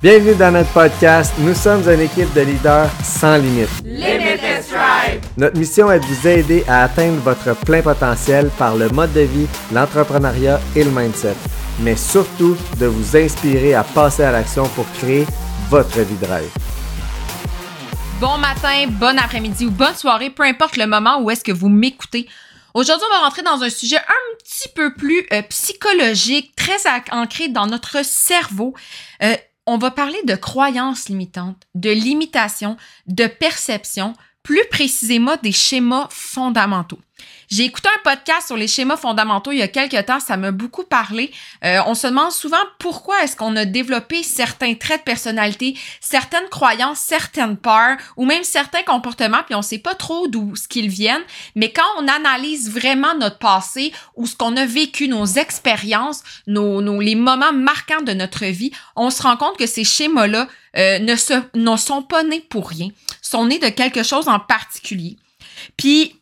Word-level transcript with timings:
Bienvenue 0.00 0.36
dans 0.36 0.52
notre 0.52 0.72
podcast. 0.72 1.34
Nous 1.40 1.54
sommes 1.54 1.82
une 1.90 1.98
équipe 1.98 2.32
de 2.32 2.42
leaders 2.42 2.88
sans 3.02 3.36
limite. 3.36 3.68
Limitless 3.84 4.68
Drive. 4.70 5.20
Notre 5.36 5.58
mission 5.58 5.90
est 5.90 5.98
de 5.98 6.04
vous 6.04 6.28
aider 6.28 6.64
à 6.68 6.84
atteindre 6.84 7.16
votre 7.16 7.56
plein 7.64 7.82
potentiel 7.82 8.48
par 8.56 8.76
le 8.76 8.88
mode 8.90 9.12
de 9.12 9.22
vie, 9.22 9.48
l'entrepreneuriat 9.72 10.60
et 10.76 10.84
le 10.84 10.92
mindset. 10.92 11.34
Mais 11.80 11.96
surtout 11.96 12.56
de 12.78 12.86
vous 12.86 13.16
inspirer 13.16 13.74
à 13.74 13.82
passer 13.82 14.22
à 14.22 14.30
l'action 14.30 14.68
pour 14.68 14.86
créer 14.92 15.26
votre 15.68 15.98
vie 15.98 16.16
de 16.18 16.26
rêve. 16.26 16.50
Bon 18.20 18.38
matin, 18.38 18.86
bon 18.86 19.18
après-midi 19.18 19.66
ou 19.66 19.72
bonne 19.72 19.96
soirée, 19.96 20.30
peu 20.30 20.44
importe 20.44 20.76
le 20.76 20.86
moment 20.86 21.20
où 21.22 21.28
est-ce 21.28 21.42
que 21.42 21.50
vous 21.50 21.68
m'écoutez. 21.68 22.28
Aujourd'hui, 22.72 23.06
on 23.10 23.14
va 23.14 23.24
rentrer 23.24 23.42
dans 23.42 23.64
un 23.64 23.70
sujet 23.70 23.96
un 23.96 24.36
petit 24.44 24.68
peu 24.68 24.94
plus 24.94 25.26
euh, 25.32 25.42
psychologique, 25.42 26.54
très 26.54 26.76
ancré 27.10 27.48
dans 27.48 27.66
notre 27.66 28.04
cerveau. 28.04 28.74
Euh, 29.24 29.34
on 29.68 29.76
va 29.76 29.90
parler 29.90 30.18
de 30.24 30.34
croyances 30.34 31.08
limitantes, 31.10 31.62
de 31.74 31.90
limitations, 31.90 32.78
de 33.06 33.26
perceptions, 33.26 34.14
plus 34.42 34.64
précisément 34.70 35.36
des 35.42 35.52
schémas 35.52 36.08
fondamentaux. 36.10 36.98
J'ai 37.50 37.64
écouté 37.64 37.88
un 37.88 38.02
podcast 38.02 38.48
sur 38.48 38.58
les 38.58 38.68
schémas 38.68 38.98
fondamentaux 38.98 39.52
il 39.52 39.58
y 39.58 39.62
a 39.62 39.68
quelques 39.68 40.04
temps, 40.04 40.20
ça 40.20 40.36
m'a 40.36 40.50
beaucoup 40.50 40.84
parlé. 40.84 41.30
Euh, 41.64 41.80
on 41.86 41.94
se 41.94 42.06
demande 42.06 42.30
souvent 42.30 42.58
pourquoi 42.78 43.22
est-ce 43.22 43.36
qu'on 43.36 43.56
a 43.56 43.64
développé 43.64 44.22
certains 44.22 44.74
traits 44.74 45.00
de 45.00 45.04
personnalité, 45.04 45.74
certaines 46.00 46.48
croyances, 46.50 46.98
certaines 46.98 47.56
peurs 47.56 47.96
ou 48.18 48.26
même 48.26 48.44
certains 48.44 48.82
comportements, 48.82 49.42
puis 49.46 49.54
on 49.54 49.62
sait 49.62 49.78
pas 49.78 49.94
trop 49.94 50.28
d'où 50.28 50.56
ce 50.56 50.68
qu'ils 50.68 50.90
viennent. 50.90 51.24
Mais 51.54 51.72
quand 51.72 51.88
on 51.98 52.06
analyse 52.06 52.70
vraiment 52.70 53.14
notre 53.14 53.38
passé 53.38 53.94
ou 54.14 54.26
ce 54.26 54.36
qu'on 54.36 54.54
a 54.58 54.66
vécu, 54.66 55.08
nos 55.08 55.24
expériences, 55.24 56.22
nos, 56.46 56.82
nos 56.82 57.00
les 57.00 57.14
moments 57.14 57.54
marquants 57.54 58.02
de 58.02 58.12
notre 58.12 58.44
vie, 58.44 58.72
on 58.94 59.08
se 59.08 59.22
rend 59.22 59.38
compte 59.38 59.56
que 59.56 59.66
ces 59.66 59.84
schémas-là 59.84 60.48
euh, 60.76 60.98
ne, 60.98 61.14
ne 61.54 61.76
sont 61.78 62.02
pas 62.02 62.24
nés 62.24 62.44
pour 62.50 62.68
rien, 62.68 62.88
sont 63.22 63.46
nés 63.46 63.58
de 63.58 63.70
quelque 63.70 64.02
chose 64.02 64.28
en 64.28 64.38
particulier. 64.38 65.16
Puis 65.76 66.17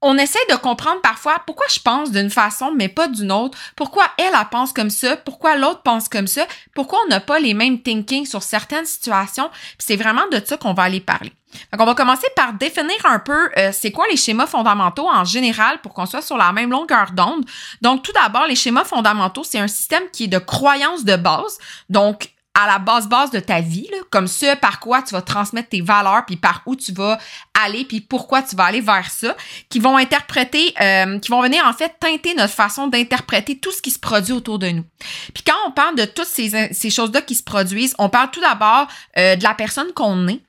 on 0.00 0.16
essaie 0.16 0.38
de 0.50 0.56
comprendre 0.56 1.00
parfois 1.00 1.42
pourquoi 1.46 1.66
je 1.70 1.80
pense 1.80 2.10
d'une 2.10 2.30
façon 2.30 2.72
mais 2.74 2.88
pas 2.88 3.08
d'une 3.08 3.32
autre, 3.32 3.58
pourquoi 3.76 4.04
elle, 4.18 4.34
pense 4.50 4.72
comme 4.72 4.90
ça, 4.90 5.16
pourquoi 5.16 5.56
l'autre 5.56 5.82
pense 5.82 6.08
comme 6.08 6.26
ça, 6.26 6.46
pourquoi 6.74 7.00
on 7.04 7.08
n'a 7.08 7.20
pas 7.20 7.40
les 7.40 7.54
mêmes 7.54 7.82
thinking 7.82 8.24
sur 8.24 8.42
certaines 8.42 8.86
situations? 8.86 9.50
C'est 9.78 9.96
vraiment 9.96 10.26
de 10.30 10.40
ça 10.44 10.56
qu'on 10.56 10.74
va 10.74 10.84
aller 10.84 11.00
parler. 11.00 11.32
Donc, 11.72 11.80
on 11.80 11.86
va 11.86 11.94
commencer 11.94 12.26
par 12.36 12.52
définir 12.52 13.04
un 13.04 13.18
peu 13.18 13.50
euh, 13.56 13.70
c'est 13.72 13.90
quoi 13.90 14.06
les 14.10 14.16
schémas 14.16 14.46
fondamentaux 14.46 15.08
en 15.08 15.24
général 15.24 15.80
pour 15.80 15.94
qu'on 15.94 16.06
soit 16.06 16.22
sur 16.22 16.36
la 16.36 16.52
même 16.52 16.70
longueur 16.70 17.12
d'onde. 17.12 17.44
Donc, 17.80 18.02
tout 18.02 18.12
d'abord, 18.12 18.46
les 18.46 18.54
schémas 18.54 18.84
fondamentaux, 18.84 19.44
c'est 19.44 19.58
un 19.58 19.68
système 19.68 20.10
qui 20.12 20.24
est 20.24 20.28
de 20.28 20.38
croyances 20.38 21.04
de 21.04 21.16
base. 21.16 21.58
Donc, 21.88 22.30
à 22.58 22.66
la 22.66 22.80
base 22.80 23.08
base 23.08 23.30
de 23.30 23.38
ta 23.38 23.60
vie, 23.60 23.86
là, 23.92 23.98
comme 24.10 24.26
ce 24.26 24.56
par 24.56 24.80
quoi 24.80 25.02
tu 25.02 25.14
vas 25.14 25.22
transmettre 25.22 25.68
tes 25.68 25.80
valeurs, 25.80 26.24
puis 26.26 26.36
par 26.36 26.62
où 26.66 26.74
tu 26.74 26.92
vas 26.92 27.16
aller, 27.54 27.84
puis 27.84 28.00
pourquoi 28.00 28.42
tu 28.42 28.56
vas 28.56 28.64
aller 28.64 28.80
vers 28.80 29.08
ça, 29.10 29.36
qui 29.68 29.78
vont 29.78 29.96
interpréter, 29.96 30.74
euh, 30.80 31.20
qui 31.20 31.30
vont 31.30 31.40
venir 31.40 31.64
en 31.64 31.72
fait 31.72 31.94
teinter 32.00 32.34
notre 32.34 32.52
façon 32.52 32.88
d'interpréter 32.88 33.58
tout 33.58 33.70
ce 33.70 33.80
qui 33.80 33.92
se 33.92 33.98
produit 34.00 34.32
autour 34.32 34.58
de 34.58 34.70
nous. 34.70 34.84
Puis 35.32 35.44
quand 35.46 35.54
on 35.68 35.70
parle 35.70 35.94
de 35.94 36.04
toutes 36.04 36.26
ces, 36.26 36.72
ces 36.72 36.90
choses-là 36.90 37.22
qui 37.22 37.36
se 37.36 37.44
produisent, 37.44 37.94
on 37.98 38.08
parle 38.08 38.32
tout 38.32 38.40
d'abord 38.40 38.88
euh, 39.16 39.36
de 39.36 39.44
la 39.44 39.54
personne 39.54 39.92
qu'on 39.94 40.26
est, 40.26 40.40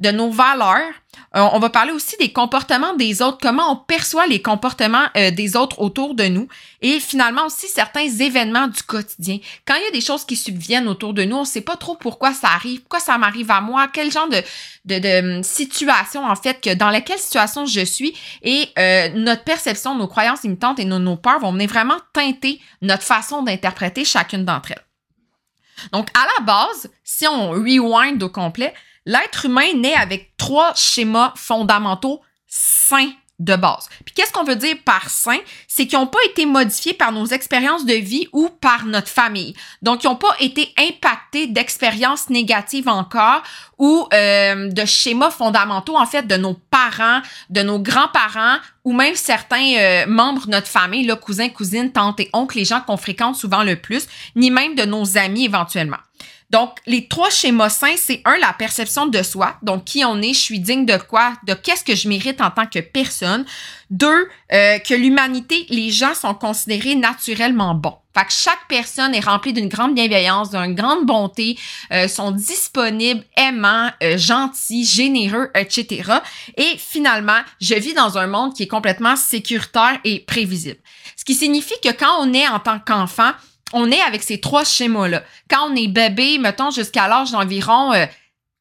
de 0.00 0.10
nos 0.10 0.30
valeurs. 0.30 0.92
Euh, 1.36 1.48
on 1.52 1.58
va 1.58 1.70
parler 1.70 1.92
aussi 1.92 2.16
des 2.18 2.32
comportements 2.32 2.94
des 2.94 3.22
autres, 3.22 3.38
comment 3.40 3.72
on 3.72 3.76
perçoit 3.76 4.26
les 4.26 4.42
comportements 4.42 5.06
euh, 5.16 5.30
des 5.30 5.56
autres 5.56 5.80
autour 5.80 6.14
de 6.14 6.24
nous 6.24 6.48
et 6.80 7.00
finalement 7.00 7.46
aussi 7.46 7.68
certains 7.68 8.08
événements 8.08 8.68
du 8.68 8.82
quotidien. 8.82 9.38
Quand 9.66 9.74
il 9.76 9.84
y 9.84 9.88
a 9.88 9.90
des 9.90 10.00
choses 10.00 10.24
qui 10.24 10.36
subviennent 10.36 10.88
autour 10.88 11.14
de 11.14 11.24
nous, 11.24 11.36
on 11.36 11.40
ne 11.40 11.46
sait 11.46 11.60
pas 11.60 11.76
trop 11.76 11.96
pourquoi 11.96 12.32
ça 12.32 12.48
arrive, 12.48 12.80
pourquoi 12.80 13.00
ça 13.00 13.18
m'arrive 13.18 13.50
à 13.50 13.60
moi, 13.60 13.88
quel 13.92 14.10
genre 14.10 14.28
de, 14.28 14.42
de, 14.84 15.36
hum, 15.36 15.42
situation 15.42 16.24
en 16.24 16.36
fait, 16.36 16.60
que 16.60 16.74
dans 16.74 16.90
laquelle 16.90 17.18
situation 17.18 17.66
je 17.66 17.84
suis 17.84 18.14
et 18.42 18.68
euh, 18.78 19.08
notre 19.14 19.44
perception, 19.44 19.94
nos 19.94 20.08
croyances 20.08 20.42
limitantes 20.42 20.78
et 20.78 20.84
nos, 20.84 20.98
nos 20.98 21.16
peurs 21.16 21.40
vont 21.40 21.52
venir 21.52 21.68
vraiment 21.68 21.98
teinter 22.12 22.60
notre 22.82 23.02
façon 23.04 23.42
d'interpréter 23.42 24.04
chacune 24.04 24.44
d'entre 24.44 24.72
elles. 24.72 24.84
Donc 25.92 26.08
à 26.14 26.26
la 26.38 26.44
base, 26.44 26.90
si 27.02 27.26
on 27.26 27.50
rewind 27.50 28.22
au 28.22 28.28
complet, 28.28 28.72
L'être 29.06 29.46
humain 29.46 29.72
naît 29.76 29.94
avec 29.94 30.36
trois 30.36 30.74
schémas 30.74 31.32
fondamentaux 31.36 32.20
sains 32.46 33.12
de 33.40 33.56
base. 33.56 33.88
Puis 34.04 34.14
qu'est-ce 34.14 34.32
qu'on 34.32 34.44
veut 34.44 34.56
dire 34.56 34.76
par 34.84 35.10
sain? 35.10 35.38
C'est 35.66 35.86
qu'ils 35.86 35.98
n'ont 35.98 36.06
pas 36.06 36.20
été 36.30 36.46
modifiés 36.46 36.94
par 36.94 37.10
nos 37.10 37.26
expériences 37.26 37.84
de 37.84 37.94
vie 37.94 38.28
ou 38.32 38.48
par 38.48 38.84
notre 38.86 39.08
famille. 39.08 39.54
Donc, 39.82 40.04
ils 40.04 40.06
n'ont 40.06 40.16
pas 40.16 40.34
été 40.38 40.72
impactés 40.78 41.48
d'expériences 41.48 42.30
négatives 42.30 42.88
encore 42.88 43.42
ou 43.78 44.06
euh, 44.12 44.70
de 44.70 44.84
schémas 44.84 45.32
fondamentaux, 45.32 45.96
en 45.96 46.06
fait, 46.06 46.26
de 46.26 46.36
nos 46.36 46.54
parents, 46.54 47.22
de 47.50 47.62
nos 47.62 47.80
grands-parents 47.80 48.58
ou 48.84 48.92
même 48.92 49.16
certains 49.16 49.74
euh, 49.78 50.06
membres 50.06 50.46
de 50.46 50.52
notre 50.52 50.68
famille, 50.68 51.04
là, 51.04 51.16
cousins, 51.16 51.48
cousines, 51.48 51.90
tantes 51.90 52.20
et 52.20 52.30
oncles, 52.32 52.58
les 52.58 52.64
gens 52.64 52.82
qu'on 52.82 52.96
fréquente 52.96 53.34
souvent 53.34 53.64
le 53.64 53.74
plus, 53.74 54.06
ni 54.36 54.50
même 54.52 54.76
de 54.76 54.84
nos 54.84 55.18
amis 55.18 55.44
éventuellement. 55.44 55.98
Donc, 56.54 56.78
les 56.86 57.08
trois 57.08 57.30
schémas 57.30 57.68
sains, 57.68 57.96
c'est 57.96 58.22
un, 58.24 58.38
la 58.38 58.52
perception 58.52 59.06
de 59.06 59.24
soi. 59.24 59.56
Donc, 59.62 59.86
qui 59.86 60.04
on 60.04 60.22
est, 60.22 60.34
je 60.34 60.38
suis 60.38 60.60
digne 60.60 60.86
de 60.86 60.96
quoi, 60.96 61.32
de 61.48 61.52
qu'est-ce 61.52 61.82
que 61.82 61.96
je 61.96 62.08
mérite 62.08 62.40
en 62.40 62.52
tant 62.52 62.66
que 62.66 62.78
personne. 62.78 63.44
Deux, 63.90 64.28
euh, 64.52 64.78
que 64.78 64.94
l'humanité, 64.94 65.66
les 65.68 65.90
gens 65.90 66.14
sont 66.14 66.32
considérés 66.32 66.94
naturellement 66.94 67.74
bons. 67.74 67.96
Fait 68.16 68.24
que 68.24 68.30
chaque 68.32 68.68
personne 68.68 69.16
est 69.16 69.24
remplie 69.24 69.52
d'une 69.52 69.68
grande 69.68 69.96
bienveillance, 69.96 70.50
d'une 70.50 70.76
grande 70.76 71.04
bonté, 71.04 71.58
euh, 71.90 72.06
sont 72.06 72.30
disponibles, 72.30 73.24
aimants, 73.36 73.90
euh, 74.04 74.16
gentils, 74.16 74.84
généreux, 74.84 75.50
etc. 75.56 76.04
Et 76.56 76.76
finalement, 76.78 77.40
je 77.60 77.74
vis 77.74 77.94
dans 77.94 78.16
un 78.16 78.28
monde 78.28 78.54
qui 78.54 78.62
est 78.62 78.68
complètement 78.68 79.16
sécuritaire 79.16 79.98
et 80.04 80.20
prévisible. 80.20 80.78
Ce 81.16 81.24
qui 81.24 81.34
signifie 81.34 81.74
que 81.82 81.90
quand 81.90 82.16
on 82.20 82.32
est 82.32 82.46
en 82.46 82.60
tant 82.60 82.78
qu'enfant, 82.78 83.32
on 83.74 83.90
est 83.90 84.00
avec 84.00 84.22
ces 84.22 84.40
trois 84.40 84.64
schémas-là. 84.64 85.22
Quand 85.50 85.70
on 85.70 85.76
est 85.76 85.88
bébé, 85.88 86.38
mettons 86.38 86.70
jusqu'à 86.70 87.08
l'âge 87.08 87.32
d'environ 87.32 87.92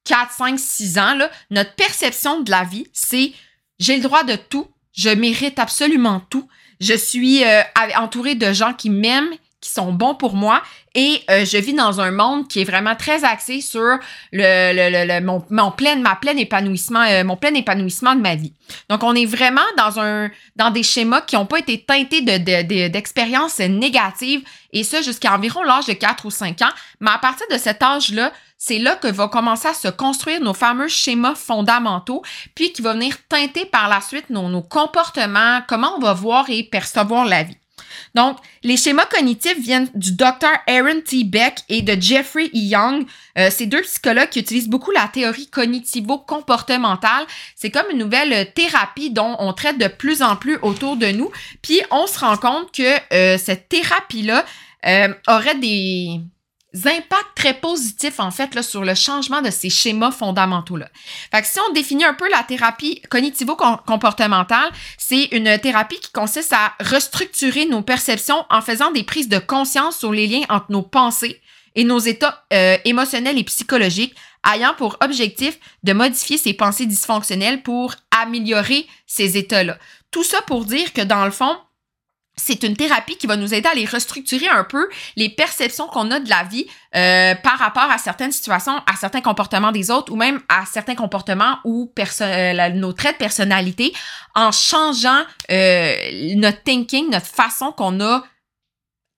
4, 0.05 0.31
5, 0.31 0.59
6 0.59 0.97
ans, 0.99 1.15
là, 1.15 1.29
notre 1.49 1.73
perception 1.75 2.41
de 2.41 2.51
la 2.51 2.63
vie, 2.63 2.87
c'est 2.91 3.31
j'ai 3.79 3.95
le 3.95 4.03
droit 4.03 4.23
de 4.23 4.35
tout, 4.35 4.67
je 4.93 5.09
mérite 5.09 5.59
absolument 5.59 6.21
tout, 6.29 6.47
je 6.79 6.93
suis 6.93 7.43
euh, 7.43 7.61
entouré 7.97 8.35
de 8.35 8.51
gens 8.53 8.73
qui 8.73 8.89
m'aiment, 8.89 9.33
qui 9.63 9.69
sont 9.69 9.93
bons 9.93 10.13
pour 10.13 10.35
moi 10.35 10.61
et 10.93 11.21
euh, 11.31 11.45
je 11.45 11.57
vis 11.57 11.73
dans 11.73 12.01
un 12.01 12.11
monde 12.11 12.49
qui 12.49 12.61
est 12.61 12.65
vraiment 12.65 12.95
très 12.95 13.23
axé 13.23 13.61
sur 13.61 13.97
le, 14.33 14.73
le, 14.73 15.07
le, 15.07 15.25
mon, 15.25 15.43
mon 15.49 15.71
plein 15.71 15.95
ma 15.95 16.17
plein 16.17 16.35
épanouissement 16.35 17.01
euh, 17.01 17.23
mon 17.23 17.37
plein 17.37 17.53
épanouissement 17.53 18.13
de 18.13 18.19
ma 18.19 18.35
vie. 18.35 18.53
Donc 18.89 19.03
on 19.03 19.15
est 19.15 19.25
vraiment 19.25 19.61
dans 19.77 19.99
un 20.01 20.29
dans 20.57 20.69
des 20.69 20.83
schémas 20.83 21.21
qui 21.21 21.35
n'ont 21.35 21.45
pas 21.45 21.59
été 21.59 21.81
teintés 21.81 22.21
de 22.21 22.87
d'expériences 22.89 23.59
négatives 23.59 24.43
et 24.73 24.83
ça 24.83 25.01
jusqu'à 25.01 25.33
environ 25.33 25.63
l'âge 25.63 25.85
de 25.85 25.93
4 25.93 26.25
ou 26.25 26.31
5 26.31 26.61
ans, 26.61 26.73
mais 26.99 27.11
à 27.11 27.17
partir 27.17 27.45
de 27.49 27.57
cet 27.57 27.81
âge-là, 27.81 28.33
c'est 28.57 28.79
là 28.79 28.95
que 28.95 29.07
va 29.07 29.27
commencer 29.27 29.67
à 29.67 29.73
se 29.73 29.87
construire 29.87 30.41
nos 30.41 30.53
fameux 30.53 30.87
schémas 30.87 31.35
fondamentaux, 31.35 32.23
puis 32.55 32.73
qui 32.73 32.81
va 32.81 32.93
venir 32.93 33.15
teinter 33.29 33.65
par 33.65 33.87
la 33.87 34.01
suite 34.01 34.29
nos, 34.29 34.49
nos 34.49 34.61
comportements, 34.61 35.61
comment 35.67 35.95
on 35.97 35.99
va 35.99 36.13
voir 36.13 36.49
et 36.49 36.63
percevoir 36.63 37.25
la 37.25 37.43
vie. 37.43 37.57
Donc, 38.15 38.37
les 38.63 38.77
schémas 38.77 39.05
cognitifs 39.05 39.59
viennent 39.59 39.89
du 39.95 40.13
docteur 40.13 40.51
Aaron 40.67 41.01
T. 41.01 41.23
Beck 41.23 41.59
et 41.69 41.81
de 41.81 41.99
Jeffrey 41.99 42.45
E. 42.45 42.49
Young. 42.53 43.05
Euh, 43.37 43.49
ces 43.49 43.65
deux 43.65 43.81
psychologues 43.81 44.29
qui 44.29 44.39
utilisent 44.39 44.69
beaucoup 44.69 44.91
la 44.91 45.07
théorie 45.07 45.47
cognitivo-comportementale. 45.47 47.25
C'est 47.55 47.71
comme 47.71 47.89
une 47.91 47.97
nouvelle 47.97 48.51
thérapie 48.53 49.09
dont 49.09 49.35
on 49.39 49.53
traite 49.53 49.77
de 49.77 49.87
plus 49.87 50.21
en 50.21 50.35
plus 50.35 50.57
autour 50.61 50.97
de 50.97 51.07
nous. 51.07 51.31
Puis, 51.61 51.81
on 51.91 52.07
se 52.07 52.19
rend 52.19 52.37
compte 52.37 52.71
que 52.71 53.13
euh, 53.13 53.37
cette 53.37 53.69
thérapie-là 53.69 54.45
euh, 54.85 55.13
aurait 55.27 55.57
des, 55.59 56.19
impacts 56.85 57.35
très 57.35 57.53
positifs, 57.53 58.19
en 58.19 58.31
fait, 58.31 58.55
là, 58.55 58.63
sur 58.63 58.83
le 58.83 58.95
changement 58.95 59.41
de 59.41 59.49
ces 59.51 59.69
schémas 59.69 60.11
fondamentaux-là. 60.11 60.89
Fait 61.31 61.41
que 61.41 61.47
si 61.47 61.59
on 61.69 61.73
définit 61.73 62.05
un 62.05 62.13
peu 62.13 62.29
la 62.29 62.43
thérapie 62.43 63.01
cognitivo-comportementale, 63.09 64.71
c'est 64.97 65.25
une 65.25 65.57
thérapie 65.59 65.99
qui 65.99 66.11
consiste 66.11 66.53
à 66.53 66.73
restructurer 66.79 67.65
nos 67.65 67.81
perceptions 67.81 68.45
en 68.49 68.61
faisant 68.61 68.91
des 68.91 69.03
prises 69.03 69.29
de 69.29 69.39
conscience 69.39 69.97
sur 69.97 70.11
les 70.11 70.27
liens 70.27 70.45
entre 70.49 70.67
nos 70.69 70.81
pensées 70.81 71.41
et 71.75 71.83
nos 71.83 71.99
états 71.99 72.45
euh, 72.53 72.77
émotionnels 72.85 73.37
et 73.37 73.43
psychologiques, 73.43 74.15
ayant 74.53 74.73
pour 74.75 74.97
objectif 75.01 75.57
de 75.83 75.93
modifier 75.93 76.37
ces 76.37 76.53
pensées 76.53 76.85
dysfonctionnelles 76.85 77.63
pour 77.63 77.95
améliorer 78.11 78.87
ces 79.07 79.37
états-là. 79.37 79.77
Tout 80.11 80.23
ça 80.23 80.41
pour 80.43 80.65
dire 80.65 80.93
que 80.93 81.01
dans 81.01 81.25
le 81.25 81.31
fond, 81.31 81.55
c'est 82.35 82.63
une 82.63 82.75
thérapie 82.75 83.15
qui 83.17 83.27
va 83.27 83.35
nous 83.35 83.53
aider 83.53 83.69
à 83.69 83.75
les 83.75 83.85
restructurer 83.85 84.47
un 84.47 84.63
peu 84.63 84.89
les 85.15 85.29
perceptions 85.29 85.87
qu'on 85.87 86.09
a 86.11 86.19
de 86.19 86.29
la 86.29 86.43
vie 86.43 86.65
euh, 86.95 87.35
par 87.35 87.59
rapport 87.59 87.89
à 87.89 87.97
certaines 87.97 88.31
situations, 88.31 88.75
à 88.87 88.95
certains 88.95 89.21
comportements 89.21 89.71
des 89.71 89.91
autres 89.91 90.11
ou 90.11 90.15
même 90.15 90.41
à 90.49 90.65
certains 90.65 90.95
comportements 90.95 91.59
ou 91.63 91.91
euh, 92.21 92.69
nos 92.71 92.93
traits 92.93 93.13
de 93.13 93.19
personnalité 93.19 93.93
en 94.33 94.51
changeant 94.51 95.21
euh, 95.51 96.35
notre 96.35 96.63
thinking, 96.63 97.11
notre 97.11 97.27
façon 97.27 97.71
qu'on 97.71 98.01
a 98.01 98.23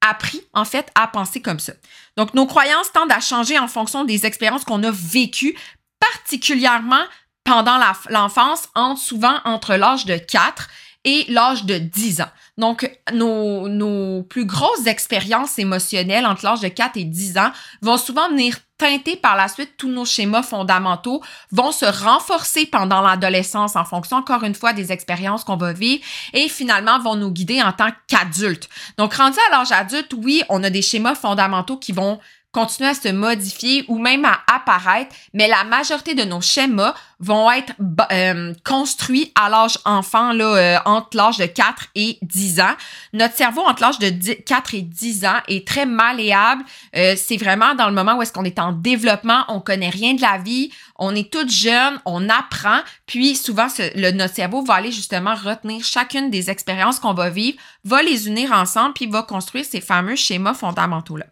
appris, 0.01 0.41
en 0.53 0.65
fait, 0.65 0.91
à 0.93 1.07
penser 1.07 1.41
comme 1.41 1.59
ça. 1.59 1.73
Donc, 2.17 2.33
nos 2.33 2.45
croyances 2.45 2.91
tendent 2.91 3.11
à 3.11 3.21
changer 3.21 3.57
en 3.57 3.67
fonction 3.67 4.03
des 4.03 4.25
expériences 4.25 4.65
qu'on 4.65 4.83
a 4.83 4.91
vécues, 4.91 5.57
particulièrement 5.99 7.03
pendant 7.43 7.79
l'enfance, 8.09 8.67
souvent 8.97 9.39
entre 9.45 9.75
l'âge 9.75 10.05
de 10.05 10.17
4 10.17 10.67
et 11.05 11.25
l'âge 11.29 11.63
de 11.65 11.77
10 11.77 12.21
ans. 12.21 12.31
Donc, 12.57 12.89
nos, 13.13 13.69
nos 13.69 14.23
plus 14.23 14.45
grosses 14.45 14.87
expériences 14.87 15.59
émotionnelles 15.59 16.25
entre 16.25 16.43
l'âge 16.43 16.61
de 16.61 16.67
4 16.67 16.97
et 16.97 17.03
10 17.03 17.37
ans 17.37 17.51
vont 17.81 17.97
souvent 17.97 18.29
venir 18.29 18.57
teinter 18.77 19.15
par 19.15 19.35
la 19.35 19.47
suite 19.47 19.75
tous 19.77 19.87
nos 19.87 20.03
schémas 20.03 20.43
fondamentaux, 20.43 21.21
vont 21.51 21.71
se 21.71 21.85
renforcer 21.85 22.65
pendant 22.65 23.01
l'adolescence 23.01 23.75
en 23.75 23.85
fonction, 23.85 24.17
encore 24.17 24.43
une 24.43 24.55
fois, 24.55 24.73
des 24.73 24.91
expériences 24.91 25.43
qu'on 25.43 25.55
va 25.55 25.71
vivre 25.71 26.03
et 26.33 26.49
finalement 26.49 26.99
vont 26.99 27.15
nous 27.15 27.31
guider 27.31 27.61
en 27.61 27.71
tant 27.71 27.89
qu'adultes. 28.07 28.67
Donc, 28.97 29.13
rendu 29.13 29.37
à 29.49 29.57
l'âge 29.57 29.71
adulte, 29.71 30.13
oui, 30.17 30.43
on 30.49 30.63
a 30.63 30.69
des 30.69 30.81
schémas 30.81 31.15
fondamentaux 31.15 31.77
qui 31.77 31.93
vont 31.93 32.19
continuer 32.55 32.89
à 32.89 32.93
se 32.93 33.09
modifier 33.09 33.83
ou 33.89 33.99
même 33.99 34.23
à 34.23 34.39
apparaître, 34.47 35.13
mais 35.33 35.49
la 35.49 35.65
majorité 35.65 36.15
de 36.15 36.23
nos 36.23 36.39
schémas 36.39 36.95
vont 37.19 37.51
être 37.51 37.73
euh, 38.13 38.53
construits 38.63 39.33
à 39.35 39.49
l'âge 39.49 39.77
enfant, 39.83 40.31
là, 40.31 40.45
euh, 40.45 40.77
entre 40.85 41.17
l'âge 41.17 41.37
de 41.37 41.47
4 41.47 41.87
et 41.95 42.17
10 42.21 42.61
ans. 42.61 42.75
Notre 43.11 43.35
cerveau, 43.35 43.61
entre 43.61 43.81
l'âge 43.81 43.99
de 43.99 44.33
4 44.33 44.73
et 44.73 44.81
10 44.83 45.25
ans, 45.25 45.41
est 45.49 45.67
très 45.67 45.85
malléable. 45.85 46.63
Euh, 46.95 47.15
c'est 47.17 47.35
vraiment 47.35 47.75
dans 47.75 47.87
le 47.87 47.93
moment 47.93 48.15
où 48.15 48.21
est-ce 48.21 48.31
qu'on 48.31 48.45
est 48.45 48.59
en 48.59 48.71
développement, 48.71 49.43
on 49.49 49.59
connaît 49.59 49.89
rien 49.89 50.13
de 50.13 50.21
la 50.21 50.37
vie, 50.37 50.71
on 50.97 51.13
est 51.13 51.29
toute 51.29 51.51
jeune, 51.51 51.99
on 52.05 52.29
apprend, 52.29 52.79
puis 53.05 53.35
souvent, 53.35 53.67
le, 53.95 54.11
notre 54.11 54.33
cerveau 54.33 54.63
va 54.63 54.75
aller 54.75 54.93
justement 54.93 55.35
retenir 55.35 55.83
chacune 55.83 56.29
des 56.29 56.49
expériences 56.49 57.01
qu'on 57.01 57.13
va 57.13 57.29
vivre, 57.29 57.57
va 57.83 58.01
les 58.01 58.29
unir 58.29 58.53
ensemble, 58.53 58.93
puis 58.93 59.07
va 59.07 59.23
construire 59.23 59.65
ces 59.65 59.81
fameux 59.81 60.15
schémas 60.15 60.53
fondamentaux-là. 60.53 61.25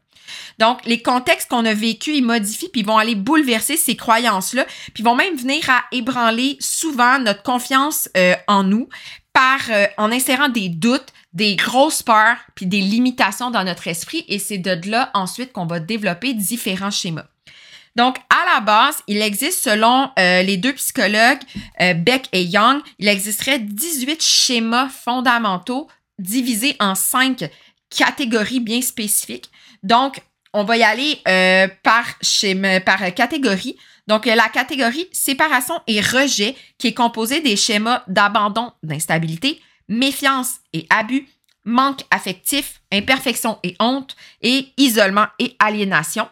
Donc, 0.60 0.80
les 0.86 1.02
contextes 1.02 1.50
qu'on 1.50 1.66
a 1.66 1.74
vécus, 1.74 2.18
ils 2.18 2.24
modifient, 2.24 2.70
puis 2.70 2.82
ils 2.82 2.88
vont 2.88 2.98
aller 2.98 3.16
bouleverser 3.16 3.78
ces 3.78 3.96
croyances-là, 3.96 4.66
puis 4.94 5.04
vont 5.04 5.16
même 5.16 5.36
venir 5.36 5.70
à 5.70 5.84
ébranler 5.92 6.58
souvent 6.60 7.20
notre 7.20 7.44
confiance 7.44 8.10
euh, 8.18 8.36
en 8.48 8.64
nous 8.64 8.88
par 9.34 9.60
euh, 9.70 9.88
en 9.98 10.12
insérant 10.12 10.50
des 10.50 10.70
doutes, 10.70 11.08
des 11.34 11.56
grosses 11.56 12.04
peurs, 12.04 12.38
puis 12.56 12.66
des 12.66 12.82
limitations 12.82 13.50
dans 13.50 13.64
notre 13.64 13.88
esprit, 13.88 14.26
et 14.28 14.40
c'est 14.40 14.60
de 14.60 14.90
là 14.90 15.10
ensuite 15.14 15.52
qu'on 15.52 15.66
va 15.66 15.80
développer 15.80 16.34
différents 16.34 16.92
schémas. 16.92 17.26
Donc, 17.96 18.18
à 18.30 18.56
la 18.56 18.62
base, 18.62 19.04
il 19.08 19.22
existe, 19.22 19.64
selon 19.64 20.10
euh, 20.18 20.42
les 20.42 20.58
deux 20.58 20.74
psychologues, 20.74 21.42
Beck 21.80 22.28
et 22.32 22.44
Young, 22.44 22.82
il 22.98 23.08
existerait 23.08 23.60
18 23.60 24.22
schémas 24.22 24.90
fondamentaux 24.90 25.88
divisés 26.20 26.76
en 26.80 26.96
cinq 26.96 27.50
catégories 27.96 28.60
bien 28.60 28.82
spécifiques. 28.82 29.50
Donc, 29.84 30.22
on 30.54 30.64
va 30.64 30.78
y 30.78 30.84
aller 30.84 31.20
euh, 31.28 31.68
par, 31.82 32.06
par 32.86 33.14
catégorie. 33.14 33.78
Donc, 34.08 34.26
la 34.26 34.50
catégorie 34.50 35.08
séparation 35.12 35.82
et 35.88 36.02
rejet 36.02 36.56
qui 36.78 36.88
est 36.88 36.94
composée 36.94 37.42
des 37.42 37.56
schémas 37.56 38.04
d'abandon, 38.08 38.72
d'instabilité, 38.84 39.62
méfiance 39.88 40.56
et 40.74 40.86
abus, 40.90 41.28
manque 41.66 42.02
affectif, 42.12 42.82
imperfection 42.92 43.58
et 43.64 43.76
honte, 43.80 44.16
et 44.42 44.68
isolement 44.78 45.28
et 45.40 45.56
aliénation. 45.60 46.28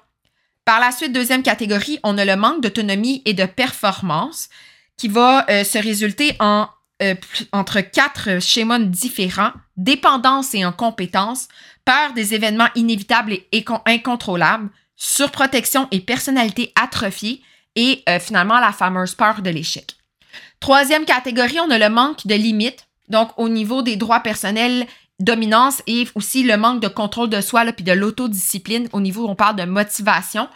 Par 0.65 0.79
la 0.79 0.91
suite, 0.91 1.13
deuxième 1.13 1.43
catégorie, 1.43 1.99
on 2.03 2.17
a 2.17 2.25
le 2.25 2.35
manque 2.35 2.61
d'autonomie 2.61 3.21
et 3.25 3.33
de 3.33 3.45
performance 3.45 4.49
qui 4.97 5.07
va 5.07 5.49
euh, 5.49 5.63
se 5.63 5.77
résulter 5.77 6.35
en 6.39 6.67
euh, 7.01 7.15
entre 7.51 7.81
quatre 7.81 8.41
schémas 8.41 8.79
différents, 8.79 9.51
dépendance 9.77 10.53
et 10.53 10.63
incompétence, 10.63 11.47
peur 11.85 12.13
des 12.13 12.33
événements 12.33 12.69
inévitables 12.75 13.33
et 13.51 13.65
incontrôlables, 13.85 14.69
surprotection 14.95 15.87
et 15.91 15.99
personnalité 15.99 16.71
atrophiée, 16.75 17.41
et 17.75 18.03
euh, 18.09 18.19
finalement 18.19 18.59
la 18.59 18.71
fameuse 18.71 19.15
peur 19.15 19.41
de 19.41 19.49
l'échec. 19.49 19.95
Troisième 20.59 21.05
catégorie, 21.05 21.59
on 21.59 21.71
a 21.71 21.79
le 21.79 21.89
manque 21.89 22.27
de 22.27 22.35
limites, 22.35 22.87
donc 23.09 23.31
au 23.37 23.49
niveau 23.49 23.81
des 23.81 23.95
droits 23.95 24.19
personnels, 24.19 24.85
dominance 25.19 25.81
et 25.87 26.07
aussi 26.15 26.43
le 26.43 26.57
manque 26.57 26.81
de 26.81 26.87
contrôle 26.87 27.29
de 27.29 27.41
soi, 27.41 27.65
puis 27.71 27.83
de 27.83 27.91
l'autodiscipline 27.91 28.89
au 28.93 29.01
niveau 29.01 29.25
où 29.25 29.29
on 29.29 29.35
parle 29.35 29.55
de 29.55 29.63
motivation. 29.63 30.47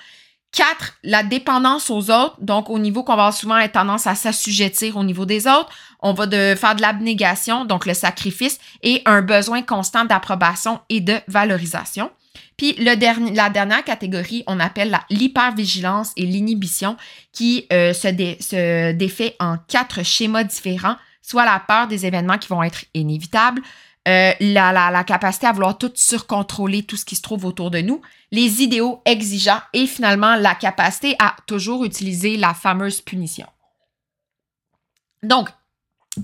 Quatre, 0.56 0.94
la 1.04 1.22
dépendance 1.22 1.90
aux 1.90 2.10
autres. 2.10 2.38
Donc, 2.40 2.69
au 2.69 2.80
niveau 2.80 3.04
qu'on 3.04 3.18
va 3.18 3.34
souvent 3.34 3.57
être 3.57 3.74
tendance 3.74 4.07
à 4.07 4.16
s'assujettir 4.16 4.96
au 4.96 5.04
niveau 5.04 5.25
des 5.25 5.48
autres. 5.48 5.69
On 6.00 6.13
va 6.13 6.28
de 6.28 6.56
faire 6.56 6.75
de 6.75 6.81
l'abnégation, 6.81 7.66
donc 7.66 7.86
le 7.86 7.94
sacrifice, 7.94 8.57
et 8.81 9.02
un 9.06 9.22
besoin 9.22 9.63
constant 9.63 10.06
d'approbation 10.06 10.80
et 10.88 11.02
de 11.02 11.16
valorisation. 11.28 12.10
Puis 12.56 12.74
le 12.78 12.96
dernier, 12.96 13.34
la 13.34 13.50
dernière 13.50 13.84
catégorie, 13.84 14.46
on 14.48 14.62
appelle 14.62 14.98
l'hypervigilance 15.10 16.13
et 16.16 16.25
l'inhibition, 16.25 16.96
qui 17.34 17.68
euh, 17.74 17.92
se, 17.92 18.08
se 18.40 18.94
défait 18.94 19.36
en 19.42 19.58
quatre 19.68 20.04
schémas 20.06 20.46
différents, 20.46 20.96
soit 21.22 21.44
la 21.44 21.60
peur 21.60 21.88
des 21.88 22.06
événements 22.06 22.38
qui 22.38 22.48
vont 22.48 22.63
être 22.63 22.86
inévitables, 22.94 23.62
euh, 24.07 24.34
la, 24.40 24.72
la, 24.72 25.04
capacité 25.04 25.48
à 25.48 25.52
vouloir 25.52 25.78
tout 25.78 25.92
surcontrôler, 25.96 26.84
tout 26.84 26.98
ce 26.98 27.06
qui 27.06 27.16
se 27.16 27.22
trouve 27.22 27.46
autour 27.46 27.72
de 27.72 27.80
nous, 27.81 28.02
les 28.31 28.62
idéaux 28.62 29.02
exigeants 29.06 29.62
et 29.74 29.88
finalement 29.88 30.36
la 30.36 30.54
capacité 30.54 31.16
à 31.19 31.36
toujours 31.48 31.86
utiliser 31.86 32.38
la 32.38 32.54
fameuse 32.54 33.02
punition. 33.02 33.48
Donc, 35.24 35.50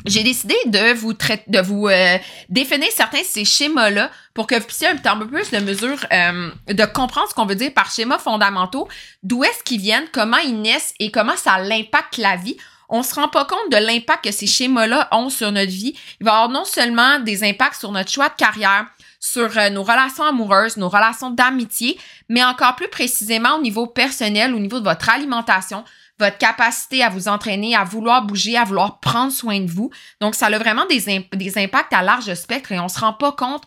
j'ai 0.05 0.23
décidé 0.23 0.55
de 0.65 0.93
vous, 0.93 1.13
de 1.13 1.59
vous 1.59 1.87
euh, 1.87 2.17
définir 2.49 2.87
certains 2.91 3.21
de 3.21 3.25
ces 3.25 3.45
schémas-là 3.45 4.09
pour 4.33 4.47
que 4.47 4.55
vous 4.55 4.65
puissiez 4.65 4.87
un 4.87 4.95
peu 4.95 5.27
plus 5.27 5.51
de 5.51 5.59
mesure 5.59 6.05
euh, 6.13 6.51
de 6.67 6.85
comprendre 6.85 7.27
ce 7.29 7.33
qu'on 7.33 7.45
veut 7.45 7.55
dire 7.55 7.73
par 7.73 7.91
schémas 7.91 8.19
fondamentaux, 8.19 8.87
d'où 9.23 9.43
est-ce 9.43 9.63
qu'ils 9.63 9.81
viennent, 9.81 10.07
comment 10.11 10.37
ils 10.37 10.61
naissent 10.61 10.93
et 10.99 11.11
comment 11.11 11.35
ça 11.35 11.55
impacte 11.55 12.17
la 12.17 12.37
vie 12.37 12.57
on 12.91 13.03
se 13.03 13.15
rend 13.15 13.29
pas 13.29 13.45
compte 13.45 13.71
de 13.71 13.77
l'impact 13.77 14.25
que 14.25 14.31
ces 14.31 14.45
schémas-là 14.45 15.07
ont 15.11 15.29
sur 15.29 15.51
notre 15.51 15.71
vie. 15.71 15.95
Il 16.19 16.25
va 16.25 16.31
y 16.31 16.35
avoir 16.35 16.49
non 16.49 16.65
seulement 16.65 17.19
des 17.19 17.43
impacts 17.43 17.79
sur 17.79 17.91
notre 17.91 18.11
choix 18.11 18.27
de 18.27 18.35
carrière, 18.35 18.85
sur 19.19 19.57
euh, 19.57 19.69
nos 19.69 19.83
relations 19.83 20.25
amoureuses, 20.25 20.77
nos 20.77 20.89
relations 20.89 21.29
d'amitié, 21.29 21.97
mais 22.27 22.43
encore 22.43 22.75
plus 22.75 22.89
précisément 22.89 23.55
au 23.55 23.61
niveau 23.61 23.87
personnel, 23.87 24.53
au 24.53 24.59
niveau 24.59 24.79
de 24.79 24.83
votre 24.83 25.09
alimentation, 25.09 25.85
votre 26.19 26.37
capacité 26.37 27.01
à 27.01 27.09
vous 27.09 27.29
entraîner, 27.29 27.75
à 27.75 27.85
vouloir 27.85 28.23
bouger, 28.23 28.57
à 28.57 28.65
vouloir 28.65 28.99
prendre 28.99 29.31
soin 29.31 29.61
de 29.61 29.71
vous. 29.71 29.89
Donc, 30.19 30.35
ça 30.35 30.47
a 30.47 30.57
vraiment 30.57 30.85
des, 30.85 31.57
impacts 31.57 31.93
à 31.93 32.03
large 32.03 32.33
spectre 32.33 32.73
et 32.73 32.79
on 32.79 32.89
se 32.89 32.99
rend 32.99 33.13
pas 33.13 33.31
compte 33.31 33.63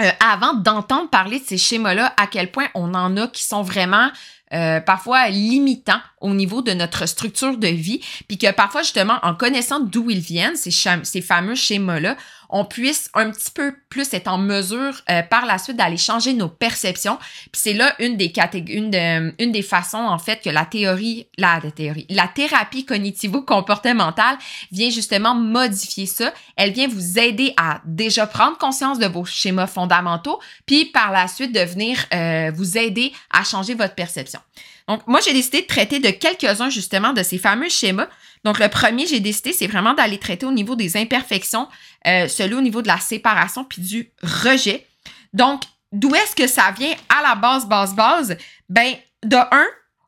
euh, 0.00 0.10
avant 0.24 0.54
d'entendre 0.54 1.10
parler 1.10 1.40
de 1.40 1.44
ces 1.44 1.58
schémas-là, 1.58 2.14
à 2.16 2.26
quel 2.26 2.50
point 2.50 2.68
on 2.74 2.94
en 2.94 3.16
a 3.16 3.26
qui 3.26 3.42
sont 3.42 3.62
vraiment 3.62 4.10
euh, 4.54 4.80
parfois 4.80 5.28
limitants 5.28 6.00
au 6.20 6.32
niveau 6.32 6.62
de 6.62 6.72
notre 6.72 7.06
structure 7.06 7.58
de 7.58 7.68
vie, 7.68 8.00
puis 8.28 8.38
que 8.38 8.50
parfois 8.52 8.82
justement 8.82 9.18
en 9.22 9.34
connaissant 9.34 9.80
d'où 9.80 10.10
ils 10.10 10.20
viennent, 10.20 10.56
ces, 10.56 10.70
ces 10.70 11.20
fameux 11.20 11.54
schémas-là, 11.54 12.16
on 12.56 12.64
puisse 12.64 13.10
un 13.14 13.32
petit 13.32 13.50
peu 13.50 13.74
plus 13.88 14.14
être 14.14 14.28
en 14.28 14.38
mesure 14.38 15.02
euh, 15.10 15.22
par 15.22 15.44
la 15.44 15.58
suite 15.58 15.76
d'aller 15.76 15.96
changer 15.96 16.34
nos 16.34 16.48
perceptions. 16.48 17.18
Puis 17.50 17.60
c'est 17.60 17.72
là 17.72 17.92
une 17.98 18.16
des 18.16 18.32
une, 18.68 19.34
une 19.40 19.50
des 19.50 19.62
façons 19.62 19.98
en 19.98 20.18
fait 20.18 20.40
que 20.40 20.50
la 20.50 20.64
théorie, 20.64 21.26
la, 21.36 21.60
théorie, 21.74 22.06
la 22.08 22.28
thérapie 22.28 22.86
cognitivo-comportementale 22.86 24.38
vient 24.70 24.90
justement 24.90 25.34
modifier 25.34 26.06
ça. 26.06 26.32
Elle 26.54 26.70
vient 26.70 26.86
vous 26.86 27.18
aider 27.18 27.52
à 27.56 27.80
déjà 27.84 28.24
prendre 28.28 28.56
conscience 28.56 29.00
de 29.00 29.06
vos 29.06 29.24
schémas 29.24 29.66
fondamentaux, 29.66 30.38
puis 30.64 30.84
par 30.84 31.10
la 31.10 31.26
suite 31.26 31.52
de 31.52 31.60
venir 31.60 31.98
euh, 32.14 32.52
vous 32.54 32.78
aider 32.78 33.12
à 33.30 33.42
changer 33.42 33.74
votre 33.74 33.96
perception. 33.96 34.38
Donc, 34.86 35.06
moi, 35.06 35.20
j'ai 35.24 35.32
décidé 35.32 35.62
de 35.62 35.66
traiter 35.66 35.98
de 35.98 36.10
quelques-uns 36.10 36.70
justement 36.70 37.12
de 37.12 37.22
ces 37.22 37.38
fameux 37.38 37.68
schémas. 37.68 38.08
Donc, 38.44 38.58
le 38.58 38.68
premier, 38.68 39.06
j'ai 39.06 39.20
décidé, 39.20 39.52
c'est 39.52 39.66
vraiment 39.66 39.94
d'aller 39.94 40.18
traiter 40.18 40.46
au 40.46 40.52
niveau 40.52 40.76
des 40.76 40.96
imperfections, 40.96 41.68
euh, 42.06 42.28
celui 42.28 42.54
au 42.54 42.60
niveau 42.60 42.82
de 42.82 42.88
la 42.88 42.98
séparation 42.98 43.64
puis 43.64 43.82
du 43.82 44.12
rejet. 44.22 44.86
Donc, 45.32 45.62
d'où 45.92 46.14
est-ce 46.14 46.36
que 46.36 46.46
ça 46.46 46.70
vient 46.76 46.94
à 47.08 47.22
la 47.22 47.34
base, 47.34 47.66
base, 47.66 47.94
base? 47.94 48.36
Ben, 48.68 48.94
de 49.24 49.36
un, 49.36 49.66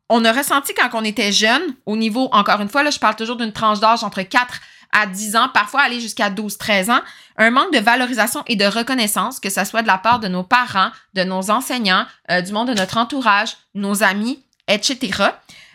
on 0.08 0.24
a 0.24 0.32
ressenti 0.32 0.74
quand 0.74 0.90
on 0.92 1.04
était 1.04 1.32
jeune, 1.32 1.62
au 1.86 1.96
niveau, 1.96 2.28
encore 2.32 2.60
une 2.60 2.68
fois, 2.68 2.82
là, 2.82 2.90
je 2.90 2.98
parle 2.98 3.16
toujours 3.16 3.36
d'une 3.36 3.52
tranche 3.52 3.80
d'âge 3.80 4.04
entre 4.04 4.22
4 4.22 4.60
à 4.92 5.06
10 5.06 5.36
ans, 5.36 5.48
parfois 5.52 5.82
aller 5.82 6.00
jusqu'à 6.00 6.30
12, 6.30 6.58
13 6.58 6.90
ans, 6.90 7.00
un 7.36 7.50
manque 7.50 7.72
de 7.72 7.78
valorisation 7.78 8.42
et 8.46 8.56
de 8.56 8.64
reconnaissance, 8.64 9.40
que 9.40 9.50
ce 9.50 9.64
soit 9.64 9.82
de 9.82 9.86
la 9.86 9.98
part 9.98 10.20
de 10.20 10.28
nos 10.28 10.44
parents, 10.44 10.90
de 11.14 11.24
nos 11.24 11.50
enseignants, 11.50 12.06
euh, 12.30 12.40
du 12.40 12.52
monde 12.52 12.68
de 12.68 12.74
notre 12.74 12.96
entourage, 12.98 13.56
nos 13.74 14.02
amis, 14.02 14.44
etc. 14.68 15.24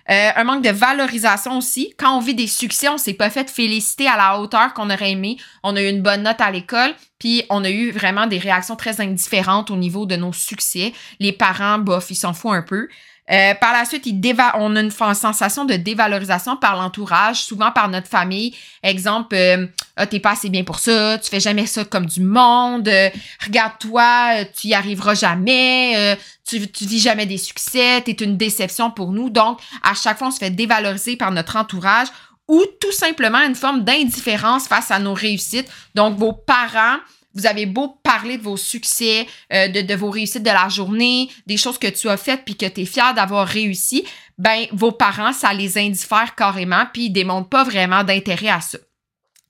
Euh, 0.10 0.30
un 0.36 0.44
manque 0.44 0.64
de 0.64 0.70
valorisation 0.70 1.58
aussi. 1.58 1.94
Quand 1.98 2.18
on 2.18 2.20
vit 2.20 2.36
des 2.36 2.48
succès, 2.48 2.90
on 2.90 2.98
s'est 2.98 3.14
pas 3.14 3.30
fait 3.30 3.50
féliciter 3.50 4.08
à 4.08 4.18
la 4.18 4.40
hauteur 4.40 4.74
qu'on 4.74 4.90
aurait 4.90 5.12
aimé. 5.12 5.38
On 5.64 5.76
a 5.76 5.82
eu 5.82 5.90
une 5.90 6.02
bonne 6.02 6.24
note 6.24 6.42
à 6.42 6.52
l'école, 6.52 6.94
puis 7.20 7.44
on 7.50 7.64
a 7.64 7.70
eu 7.70 7.92
vraiment 7.92 8.28
des 8.28 8.40
réactions 8.40 8.76
très 8.76 9.00
indifférentes 9.02 9.70
au 9.70 9.76
niveau 9.76 10.06
de 10.06 10.16
nos 10.16 10.34
succès. 10.34 10.94
Les 11.20 11.32
parents, 11.32 11.78
bof, 11.78 12.10
ils 12.10 12.16
s'en 12.16 12.34
foutent 12.34 12.54
un 12.54 12.62
peu. 12.62 12.88
Euh, 13.32 13.54
par 13.56 13.72
la 13.72 13.86
suite, 13.86 14.08
on 14.56 14.76
a 14.76 14.82
une 14.82 14.92
sensation 14.92 15.64
de 15.64 15.76
dévalorisation 15.76 16.58
par 16.58 16.76
l'entourage, 16.76 17.44
souvent 17.44 17.72
par 17.72 17.88
notre 17.88 18.08
famille. 18.08 18.56
Exemple, 18.84 19.36
euh, 19.36 19.68
ah, 19.96 20.06
t'es 20.06 20.20
pas 20.20 20.32
assez 20.32 20.50
bien 20.50 20.64
pour 20.64 20.80
ça, 20.80 21.18
tu 21.18 21.30
fais 21.30 21.40
jamais 21.40 21.66
ça 21.66 21.86
comme 21.86 22.06
du 22.06 22.22
monde, 22.22 22.88
euh, 22.88 23.10
regarde-toi, 23.46 24.46
tu 24.54 24.68
y 24.68 24.74
arriveras 24.74 25.14
jamais, 25.14 26.18
tu, 26.48 26.70
tu 26.72 26.86
vis 26.86 27.00
jamais 27.00 27.26
des 27.26 27.38
succès, 27.38 28.02
t'es 28.02 28.12
une 28.12 28.36
déception 28.36 28.92
pour 28.92 29.12
nous. 29.12 29.30
Donc, 29.30 29.60
à 29.84 29.94
chaque 29.94 30.18
fois, 30.18 30.28
on 30.28 30.32
se 30.32 30.40
fait 30.40 30.50
dévaloriser 30.50 31.16
par 31.16 31.32
notre 31.32 31.56
entourage 31.56 32.08
ou 32.48 32.62
tout 32.82 32.92
simplement 32.92 33.40
une 33.40 33.56
forme 33.56 33.86
d'indifférence 33.86 34.68
face 34.68 34.92
à 34.92 35.00
nos 35.00 35.14
réussites. 35.14 35.70
Donc, 35.96 36.18
vos 36.18 36.34
parents 36.34 36.98
vous 37.34 37.46
avez 37.46 37.66
beau 37.66 37.90
parler 38.04 38.38
de 38.38 38.44
vos 38.44 38.58
succès, 38.58 39.28
euh, 39.54 39.68
de, 39.68 39.82
de, 39.82 39.96
vos 39.96 40.10
réussites 40.10 40.44
de 40.44 40.50
la 40.50 40.70
journée, 40.70 41.30
des 41.48 41.58
choses 41.58 41.78
que 41.78 41.88
tu 41.88 42.10
as 42.10 42.18
faites 42.18 42.44
puis 42.46 42.56
que 42.56 42.66
tu 42.66 42.82
es 42.82 42.86
fier 42.86 43.14
d'avoir 43.14 43.48
réussi, 43.48 44.04
ben 44.38 44.66
vos 44.72 44.92
parents, 44.92 45.34
ça 45.34 45.54
les 45.54 45.78
indiffère 45.78 46.36
carrément 46.36 46.86
puis 46.92 47.06
ils 47.06 47.10
démontrent 47.12 47.50
pas 47.50 47.64
vraiment 47.64 48.04
d'intérêt 48.04 48.50
à 48.50 48.62
ça. 48.62 48.78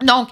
Donc, 0.04 0.30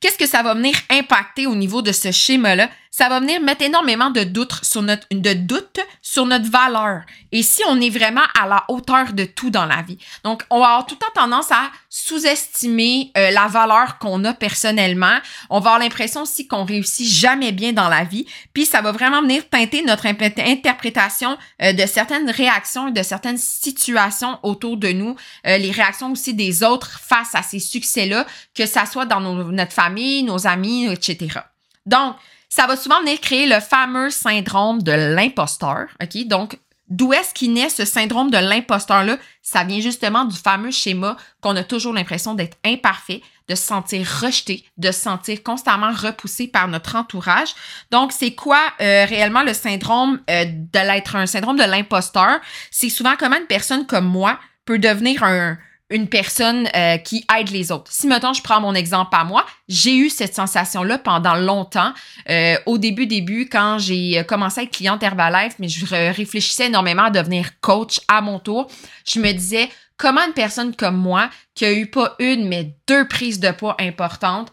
qu'est-ce 0.00 0.18
que 0.18 0.26
ça 0.26 0.42
va 0.42 0.54
venir 0.54 0.74
impacter 0.90 1.46
au 1.46 1.54
niveau 1.54 1.82
de 1.82 1.92
ce 1.92 2.10
schéma-là? 2.10 2.68
Ça 2.92 3.08
va 3.08 3.20
venir 3.20 3.40
mettre 3.40 3.62
énormément 3.62 4.10
de 4.10 4.22
doutes 4.22 4.62
sur 4.62 4.82
notre, 4.82 5.06
de 5.10 5.32
doutes 5.32 5.80
sur 6.02 6.26
notre 6.26 6.50
valeur. 6.50 7.00
Et 7.32 7.42
si 7.42 7.62
on 7.66 7.80
est 7.80 7.88
vraiment 7.88 8.20
à 8.38 8.46
la 8.46 8.64
hauteur 8.68 9.14
de 9.14 9.24
tout 9.24 9.48
dans 9.48 9.64
la 9.64 9.80
vie. 9.80 9.96
Donc, 10.24 10.42
on 10.50 10.60
va 10.60 10.66
avoir 10.66 10.86
tout 10.86 10.94
le 10.96 10.98
temps 10.98 11.22
tendance 11.22 11.50
à 11.50 11.70
sous-estimer 11.88 13.10
euh, 13.16 13.30
la 13.30 13.46
valeur 13.46 13.96
qu'on 13.98 14.22
a 14.24 14.34
personnellement. 14.34 15.16
On 15.48 15.58
va 15.58 15.70
avoir 15.70 15.78
l'impression 15.78 16.22
aussi 16.22 16.46
qu'on 16.46 16.64
réussit 16.64 17.08
jamais 17.08 17.50
bien 17.50 17.72
dans 17.72 17.88
la 17.88 18.04
vie. 18.04 18.26
Puis, 18.52 18.66
ça 18.66 18.82
va 18.82 18.92
vraiment 18.92 19.22
venir 19.22 19.48
teinter 19.48 19.82
notre 19.82 20.04
interprétation 20.06 21.38
euh, 21.62 21.72
de 21.72 21.86
certaines 21.86 22.30
réactions 22.30 22.90
de 22.90 23.02
certaines 23.02 23.38
situations 23.38 24.38
autour 24.42 24.76
de 24.76 24.88
nous. 24.88 25.16
Euh, 25.46 25.56
les 25.56 25.70
réactions 25.70 26.12
aussi 26.12 26.34
des 26.34 26.62
autres 26.62 27.00
face 27.00 27.34
à 27.34 27.42
ces 27.42 27.58
succès-là, 27.58 28.26
que 28.54 28.66
ça 28.66 28.84
soit 28.84 29.06
dans 29.06 29.20
notre 29.20 29.72
famille, 29.72 30.24
nos 30.24 30.46
amis, 30.46 30.92
etc. 30.92 31.40
Donc, 31.86 32.16
ça 32.54 32.66
va 32.66 32.76
souvent 32.76 33.00
venir 33.00 33.18
créer 33.18 33.46
le 33.46 33.60
fameux 33.60 34.10
syndrome 34.10 34.82
de 34.82 34.92
l'imposteur. 34.92 35.86
OK? 36.02 36.26
Donc, 36.26 36.58
d'où 36.86 37.14
est-ce 37.14 37.32
qu'il 37.32 37.54
naît 37.54 37.70
ce 37.70 37.86
syndrome 37.86 38.30
de 38.30 38.36
l'imposteur-là? 38.36 39.16
Ça 39.40 39.64
vient 39.64 39.80
justement 39.80 40.26
du 40.26 40.36
fameux 40.36 40.70
schéma 40.70 41.16
qu'on 41.40 41.56
a 41.56 41.64
toujours 41.64 41.94
l'impression 41.94 42.34
d'être 42.34 42.58
imparfait, 42.62 43.22
de 43.48 43.54
se 43.54 43.62
sentir 43.64 44.06
rejeté, 44.20 44.66
de 44.76 44.92
se 44.92 45.00
sentir 45.00 45.42
constamment 45.42 45.92
repoussé 45.92 46.46
par 46.46 46.68
notre 46.68 46.94
entourage. 46.94 47.54
Donc, 47.90 48.12
c'est 48.12 48.34
quoi 48.34 48.60
euh, 48.82 49.06
réellement 49.06 49.44
le 49.44 49.54
syndrome 49.54 50.20
euh, 50.28 50.44
de 50.44 50.92
l'être 50.92 51.16
un 51.16 51.24
syndrome 51.24 51.56
de 51.56 51.64
l'imposteur? 51.64 52.38
C'est 52.70 52.90
souvent 52.90 53.14
comment 53.18 53.38
une 53.38 53.46
personne 53.46 53.86
comme 53.86 54.04
moi 54.04 54.38
peut 54.66 54.78
devenir 54.78 55.24
un, 55.24 55.56
une 55.92 56.08
personne 56.08 56.68
euh, 56.74 56.96
qui 56.96 57.24
aide 57.38 57.50
les 57.50 57.70
autres. 57.70 57.92
Si 57.92 58.06
maintenant 58.06 58.32
je 58.32 58.42
prends 58.42 58.60
mon 58.60 58.74
exemple 58.74 59.14
à 59.14 59.24
moi, 59.24 59.44
j'ai 59.68 59.96
eu 59.96 60.10
cette 60.10 60.34
sensation-là 60.34 60.98
pendant 60.98 61.34
longtemps. 61.34 61.92
Euh, 62.28 62.56
au 62.66 62.78
début, 62.78 63.06
début, 63.06 63.48
quand 63.48 63.78
j'ai 63.78 64.18
euh, 64.18 64.24
commencé 64.24 64.60
à 64.60 64.62
être 64.64 64.72
cliente 64.72 65.02
Herbalife, 65.02 65.54
mais 65.58 65.68
je 65.68 65.86
réfléchissais 65.86 66.66
énormément 66.66 67.04
à 67.04 67.10
devenir 67.10 67.60
coach 67.60 68.00
à 68.08 68.20
mon 68.20 68.38
tour, 68.38 68.70
je 69.06 69.20
me 69.20 69.32
disais 69.32 69.68
comment 69.96 70.22
une 70.26 70.32
personne 70.32 70.74
comme 70.74 70.96
moi, 70.96 71.30
qui 71.54 71.64
a 71.64 71.72
eu 71.72 71.86
pas 71.86 72.16
une, 72.18 72.48
mais 72.48 72.74
deux 72.88 73.06
prises 73.06 73.38
de 73.38 73.50
poids 73.50 73.76
importantes, 73.78 74.50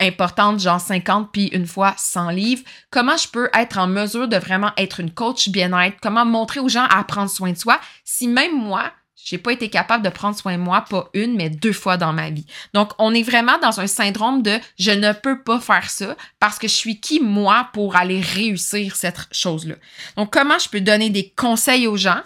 importantes, 0.00 0.60
genre 0.60 0.80
50 0.80 1.30
puis 1.32 1.46
une 1.48 1.66
fois 1.66 1.94
100 1.96 2.30
livres, 2.30 2.62
comment 2.90 3.16
je 3.16 3.28
peux 3.28 3.48
être 3.54 3.78
en 3.78 3.86
mesure 3.86 4.28
de 4.28 4.36
vraiment 4.36 4.72
être 4.76 5.00
une 5.00 5.12
coach 5.12 5.48
bien-être, 5.48 5.96
comment 6.02 6.24
montrer 6.24 6.60
aux 6.60 6.68
gens 6.68 6.86
à 6.90 7.02
prendre 7.04 7.30
soin 7.30 7.52
de 7.52 7.58
soi? 7.58 7.80
Si 8.04 8.26
même 8.28 8.56
moi, 8.58 8.92
j'ai 9.24 9.38
pas 9.38 9.52
été 9.52 9.70
capable 9.70 10.04
de 10.04 10.10
prendre 10.10 10.36
soin 10.36 10.56
de 10.56 10.62
moi, 10.62 10.84
pas 10.88 11.08
une, 11.14 11.34
mais 11.34 11.48
deux 11.48 11.72
fois 11.72 11.96
dans 11.96 12.12
ma 12.12 12.30
vie. 12.30 12.46
Donc, 12.74 12.92
on 12.98 13.14
est 13.14 13.22
vraiment 13.22 13.58
dans 13.58 13.80
un 13.80 13.86
syndrome 13.86 14.42
de 14.42 14.58
je 14.78 14.90
ne 14.90 15.12
peux 15.12 15.42
pas 15.42 15.58
faire 15.58 15.88
ça 15.88 16.16
parce 16.38 16.58
que 16.58 16.68
je 16.68 16.74
suis 16.74 17.00
qui, 17.00 17.20
moi, 17.20 17.70
pour 17.72 17.96
aller 17.96 18.20
réussir 18.20 18.96
cette 18.96 19.26
chose-là. 19.32 19.76
Donc, 20.16 20.30
comment 20.30 20.58
je 20.58 20.68
peux 20.68 20.82
donner 20.82 21.08
des 21.08 21.32
conseils 21.34 21.86
aux 21.86 21.96
gens? 21.96 22.20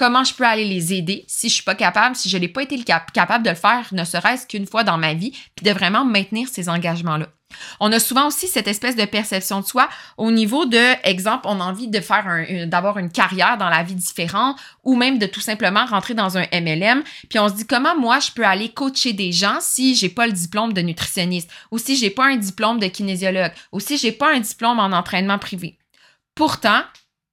Comment 0.00 0.24
je 0.24 0.32
peux 0.32 0.46
aller 0.46 0.64
les 0.64 0.94
aider 0.94 1.26
si 1.28 1.50
je 1.50 1.56
suis 1.56 1.62
pas 1.62 1.74
capable, 1.74 2.16
si 2.16 2.30
je 2.30 2.38
n'ai 2.38 2.48
pas 2.48 2.62
été 2.62 2.82
capable 3.12 3.44
de 3.44 3.50
le 3.50 3.54
faire, 3.54 3.86
ne 3.92 4.02
serait-ce 4.04 4.46
qu'une 4.46 4.64
fois 4.64 4.82
dans 4.82 4.96
ma 4.96 5.12
vie, 5.12 5.32
puis 5.54 5.66
de 5.66 5.72
vraiment 5.72 6.06
maintenir 6.06 6.48
ces 6.48 6.70
engagements-là. 6.70 7.26
On 7.80 7.92
a 7.92 8.00
souvent 8.00 8.28
aussi 8.28 8.48
cette 8.48 8.66
espèce 8.66 8.96
de 8.96 9.04
perception 9.04 9.60
de 9.60 9.66
soi 9.66 9.90
au 10.16 10.30
niveau 10.30 10.64
de, 10.64 11.06
exemple, 11.06 11.42
on 11.44 11.60
a 11.60 11.64
envie 11.64 11.88
de 11.88 12.00
faire 12.00 12.26
un, 12.26 12.66
d'avoir 12.66 12.96
une 12.96 13.12
carrière 13.12 13.58
dans 13.58 13.68
la 13.68 13.82
vie 13.82 13.94
différente 13.94 14.58
ou 14.84 14.96
même 14.96 15.18
de 15.18 15.26
tout 15.26 15.42
simplement 15.42 15.84
rentrer 15.84 16.14
dans 16.14 16.38
un 16.38 16.46
MLM. 16.50 17.02
Puis 17.28 17.38
on 17.38 17.50
se 17.50 17.54
dit 17.56 17.66
comment 17.66 17.94
moi 17.94 18.20
je 18.20 18.30
peux 18.30 18.46
aller 18.46 18.70
coacher 18.70 19.12
des 19.12 19.32
gens 19.32 19.58
si 19.60 19.94
j'ai 19.94 20.08
pas 20.08 20.26
le 20.26 20.32
diplôme 20.32 20.72
de 20.72 20.80
nutritionniste 20.80 21.50
ou 21.72 21.76
si 21.76 21.98
j'ai 21.98 22.08
pas 22.08 22.24
un 22.24 22.36
diplôme 22.36 22.80
de 22.80 22.86
kinésiologue 22.86 23.52
ou 23.70 23.80
si 23.80 23.98
j'ai 23.98 24.12
pas 24.12 24.32
un 24.34 24.40
diplôme 24.40 24.78
en 24.78 24.96
entraînement 24.96 25.38
privé? 25.38 25.76
Pourtant, 26.34 26.84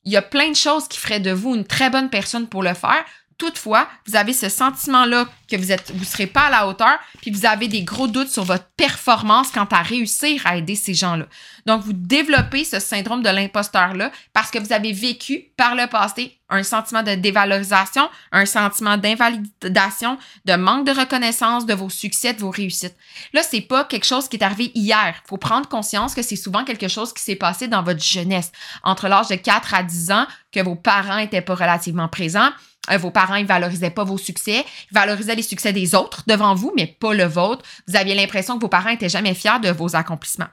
il 0.08 0.12
y 0.12 0.16
a 0.16 0.22
plein 0.22 0.50
de 0.50 0.56
choses 0.56 0.88
qui 0.88 1.00
feraient 1.00 1.20
de 1.20 1.32
vous 1.32 1.54
une 1.54 1.66
très 1.66 1.90
bonne 1.90 2.10
personne 2.10 2.48
pour 2.48 2.64
le 2.64 2.74
faire. 2.74 3.04
Toutefois, 3.38 3.88
vous 4.08 4.16
avez 4.16 4.34
ce 4.34 4.50
sentiment-là 4.50 5.28
que 5.48 5.56
vous 5.56 5.72
êtes, 5.72 5.92
vous 5.94 6.04
serez 6.04 6.26
pas 6.26 6.48
à 6.48 6.50
la 6.50 6.68
hauteur, 6.68 6.98
puis 7.22 7.30
vous 7.30 7.46
avez 7.46 7.68
des 7.68 7.84
gros 7.84 8.08
doutes 8.08 8.30
sur 8.30 8.44
votre 8.44 8.66
performance 8.76 9.52
quant 9.52 9.68
à 9.72 9.84
réussir 9.84 10.42
à 10.46 10.58
aider 10.58 10.76
ces 10.76 10.96
gens-là. 10.96 11.26
Donc, 11.68 11.84
vous 11.84 11.94
développez 11.94 12.64
ce 12.64 12.80
syndrome 12.80 13.22
de 13.22 13.30
l'imposteur-là 13.30 14.12
parce 14.34 14.50
que 14.50 14.58
vous 14.58 14.74
avez 14.74 14.92
vécu 14.92 15.52
par 15.56 15.76
le 15.76 15.86
passé 15.86 16.38
un 16.50 16.64
sentiment 16.64 17.04
de 17.04 17.14
dévalorisation, 17.16 18.10
un 18.32 18.46
sentiment 18.46 18.98
d'invalidation, 18.98 20.18
de 20.46 20.56
manque 20.56 20.88
de 20.88 20.92
reconnaissance 20.92 21.66
de 21.66 21.74
vos 21.74 21.90
succès, 21.90 22.34
de 22.34 22.40
vos 22.40 22.52
réussites. 22.52 22.96
Là, 23.34 23.44
c'est 23.44 23.62
pas 23.62 23.84
quelque 23.84 24.06
chose 24.06 24.30
qui 24.30 24.38
est 24.38 24.44
arrivé 24.44 24.72
hier. 24.74 25.16
Faut 25.28 25.38
prendre 25.38 25.68
conscience 25.68 26.16
que 26.16 26.22
c'est 26.22 26.36
souvent 26.36 26.64
quelque 26.64 26.88
chose 26.88 27.14
qui 27.14 27.22
s'est 27.22 27.36
passé 27.36 27.68
dans 27.68 27.84
votre 27.84 28.04
jeunesse, 28.04 28.52
entre 28.84 29.08
l'âge 29.10 29.28
de 29.28 29.36
4 29.36 29.74
à 29.74 29.84
10 29.84 30.12
ans, 30.12 30.26
que 30.52 30.64
vos 30.64 30.76
parents 30.76 31.18
étaient 31.18 31.42
pas 31.42 31.56
relativement 31.56 32.08
présents, 32.08 32.50
euh, 32.92 32.98
vos 32.98 33.12
parents, 33.12 33.36
ils 33.36 33.46
valorisaient 33.46 33.90
pas 33.90 34.04
vos 34.04 34.18
succès. 34.18 34.66
Ils 34.92 34.94
valorisaient 34.94 35.36
les 35.36 35.44
succès 35.44 35.74
des 35.74 35.96
autres 35.96 36.24
devant 36.28 36.56
vous, 36.56 36.74
mais 36.76 36.88
pas 36.88 37.14
le 37.14 37.26
vôtre. 37.26 37.64
Vous 37.88 37.96
aviez 37.96 38.16
l'impression 38.16 38.56
que 38.56 38.62
vos 38.62 38.70
parents 38.70 38.90
étaient 38.90 39.10
jamais 39.10 39.34
fiers 39.34 39.60
de 39.62 39.70
vos 39.70 39.96
accomplissements. 39.96 40.48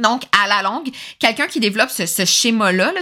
Donc, 0.00 0.24
à 0.32 0.48
la 0.48 0.62
longue, 0.62 0.90
quelqu'un 1.20 1.46
qui 1.46 1.60
développe 1.60 1.90
ce, 1.90 2.24
schéma-là 2.24 2.92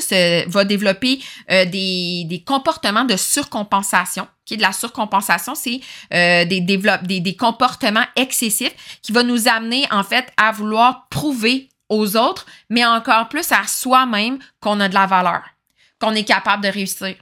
va 0.47 0.65
développer 0.65 1.21
euh, 1.51 1.65
des, 1.65 2.45
comportements 2.47 3.05
de 3.05 3.17
surcompensation. 3.17 4.29
Qui 4.45 4.57
de 4.57 4.63
la 4.63 4.73
surcompensation, 4.73 5.55
c'est 5.55 5.81
euh, 6.13 6.45
des, 6.45 7.37
comportements 7.39 8.05
excessifs 8.17 8.75
qui 9.01 9.13
va 9.13 9.23
nous 9.23 9.49
amener 9.49 9.87
en 9.91 10.03
fait 10.03 10.27
à 10.37 10.53
vouloir 10.53 11.07
prouver 11.09 11.71
aux 11.89 12.17
autres, 12.17 12.45
mais 12.69 12.85
encore 12.85 13.29
plus 13.29 13.53
à 13.53 13.67
soi-même 13.67 14.39
qu'on 14.61 14.81
a 14.81 14.89
de 14.89 14.95
la 14.95 15.07
valeur, 15.07 15.43
qu'on 15.99 16.13
est 16.13 16.25
capable 16.25 16.63
de 16.65 16.69
réussir 16.69 17.15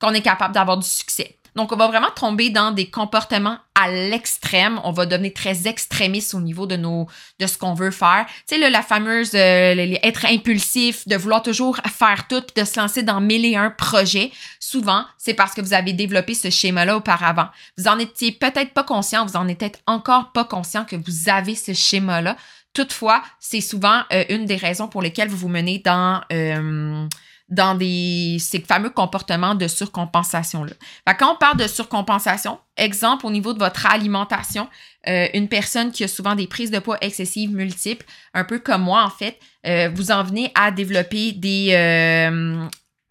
qu'on 0.00 0.14
est 0.14 0.22
capable 0.22 0.54
d'avoir 0.54 0.76
du 0.76 0.86
succès. 0.86 1.38
Donc, 1.58 1.72
on 1.72 1.76
va 1.76 1.88
vraiment 1.88 2.10
tomber 2.14 2.50
dans 2.50 2.70
des 2.70 2.88
comportements 2.88 3.58
à 3.74 3.90
l'extrême. 3.90 4.80
On 4.84 4.92
va 4.92 5.06
devenir 5.06 5.32
très 5.34 5.66
extrémiste 5.66 6.34
au 6.34 6.40
niveau 6.40 6.66
de 6.66 6.76
nos, 6.76 7.08
de 7.40 7.48
ce 7.48 7.58
qu'on 7.58 7.74
veut 7.74 7.90
faire. 7.90 8.26
Tu 8.46 8.60
sais, 8.60 8.70
la 8.70 8.82
fameuse, 8.82 9.34
euh, 9.34 9.96
être 10.04 10.26
impulsif, 10.26 11.08
de 11.08 11.16
vouloir 11.16 11.42
toujours 11.42 11.78
faire 11.88 12.28
tout, 12.28 12.44
de 12.54 12.64
se 12.64 12.78
lancer 12.78 13.02
dans 13.02 13.20
mille 13.20 13.44
et 13.44 13.56
un 13.56 13.70
projets. 13.70 14.30
Souvent, 14.60 15.04
c'est 15.16 15.34
parce 15.34 15.52
que 15.52 15.60
vous 15.60 15.74
avez 15.74 15.92
développé 15.92 16.34
ce 16.34 16.48
schéma-là 16.48 16.96
auparavant. 16.96 17.48
Vous 17.76 17.88
en 17.88 17.98
étiez 17.98 18.30
peut-être 18.30 18.72
pas 18.72 18.84
conscient, 18.84 19.26
vous 19.26 19.36
en 19.36 19.48
êtes 19.48 19.58
peut-être 19.58 19.80
encore 19.88 20.30
pas 20.30 20.44
conscient 20.44 20.84
que 20.84 20.94
vous 20.94 21.28
avez 21.28 21.56
ce 21.56 21.72
schéma-là. 21.72 22.36
Toutefois, 22.72 23.22
c'est 23.40 23.60
souvent 23.60 24.02
euh, 24.12 24.24
une 24.28 24.44
des 24.44 24.54
raisons 24.54 24.86
pour 24.86 25.02
lesquelles 25.02 25.28
vous 25.28 25.36
vous 25.36 25.48
menez 25.48 25.80
dans, 25.84 26.20
euh, 26.32 27.08
dans 27.48 27.74
des, 27.74 28.36
ces 28.40 28.60
fameux 28.60 28.90
comportements 28.90 29.54
de 29.54 29.68
surcompensation-là. 29.68 30.72
Quand 31.18 31.32
on 31.32 31.36
parle 31.36 31.56
de 31.56 31.66
surcompensation, 31.66 32.58
exemple 32.76 33.26
au 33.26 33.30
niveau 33.30 33.54
de 33.54 33.58
votre 33.58 33.86
alimentation, 33.86 34.68
euh, 35.08 35.26
une 35.32 35.48
personne 35.48 35.90
qui 35.90 36.04
a 36.04 36.08
souvent 36.08 36.34
des 36.34 36.46
prises 36.46 36.70
de 36.70 36.78
poids 36.78 36.98
excessives 37.00 37.52
multiples, 37.52 38.04
un 38.34 38.44
peu 38.44 38.58
comme 38.58 38.82
moi 38.82 39.02
en 39.02 39.10
fait, 39.10 39.38
euh, 39.66 39.90
vous 39.94 40.10
en 40.10 40.22
venez 40.22 40.52
à 40.54 40.70
développer 40.70 41.32
des, 41.32 41.70
euh, 41.72 42.68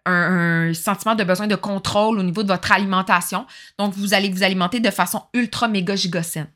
un, 0.08 0.74
sentiment 0.74 1.16
de 1.16 1.24
besoin 1.24 1.48
de 1.48 1.56
contrôle 1.56 2.20
au 2.20 2.24
niveau 2.24 2.44
de 2.44 2.48
votre 2.48 2.72
alimentation. 2.72 3.46
Donc, 3.78 3.94
vous 3.94 4.14
allez 4.14 4.30
vous 4.30 4.44
alimenter 4.44 4.80
de 4.80 4.90
façon 4.90 5.24
ultra 5.34 5.68
méga 5.68 5.96
gigocène. 5.96 6.48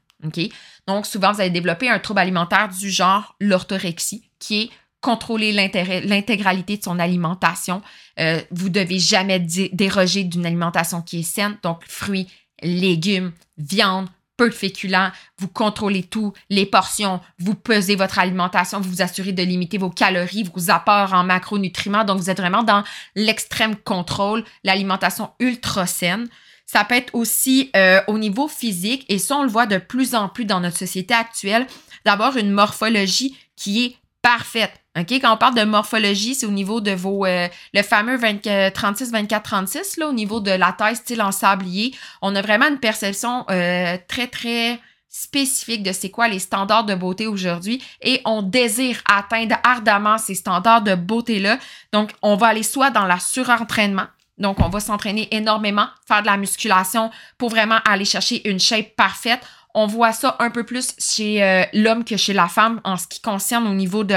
Donc, 0.87 1.05
souvent, 1.05 1.31
vous 1.31 1.41
allez 1.41 1.49
développer 1.49 1.89
un 1.89 1.99
trouble 1.99 2.19
alimentaire 2.19 2.69
du 2.69 2.89
genre 2.89 3.35
l'orthorexie, 3.39 4.29
qui 4.39 4.61
est 4.61 4.69
contrôler 5.01 5.51
l'intégralité 5.51 6.77
de 6.77 6.83
son 6.83 6.99
alimentation. 6.99 7.81
Euh, 8.19 8.39
vous 8.51 8.69
devez 8.69 8.99
jamais 8.99 9.39
déroger 9.39 10.23
d'une 10.23 10.45
alimentation 10.45 11.01
qui 11.01 11.19
est 11.19 11.23
saine, 11.23 11.57
donc 11.63 11.83
fruits, 11.87 12.27
légumes, 12.61 13.31
viande, 13.57 14.07
peu 14.37 14.49
de 14.49 14.55
féculents, 14.55 15.11
vous 15.37 15.47
contrôlez 15.47 16.01
tout, 16.01 16.33
les 16.49 16.65
portions, 16.65 17.19
vous 17.37 17.53
pesez 17.53 17.95
votre 17.95 18.17
alimentation, 18.17 18.79
vous 18.79 18.89
vous 18.89 19.01
assurez 19.03 19.33
de 19.33 19.43
limiter 19.43 19.77
vos 19.77 19.91
calories, 19.91 20.49
vos 20.55 20.71
apports 20.71 21.13
en 21.13 21.23
macronutriments. 21.23 22.03
Donc, 22.05 22.17
vous 22.17 22.29
êtes 22.31 22.39
vraiment 22.39 22.63
dans 22.63 22.83
l'extrême 23.15 23.75
contrôle, 23.75 24.43
l'alimentation 24.63 25.29
ultra 25.39 25.85
saine. 25.85 26.27
Ça 26.65 26.83
peut 26.85 26.95
être 26.95 27.13
aussi 27.13 27.69
euh, 27.75 28.01
au 28.07 28.17
niveau 28.17 28.47
physique, 28.47 29.05
et 29.09 29.19
ça, 29.19 29.37
on 29.37 29.43
le 29.43 29.49
voit 29.49 29.67
de 29.67 29.77
plus 29.77 30.15
en 30.15 30.27
plus 30.27 30.45
dans 30.45 30.59
notre 30.59 30.77
société 30.77 31.13
actuelle, 31.13 31.67
d'avoir 32.03 32.35
une 32.35 32.49
morphologie 32.49 33.37
qui 33.55 33.85
est 33.85 33.95
parfaite. 34.23 34.80
OK? 34.99 35.11
Quand 35.21 35.33
on 35.33 35.37
parle 35.37 35.55
de 35.55 35.63
morphologie, 35.63 36.35
c'est 36.35 36.45
au 36.45 36.51
niveau 36.51 36.81
de 36.81 36.91
vos. 36.91 37.25
Euh, 37.25 37.47
le 37.73 37.81
fameux 37.81 38.19
36, 38.19 39.11
24, 39.11 39.43
36, 39.43 39.97
là, 39.97 40.07
au 40.07 40.13
niveau 40.13 40.39
de 40.39 40.51
la 40.51 40.73
taille 40.73 40.95
style 40.95 41.21
en 41.21 41.31
sablier. 41.31 41.95
On 42.21 42.35
a 42.35 42.41
vraiment 42.41 42.67
une 42.67 42.79
perception 42.79 43.45
euh, 43.49 43.97
très, 44.07 44.27
très 44.27 44.79
spécifique 45.11 45.83
de 45.83 45.91
c'est 45.91 46.09
quoi 46.09 46.29
les 46.29 46.39
standards 46.39 46.85
de 46.85 46.95
beauté 46.95 47.27
aujourd'hui 47.27 47.83
et 48.01 48.21
on 48.23 48.41
désire 48.41 49.01
atteindre 49.09 49.57
ardemment 49.61 50.17
ces 50.17 50.35
standards 50.35 50.83
de 50.83 50.95
beauté-là. 50.95 51.59
Donc, 51.91 52.11
on 52.21 52.37
va 52.37 52.47
aller 52.47 52.63
soit 52.63 52.91
dans 52.91 53.05
la 53.05 53.19
surentraînement, 53.19 54.07
donc 54.37 54.59
on 54.59 54.69
va 54.69 54.79
s'entraîner 54.79 55.27
énormément, 55.31 55.87
faire 56.07 56.21
de 56.21 56.27
la 56.27 56.37
musculation 56.37 57.11
pour 57.37 57.49
vraiment 57.49 57.79
aller 57.85 58.05
chercher 58.05 58.47
une 58.49 58.59
shape 58.59 58.95
parfaite. 58.95 59.41
On 59.73 59.87
voit 59.87 60.13
ça 60.13 60.35
un 60.39 60.49
peu 60.49 60.63
plus 60.63 60.95
chez 60.99 61.43
euh, 61.43 61.63
l'homme 61.73 62.03
que 62.03 62.17
chez 62.17 62.33
la 62.33 62.47
femme 62.47 62.81
en 62.83 62.97
ce 62.97 63.07
qui 63.07 63.21
concerne 63.21 63.67
au 63.67 63.73
niveau 63.73 64.03
de 64.03 64.11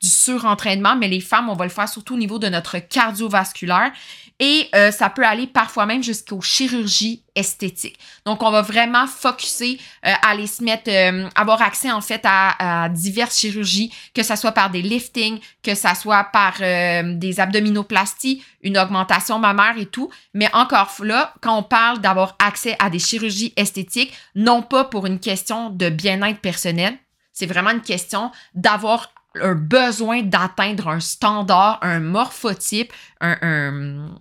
du 0.00 0.08
surentraînement, 0.08 0.96
mais 0.96 1.08
les 1.08 1.20
femmes, 1.20 1.48
on 1.48 1.54
va 1.54 1.64
le 1.64 1.70
faire 1.70 1.88
surtout 1.88 2.14
au 2.14 2.18
niveau 2.18 2.38
de 2.38 2.48
notre 2.48 2.78
cardiovasculaire. 2.78 3.92
Et 4.40 4.68
euh, 4.74 4.90
ça 4.90 5.10
peut 5.10 5.24
aller 5.24 5.46
parfois 5.46 5.86
même 5.86 6.02
jusqu'aux 6.02 6.40
chirurgies 6.40 7.22
esthétiques. 7.36 7.98
Donc, 8.26 8.42
on 8.42 8.50
va 8.50 8.62
vraiment 8.62 9.06
focuser 9.06 9.78
euh, 10.04 10.10
à 10.22 10.30
aller 10.30 10.48
se 10.48 10.64
mettre, 10.64 10.90
euh, 10.90 11.28
avoir 11.36 11.62
accès 11.62 11.92
en 11.92 12.00
fait 12.00 12.20
à, 12.24 12.88
diverses 12.88 13.38
chirurgies, 13.38 13.92
que 14.12 14.24
ce 14.24 14.34
soit 14.34 14.50
par 14.50 14.70
des 14.70 14.82
liftings, 14.82 15.38
que 15.62 15.76
ce 15.76 15.88
soit 16.00 16.24
par 16.24 16.54
des 16.58 17.40
abdominoplasties, 17.40 18.42
une 18.62 18.76
augmentation 18.76 19.38
mammaire 19.38 19.78
et 19.78 19.86
tout. 19.86 20.10
Mais 20.32 20.52
encore 20.52 20.92
là, 21.02 21.32
quand 21.40 21.56
on 21.56 21.62
parle 21.62 22.00
d'avoir 22.00 22.36
accès 22.38 22.76
à 22.80 22.90
des 22.90 22.98
chirurgies 22.98 23.52
esthétiques, 23.56 24.12
non 24.34 24.62
pas 24.62 24.84
pour 24.84 25.06
une 25.06 25.20
question 25.20 25.70
de 25.70 25.88
bien-être 25.88 26.40
personnel, 26.40 26.98
c'est 27.32 27.46
vraiment 27.46 27.70
une 27.70 27.82
question 27.82 28.30
d'avoir 28.54 29.13
un 29.40 29.54
besoin 29.54 30.22
d'atteindre 30.22 30.88
un 30.88 31.00
standard, 31.00 31.78
un 31.82 32.00
morphotype, 32.00 32.92
un, 33.20 34.16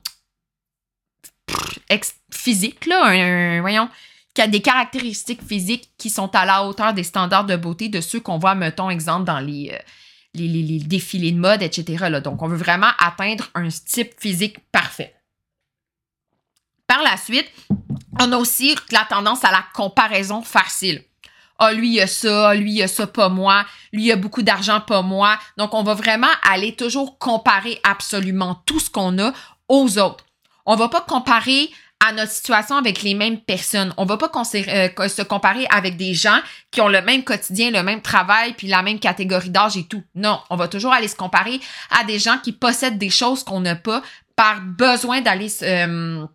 physique, 2.32 2.86
là, 2.86 3.06
un, 3.06 3.62
voyons, 3.62 3.90
qui 4.34 4.42
a 4.42 4.48
des 4.48 4.62
caractéristiques 4.62 5.44
physiques 5.44 5.92
qui 5.98 6.10
sont 6.10 6.34
à 6.36 6.46
la 6.46 6.64
hauteur 6.66 6.94
des 6.94 7.04
standards 7.04 7.46
de 7.46 7.56
beauté 7.56 7.90
de 7.90 8.02
ceux 8.02 8.20
qu'on 8.20 8.40
voit, 8.40 8.56
mettons, 8.56 8.90
exemple, 8.90 9.26
dans 9.26 9.40
les, 9.40 9.72
euh, 9.72 9.78
les, 10.34 10.80
défilés 10.80 11.32
de 11.32 11.40
mode, 11.40 11.62
etc. 11.62 12.06
Là. 12.10 12.20
Donc, 12.20 12.42
on 12.42 12.48
veut 12.48 12.58
vraiment 12.58 12.90
atteindre 12.98 13.50
un 13.54 13.68
type 13.68 14.20
physique 14.20 14.58
parfait. 14.72 15.16
Par 16.88 17.02
la 17.04 17.18
suite, 17.18 17.50
on 18.20 18.32
a 18.32 18.38
aussi 18.38 18.76
la 18.92 19.06
tendance 19.10 19.44
à 19.46 19.52
la 19.52 19.64
comparaison 19.74 20.42
facile. 20.42 21.04
Ah, 21.66 21.72
lui, 21.72 21.94
il 21.94 22.02
a 22.02 22.08
ça, 22.08 22.54
lui, 22.56 22.74
il 22.74 22.84
a 22.84 22.90
ça, 22.90 23.08
pas 23.08 23.30
moi. 23.30 23.66
Lui, 23.94 24.06
il 24.06 24.12
a 24.12 24.18
beaucoup 24.18 24.42
d'argent, 24.42 24.82
pas 24.82 25.02
moi. 25.02 25.40
Donc, 25.58 25.74
on 25.74 25.84
va 25.84 25.94
vraiment 25.94 26.28
aller 26.52 26.76
toujours 26.76 27.18
comparer 27.20 27.80
absolument 27.84 28.62
tout 28.66 28.82
ce 28.82 28.90
qu'on 28.90 29.18
a 29.18 29.32
aux 29.70 29.98
autres. 29.98 30.26
On 30.66 30.76
va 30.76 30.90
pas 30.90 31.00
comparer 31.02 31.70
à 32.06 32.12
notre 32.12 32.34
situation 32.34 32.76
avec 32.76 33.02
les 33.02 33.14
mêmes 33.14 33.40
personnes. 33.40 33.94
On 33.96 34.04
va 34.04 34.18
pas 34.18 34.30
euh, 34.56 35.08
se 35.08 35.22
comparer 35.22 35.66
avec 35.70 35.96
des 35.96 36.14
gens 36.14 36.40
qui 36.70 36.82
ont 36.82 36.90
le 36.90 37.02
même 37.02 37.24
quotidien, 37.24 37.72
le 37.72 37.82
même 37.82 38.02
travail, 38.02 38.54
puis 38.58 38.68
la 38.68 38.82
même 38.82 39.00
catégorie 39.00 39.50
d'âge 39.50 39.78
et 39.78 39.86
tout. 39.86 40.04
Non, 40.16 40.42
on 40.50 40.58
va 40.58 40.68
toujours 40.68 40.92
aller 40.92 41.08
se 41.08 41.16
comparer 41.16 41.62
à 41.98 42.04
des 42.04 42.20
gens 42.20 42.40
qui 42.40 42.52
possèdent 42.52 42.98
des 42.98 43.10
choses 43.10 43.46
qu'on 43.46 43.62
n'a 43.62 43.78
pas 43.78 44.02
par 44.36 44.60
besoin 44.62 45.22
d'aller 45.22 45.48
euh, 45.62 46.26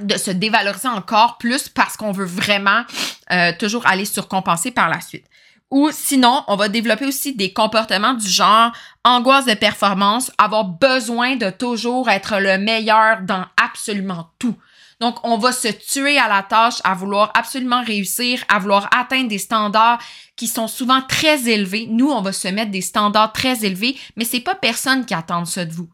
de 0.00 0.16
se 0.16 0.30
dévaloriser 0.30 0.88
encore 0.88 1.38
plus 1.38 1.68
parce 1.68 1.96
qu'on 1.96 2.12
veut 2.12 2.26
vraiment 2.26 2.82
euh, 3.30 3.52
toujours 3.58 3.86
aller 3.86 4.04
surcompenser 4.04 4.70
par 4.70 4.88
la 4.88 5.00
suite. 5.00 5.26
Ou 5.70 5.90
sinon, 5.92 6.44
on 6.48 6.56
va 6.56 6.68
développer 6.68 7.04
aussi 7.04 7.34
des 7.34 7.52
comportements 7.52 8.14
du 8.14 8.26
genre 8.26 8.72
angoisse 9.04 9.44
de 9.44 9.54
performance, 9.54 10.32
avoir 10.38 10.64
besoin 10.64 11.36
de 11.36 11.50
toujours 11.50 12.08
être 12.08 12.38
le 12.38 12.56
meilleur 12.56 13.20
dans 13.22 13.44
absolument 13.62 14.30
tout. 14.38 14.56
Donc, 15.00 15.18
on 15.24 15.38
va 15.38 15.52
se 15.52 15.68
tuer 15.68 16.18
à 16.18 16.26
la 16.26 16.42
tâche 16.42 16.80
à 16.84 16.94
vouloir 16.94 17.30
absolument 17.34 17.84
réussir, 17.84 18.42
à 18.48 18.58
vouloir 18.58 18.88
atteindre 18.96 19.28
des 19.28 19.38
standards 19.38 20.02
qui 20.36 20.48
sont 20.48 20.66
souvent 20.66 21.02
très 21.02 21.48
élevés. 21.48 21.86
Nous, 21.88 22.10
on 22.10 22.22
va 22.22 22.32
se 22.32 22.48
mettre 22.48 22.72
des 22.72 22.80
standards 22.80 23.32
très 23.32 23.64
élevés, 23.64 23.96
mais 24.16 24.24
c'est 24.24 24.40
pas 24.40 24.56
personne 24.56 25.04
qui 25.04 25.14
attend 25.14 25.44
ça 25.44 25.64
de 25.64 25.72
vous. 25.72 25.88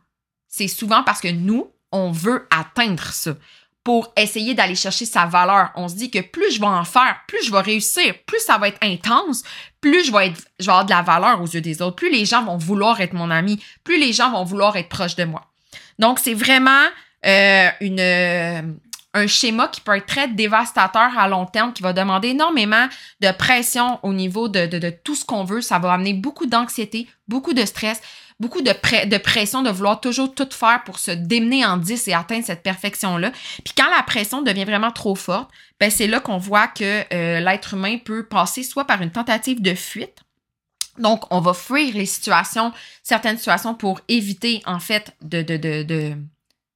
C'est 0.49 0.69
souvent 0.69 1.03
parce 1.03 1.21
que 1.21 1.29
nous, 1.29 1.71
on 1.93 2.13
veut 2.13 2.47
atteindre 2.51 3.13
ça 3.13 3.35
pour 3.85 4.13
essayer 4.17 4.55
d'aller 4.55 4.75
chercher 4.75 5.05
sa 5.05 5.27
valeur. 5.27 5.71
On 5.77 5.89
se 5.89 5.95
dit 5.95 6.11
que 6.11 6.21
plus 6.21 6.55
je 6.55 6.61
vais 6.61 6.67
en 6.67 6.85
faire, 6.85 7.21
plus 7.29 7.45
je 7.45 7.53
vais 7.53 7.61
réussir, 7.61 8.15
plus 8.27 8.41
ça 8.41 8.57
va 8.57 8.69
être 8.69 8.83
intense, 8.83 9.43
plus 9.83 10.07
je 10.07 10.13
vais, 10.13 10.29
être, 10.29 10.41
je 10.59 10.65
vais 10.65 10.73
avoir 10.73 10.87
de 10.87 10.91
la 10.91 11.03
valeur 11.03 11.43
aux 11.43 11.47
yeux 11.47 11.61
des 11.61 11.83
autres, 11.83 11.97
plus 11.97 12.11
les 12.11 12.25
gens 12.25 12.43
vont 12.43 12.57
vouloir 12.57 13.01
être 13.03 13.13
mon 13.13 13.31
ami, 13.31 13.63
plus 13.85 13.99
les 13.99 14.15
gens 14.15 14.31
vont 14.31 14.45
vouloir 14.45 14.77
être 14.77 14.89
proches 14.89 15.17
de 15.17 15.25
moi. 15.25 15.43
Donc, 15.99 16.19
c'est 16.19 16.35
vraiment 16.35 16.87
euh, 17.27 17.69
une, 17.81 18.01
euh, 18.01 18.63
un 19.13 19.27
schéma 19.27 19.69
qui 19.69 19.81
peut 19.81 19.97
être 19.97 20.07
très 20.07 20.29
dévastateur 20.29 21.17
à 21.19 21.29
long 21.29 21.47
terme, 21.47 21.73
qui 21.73 21.83
va 21.83 21.93
demander 21.93 22.29
énormément 22.29 22.89
de 23.21 23.31
pression 23.33 24.01
au 24.03 24.13
niveau 24.13 24.49
de, 24.49 24.67
de, 24.67 24.79
de 24.79 24.91
tout 24.91 25.15
ce 25.15 25.25
qu'on 25.25 25.45
veut. 25.45 25.61
Ça 25.61 25.79
va 25.79 25.93
amener 25.93 26.15
beaucoup 26.15 26.47
d'anxiété, 26.47 27.07
beaucoup 27.29 27.53
de 27.53 27.65
stress 27.65 28.01
beaucoup 28.41 28.63
de, 28.63 29.19
pression 29.19 29.63
de 29.63 29.71
vouloir 29.71 30.01
toujours 30.01 30.35
tout 30.35 30.49
faire 30.51 30.83
pour 30.85 30.99
se 30.99 31.11
démener 31.11 31.65
en 31.65 31.77
10 31.77 32.09
et 32.09 32.15
atteindre 32.15 32.45
cette 32.45 32.63
perfection-là. 32.63 33.31
Puis 33.65 33.75
quand 33.77 33.89
la 33.91 34.03
pression 34.03 34.43
devient 34.43 34.65
vraiment 34.65 34.91
trop 34.91 35.15
forte, 35.15 35.51
ben 35.81 35.91
c'est 35.91 36.07
là 36.07 36.21
qu'on 36.21 36.39
voit 36.39 36.69
que 36.69 37.05
euh, 37.13 37.41
l'être 37.41 37.75
humain 37.75 37.99
peut 37.99 38.27
passer 38.27 38.63
soit 38.63 38.87
par 38.87 39.03
une 39.03 39.11
tentative 39.11 39.63
de 39.63 39.75
fuite, 39.75 40.25
donc, 40.99 41.25
on 41.33 41.41
va 41.41 41.55
fuir 41.55 41.95
les 41.95 42.07
situations, 42.07 42.73
certaines 43.03 43.37
situations 43.37 43.75
pour 43.75 44.01
éviter, 44.09 44.63
en 44.65 44.79
fait, 44.79 45.13
de 45.23 45.43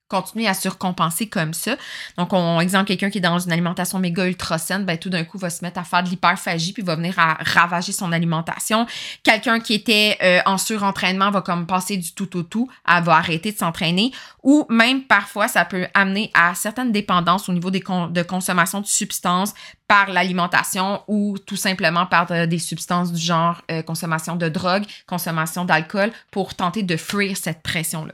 continuer 0.08 0.48
à 0.48 0.54
surcompenser 0.54 1.28
comme 1.28 1.52
ça. 1.52 1.76
Donc, 2.16 2.32
on 2.32 2.60
exemple 2.60 2.86
quelqu'un 2.86 3.10
qui 3.10 3.18
est 3.18 3.22
dans 3.22 3.38
une 3.38 3.52
alimentation 3.52 3.98
méga 3.98 4.26
ultra 4.26 4.58
saine, 4.58 4.84
ben 4.84 4.96
tout 4.96 5.10
d'un 5.10 5.24
coup 5.24 5.38
va 5.38 5.50
se 5.50 5.64
mettre 5.64 5.78
à 5.78 5.84
faire 5.84 6.02
de 6.02 6.08
l'hyperphagie 6.08 6.72
puis 6.72 6.82
va 6.82 6.96
venir 6.96 7.18
à 7.18 7.38
ravager 7.40 7.92
son 7.92 8.12
alimentation. 8.12 8.86
Quelqu'un 9.22 9.60
qui 9.60 9.74
était 9.74 10.16
euh, 10.22 10.40
en 10.46 10.56
surentraînement 10.58 11.30
va 11.30 11.42
comme 11.42 11.66
passer 11.66 11.96
du 11.96 12.12
tout 12.12 12.36
au 12.36 12.42
tout, 12.42 12.68
elle 12.86 13.04
va 13.04 13.16
arrêter 13.16 13.52
de 13.52 13.58
s'entraîner 13.58 14.12
ou 14.42 14.66
même 14.70 15.02
parfois 15.02 15.48
ça 15.48 15.64
peut 15.64 15.86
amener 15.94 16.30
à 16.34 16.54
certaines 16.54 16.92
dépendances 16.92 17.48
au 17.48 17.52
niveau 17.52 17.70
des 17.70 17.80
de 17.80 18.22
consommation 18.22 18.80
de 18.80 18.86
substances 18.86 19.54
par 19.86 20.10
l'alimentation 20.10 21.02
ou 21.06 21.36
tout 21.38 21.56
simplement 21.56 22.06
par 22.06 22.26
des 22.46 22.58
substances 22.58 23.12
du 23.12 23.20
genre 23.20 23.62
euh, 23.70 23.82
consommation 23.82 24.36
de 24.36 24.48
drogue, 24.48 24.84
consommation 25.06 25.64
d'alcool 25.64 26.10
pour 26.30 26.54
tenter 26.54 26.82
de 26.82 26.96
fuir 26.96 27.36
cette 27.36 27.62
pression 27.62 28.04
là. 28.04 28.12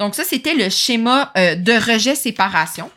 Donc 0.00 0.14
ça, 0.14 0.24
c'était 0.24 0.54
le 0.54 0.68
schéma 0.70 1.32
euh, 1.36 1.54
de 1.54 1.72
rejet-séparation. 1.72 2.90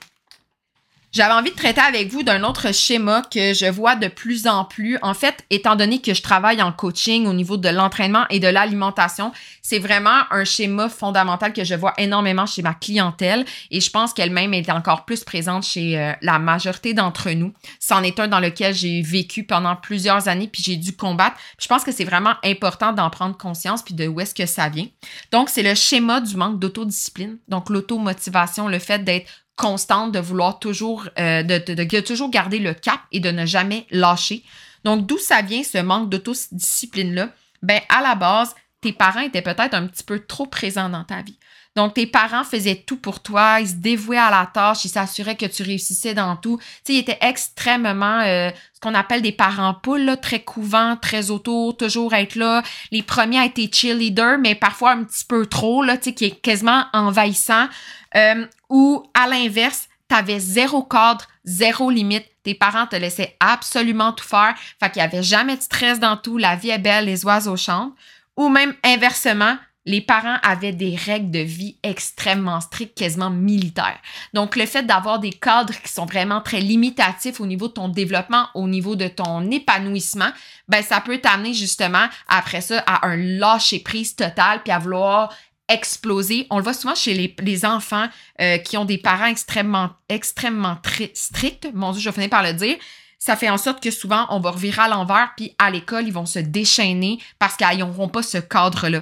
J'avais 1.14 1.34
envie 1.34 1.52
de 1.52 1.56
traiter 1.56 1.82
avec 1.82 2.12
vous 2.12 2.22
d'un 2.22 2.44
autre 2.44 2.74
schéma 2.74 3.22
que 3.22 3.54
je 3.54 3.66
vois 3.66 3.96
de 3.96 4.08
plus 4.08 4.46
en 4.46 4.66
plus. 4.66 4.98
En 5.02 5.14
fait, 5.14 5.46
étant 5.50 5.76
donné 5.76 6.02
que 6.02 6.14
je 6.14 6.22
travaille 6.22 6.62
en 6.62 6.74
coaching 6.74 7.28
au 7.28 7.34
niveau 7.34 7.56
de 7.56 7.70
l'entraînement 7.70 8.26
et 8.30 8.40
de 8.40 8.48
l'alimentation, 8.48 9.32
c'est 9.62 9.80
vraiment 9.80 10.22
un 10.32 10.44
schéma 10.44 10.90
fondamental 10.90 11.54
que 11.54 11.64
je 11.64 11.76
vois 11.76 11.94
énormément 11.98 12.46
chez 12.46 12.62
ma 12.62 12.74
clientèle 12.74 13.46
et 13.72 13.80
je 13.80 13.90
pense 13.90 14.14
qu'elle-même 14.14 14.54
est 14.54 14.70
encore 14.70 15.06
plus 15.06 15.24
présente 15.24 15.64
chez 15.64 15.98
euh, 15.98 16.12
la 16.22 16.40
majorité 16.40 16.94
d'entre 16.94 17.32
nous. 17.32 17.54
C'en 17.80 18.04
est 18.04 18.20
un 18.20 18.28
dans 18.28 18.42
lequel 18.42 18.76
j'ai 18.76 19.02
vécu 19.02 19.44
pendant 19.44 19.78
plusieurs 19.78 20.28
années 20.28 20.48
puis 20.48 20.62
j'ai 20.62 20.76
dû 20.76 20.94
combattre. 20.96 21.38
Je 21.58 21.68
pense 21.68 21.86
que 21.86 21.94
c'est 21.94 22.04
vraiment 22.04 22.36
important 22.44 22.92
d'en 22.92 23.10
prendre 23.10 23.38
conscience 23.38 23.82
puis 23.82 23.94
de 23.94 24.08
où 24.08 24.20
est-ce 24.20 24.36
que 24.36 24.46
ça 24.46 24.68
vient. 24.68 24.88
Donc, 25.32 25.50
c'est 25.50 25.64
le 25.64 25.74
schéma 25.74 26.20
du 26.20 26.36
manque 26.36 26.60
d'autodiscipline. 26.60 27.38
Donc, 27.48 27.70
l'automotivation, 27.70 28.68
le 28.68 28.80
fait 28.80 29.04
d'être 29.04 29.32
constante 29.58 30.14
de 30.14 30.20
vouloir 30.20 30.60
toujours, 30.60 31.10
euh, 31.20 31.44
de, 31.44 31.58
de, 31.74 32.00
toujours 32.00 32.30
garder 32.30 32.60
le 32.60 32.74
cap 32.74 33.02
et 33.12 33.20
de 33.20 33.32
ne 33.32 33.46
jamais 33.46 33.86
lâcher. 33.90 34.44
Donc, 34.86 35.06
d'où 35.06 35.18
ça 35.18 35.42
vient 35.42 35.64
ce 35.64 35.80
manque 35.80 36.10
d'autodiscipline-là? 36.10 37.30
Ben, 37.64 37.82
à 37.90 38.02
la 38.02 38.16
base, 38.16 38.56
tes 38.80 38.94
parents 38.94 39.22
étaient 39.22 39.42
peut-être 39.42 39.74
un 39.74 39.88
petit 39.88 40.04
peu 40.04 40.20
trop 40.20 40.46
présents 40.46 40.90
dans 40.90 41.04
ta 41.04 41.22
vie. 41.24 41.38
Donc, 41.76 41.94
tes 41.94 42.08
parents 42.08 42.44
faisaient 42.44 42.84
tout 42.88 42.98
pour 42.98 43.22
toi, 43.22 43.60
ils 43.62 43.68
se 43.68 43.76
dévouaient 43.76 44.18
à 44.18 44.32
la 44.32 44.50
tâche, 44.52 44.84
ils 44.86 44.90
s'assuraient 44.90 45.36
que 45.36 45.46
tu 45.46 45.62
réussissais 45.62 46.16
dans 46.16 46.36
tout. 46.36 46.60
Tu 46.84 46.94
ils 46.94 46.98
étaient 46.98 47.20
extrêmement, 47.22 48.22
euh, 48.22 48.50
ce 48.74 48.80
qu'on 48.80 48.96
appelle 48.96 49.22
des 49.22 49.32
parents 49.32 49.76
poules, 49.76 50.18
très 50.20 50.40
couvents, 50.40 50.98
très 51.00 51.30
autour, 51.30 51.78
toujours 51.78 52.16
être 52.16 52.36
là. 52.36 52.64
Les 52.92 53.04
premiers 53.04 53.46
étaient 53.46 53.70
cheerleaders, 53.72 54.40
mais 54.40 54.56
parfois 54.56 54.94
un 54.94 55.04
petit 55.04 55.24
peu 55.24 55.46
trop, 55.46 55.84
là, 55.84 55.98
tu 55.98 56.06
sais, 56.06 56.14
qui 56.16 56.26
est 56.26 56.42
quasiment 56.42 56.86
envahissant. 56.94 57.68
Euh, 58.16 58.46
ou 58.70 59.04
à 59.14 59.28
l'inverse, 59.28 59.88
t'avais 60.08 60.40
zéro 60.40 60.82
cadre, 60.82 61.26
zéro 61.46 61.90
limite. 61.90 62.26
Tes 62.44 62.56
parents 62.56 62.88
te 62.88 62.96
laissaient 62.96 63.36
absolument 63.40 64.14
tout 64.14 64.26
faire. 64.26 64.56
Fait 64.80 64.90
qu'il 64.90 65.02
n'y 65.02 65.08
avait 65.08 65.24
jamais 65.24 65.58
de 65.58 65.62
stress 65.62 66.00
dans 66.00 66.18
tout. 66.18 66.38
La 66.38 66.56
vie 66.56 66.70
est 66.70 66.80
belle, 66.80 67.06
les 67.06 67.26
oiseaux 67.26 67.58
chantent. 67.58 67.94
Ou 68.36 68.50
même 68.50 68.74
inversement, 68.84 69.58
les 69.88 70.02
parents 70.02 70.38
avaient 70.44 70.74
des 70.74 70.96
règles 70.98 71.32
de 71.32 71.40
vie 71.40 71.78
extrêmement 71.82 72.60
strictes, 72.60 72.98
quasiment 72.98 73.30
militaires. 73.30 73.98
Donc, 74.34 74.58
le 74.58 74.66
fait 74.66 74.84
d'avoir 74.84 75.20
des 75.20 75.32
cadres 75.32 75.74
qui 75.82 75.92
sont 75.92 76.06
vraiment 76.06 76.42
très 76.42 76.60
limitatifs 76.60 77.40
au 77.40 77.46
niveau 77.46 77.70
de 77.70 77.74
ton 77.74 77.88
développement, 77.88 78.50
au 78.54 78.68
niveau 78.68 78.98
de 78.98 79.08
ton 79.08 79.50
épanouissement, 79.50 80.30
ben, 80.68 80.84
ça 80.84 81.00
peut 81.00 81.20
t'amener 81.20 81.54
justement 81.54 82.06
après 82.28 82.60
ça 82.60 82.84
à 82.86 83.08
un 83.08 83.16
lâcher 83.16 83.80
prise 83.80 84.14
total 84.14 84.62
puis 84.62 84.74
à 84.74 84.80
vouloir 84.80 85.34
exploser. 85.70 86.48
On 86.50 86.58
le 86.58 86.64
voit 86.64 86.74
souvent 86.74 86.96
chez 86.96 87.34
les, 87.40 87.66
enfants 87.66 88.08
euh, 88.42 88.58
qui 88.58 88.76
ont 88.76 88.86
des 88.86 88.98
parents 88.98 89.28
extrêmement, 89.28 89.92
extrêmement 90.10 90.78
stricts. 91.14 91.70
Mon 91.74 91.94
Dieu, 91.94 92.02
je 92.02 92.12
finis 92.12 92.28
par 92.28 92.44
le 92.44 92.52
dire. 92.54 92.76
Ça 93.20 93.38
fait 93.38 93.50
en 93.50 93.58
sorte 93.58 93.82
que 93.82 93.92
souvent, 93.92 94.28
on 94.32 94.42
va 94.42 94.52
revirer 94.52 94.82
à 94.82 94.88
l'envers, 94.90 95.32
puis 95.38 95.56
à 95.58 95.72
l'école, 95.72 96.08
ils 96.08 96.14
vont 96.14 96.26
se 96.26 96.40
déchaîner 96.40 97.20
parce 97.40 97.56
qu'ils 97.56 97.80
n'auront 97.80 98.10
pas 98.10 98.22
ce 98.22 98.38
cadre-là. 98.38 99.02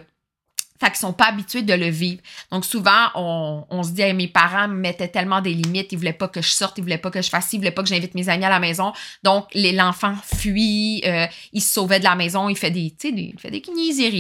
Fait 0.79 0.88
qu'ils 0.88 0.97
sont 0.97 1.13
pas 1.13 1.27
habitués 1.27 1.61
de 1.61 1.73
le 1.73 1.88
vivre. 1.88 2.21
Donc 2.51 2.65
souvent, 2.65 3.09
on, 3.15 3.83
se 3.83 3.91
dit, 3.91 4.13
mes 4.13 4.27
parents 4.27 4.67
me 4.67 4.75
mettaient 4.75 5.07
tellement 5.07 5.41
des 5.41 5.53
limites, 5.53 5.91
ils 5.91 5.97
voulaient 5.97 6.13
pas 6.13 6.27
que 6.27 6.41
je 6.41 6.49
sorte, 6.49 6.77
ils 6.77 6.81
voulaient 6.81 6.97
pas 6.97 7.11
que 7.11 7.21
je 7.21 7.29
fasse, 7.29 7.53
ils 7.53 7.57
voulaient 7.57 7.71
pas 7.71 7.81
que 7.81 7.88
j'invite 7.88 8.13
mes 8.13 8.27
amis 8.27 8.43
à 8.43 8.49
la 8.49 8.59
maison. 8.59 8.91
Donc 9.23 9.47
l'enfant 9.53 10.15
fuit, 10.23 11.01
euh, 11.05 11.27
il 11.53 11.61
se 11.61 11.73
sauvait 11.73 11.99
de 11.99 12.03
la 12.03 12.15
maison, 12.15 12.49
il 12.49 12.57
fait 12.57 12.71
des, 12.71 12.93
sais, 12.99 13.09
il 13.09 13.39
fait 13.39 13.51
des 13.51 13.61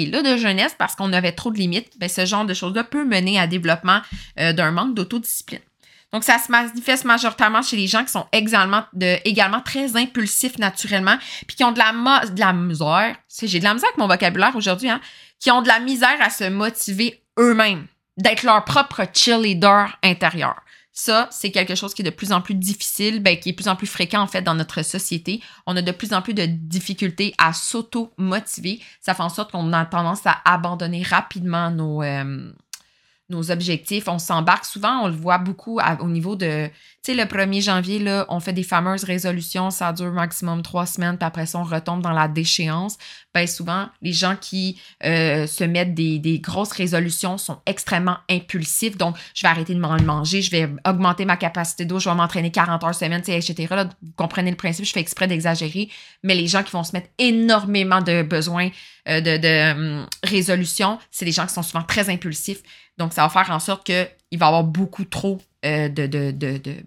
là, 0.05 0.21
de 0.21 0.37
jeunesse 0.37 0.75
parce 0.77 0.95
qu'on 0.95 1.11
avait 1.13 1.33
trop 1.33 1.51
de 1.51 1.57
limites. 1.57 1.91
Ben, 1.99 2.07
ce 2.09 2.25
genre 2.25 2.45
de 2.45 2.53
choses-là 2.53 2.83
peut 2.83 3.05
mener 3.05 3.39
à 3.39 3.47
développement 3.47 3.99
euh, 4.39 4.53
d'un 4.53 4.71
manque 4.71 4.95
d'autodiscipline. 4.95 5.59
Donc, 6.13 6.23
ça 6.23 6.37
se 6.37 6.51
manifeste 6.51 7.03
majoritairement 7.03 7.61
chez 7.61 7.75
les 7.75 7.87
gens 7.87 8.03
qui 8.03 8.11
sont 8.11 8.25
également, 8.31 8.83
très 9.65 9.97
impulsifs 9.97 10.57
naturellement, 10.57 11.17
puis 11.47 11.57
qui 11.57 11.63
ont 11.63 11.71
de 11.71 11.79
la, 11.79 11.91
de 11.91 12.57
misère. 12.57 13.15
J'ai 13.41 13.59
de 13.59 13.63
la 13.63 13.73
misère 13.73 13.89
avec 13.89 13.97
mon 13.97 14.07
vocabulaire 14.07 14.55
aujourd'hui, 14.55 14.89
hein, 14.89 15.01
qui 15.39 15.51
ont 15.51 15.61
de 15.61 15.67
la 15.67 15.79
misère 15.79 16.17
à 16.21 16.29
se 16.29 16.49
motiver 16.49 17.21
eux-mêmes, 17.37 17.87
d'être 18.17 18.43
leur 18.43 18.63
propre 18.63 19.03
cheerleader 19.13 19.97
intérieur. 20.03 20.55
Ça, 20.97 21.27
c'est 21.29 21.51
quelque 21.51 21.75
chose 21.75 21.93
qui 21.93 22.03
est 22.03 22.05
de 22.05 22.09
plus 22.09 22.31
en 22.31 22.39
plus 22.39 22.55
difficile, 22.55 23.21
ben, 23.21 23.37
qui 23.37 23.49
est 23.49 23.51
de 23.51 23.57
plus 23.57 23.67
en 23.67 23.75
plus 23.75 23.85
fréquent 23.85 24.21
en 24.21 24.27
fait 24.27 24.41
dans 24.41 24.55
notre 24.55 24.81
société. 24.81 25.41
On 25.67 25.75
a 25.75 25.81
de 25.81 25.91
plus 25.91 26.13
en 26.13 26.21
plus 26.21 26.33
de 26.33 26.45
difficultés 26.45 27.35
à 27.37 27.51
s'auto-motiver. 27.51 28.79
Ça 29.01 29.13
fait 29.13 29.21
en 29.21 29.27
sorte 29.27 29.51
qu'on 29.51 29.73
a 29.73 29.85
tendance 29.85 30.25
à 30.25 30.39
abandonner 30.45 31.03
rapidement 31.03 31.69
nos, 31.69 32.01
euh, 32.01 32.49
nos 33.29 33.51
objectifs. 33.51 34.07
On 34.07 34.19
s'embarque 34.19 34.65
souvent, 34.65 35.03
on 35.03 35.07
le 35.07 35.15
voit 35.15 35.37
beaucoup 35.37 35.79
au 35.99 36.07
niveau 36.07 36.35
de, 36.35 36.67
tu 36.67 36.73
sais, 37.01 37.15
le 37.15 37.23
1er 37.23 37.61
janvier, 37.61 37.99
là, 37.99 38.25
on 38.29 38.39
fait 38.39 38.53
des 38.53 38.63
fameuses 38.63 39.03
résolutions, 39.03 39.71
ça 39.71 39.91
dure 39.93 40.11
maximum 40.11 40.61
trois 40.61 40.85
semaines, 40.85 41.17
puis 41.17 41.25
après 41.25 41.45
ça, 41.45 41.59
on 41.59 41.63
retombe 41.63 42.01
dans 42.01 42.11
la 42.11 42.27
déchéance. 42.27 42.97
Ben 43.33 43.47
souvent, 43.47 43.87
les 44.01 44.13
gens 44.13 44.35
qui 44.39 44.79
euh, 45.03 45.47
se 45.47 45.63
mettent 45.63 45.93
des, 45.93 46.19
des, 46.19 46.39
grosses 46.39 46.71
résolutions 46.71 47.37
sont 47.37 47.57
extrêmement 47.65 48.17
impulsifs. 48.29 48.97
Donc, 48.97 49.17
je 49.33 49.41
vais 49.41 49.49
arrêter 49.49 49.73
de 49.73 49.79
manger, 49.79 50.41
je 50.41 50.51
vais 50.51 50.69
augmenter 50.87 51.25
ma 51.25 51.35
capacité 51.35 51.85
d'eau, 51.85 51.99
je 51.99 52.07
vais 52.07 52.15
m'entraîner 52.15 52.51
40 52.51 52.83
heures 52.83 52.95
semaine, 52.95 53.21
etc. 53.27 53.67
Là, 53.71 53.89
vous 54.01 54.11
comprenez 54.15 54.51
le 54.51 54.57
principe, 54.57 54.85
je 54.85 54.93
fais 54.93 54.99
exprès 54.99 55.27
d'exagérer. 55.27 55.89
Mais 56.23 56.35
les 56.35 56.47
gens 56.47 56.63
qui 56.63 56.71
vont 56.71 56.83
se 56.83 56.93
mettre 56.93 57.09
énormément 57.17 58.01
de 58.01 58.21
besoins 58.21 58.69
euh, 59.09 59.21
de, 59.21 59.37
de 59.37 59.71
hum, 59.71 60.07
résolutions, 60.23 60.97
c'est 61.11 61.25
des 61.25 61.31
gens 61.31 61.45
qui 61.45 61.53
sont 61.53 61.63
souvent 61.63 61.83
très 61.83 62.09
impulsifs. 62.09 62.61
Donc, 62.97 63.13
ça 63.13 63.23
va 63.23 63.29
faire 63.29 63.53
en 63.53 63.59
sorte 63.59 63.85
qu'il 63.85 64.05
va 64.33 64.45
y 64.45 64.47
avoir 64.47 64.63
beaucoup 64.63 65.05
trop 65.05 65.41
euh, 65.65 65.89
de, 65.89 66.83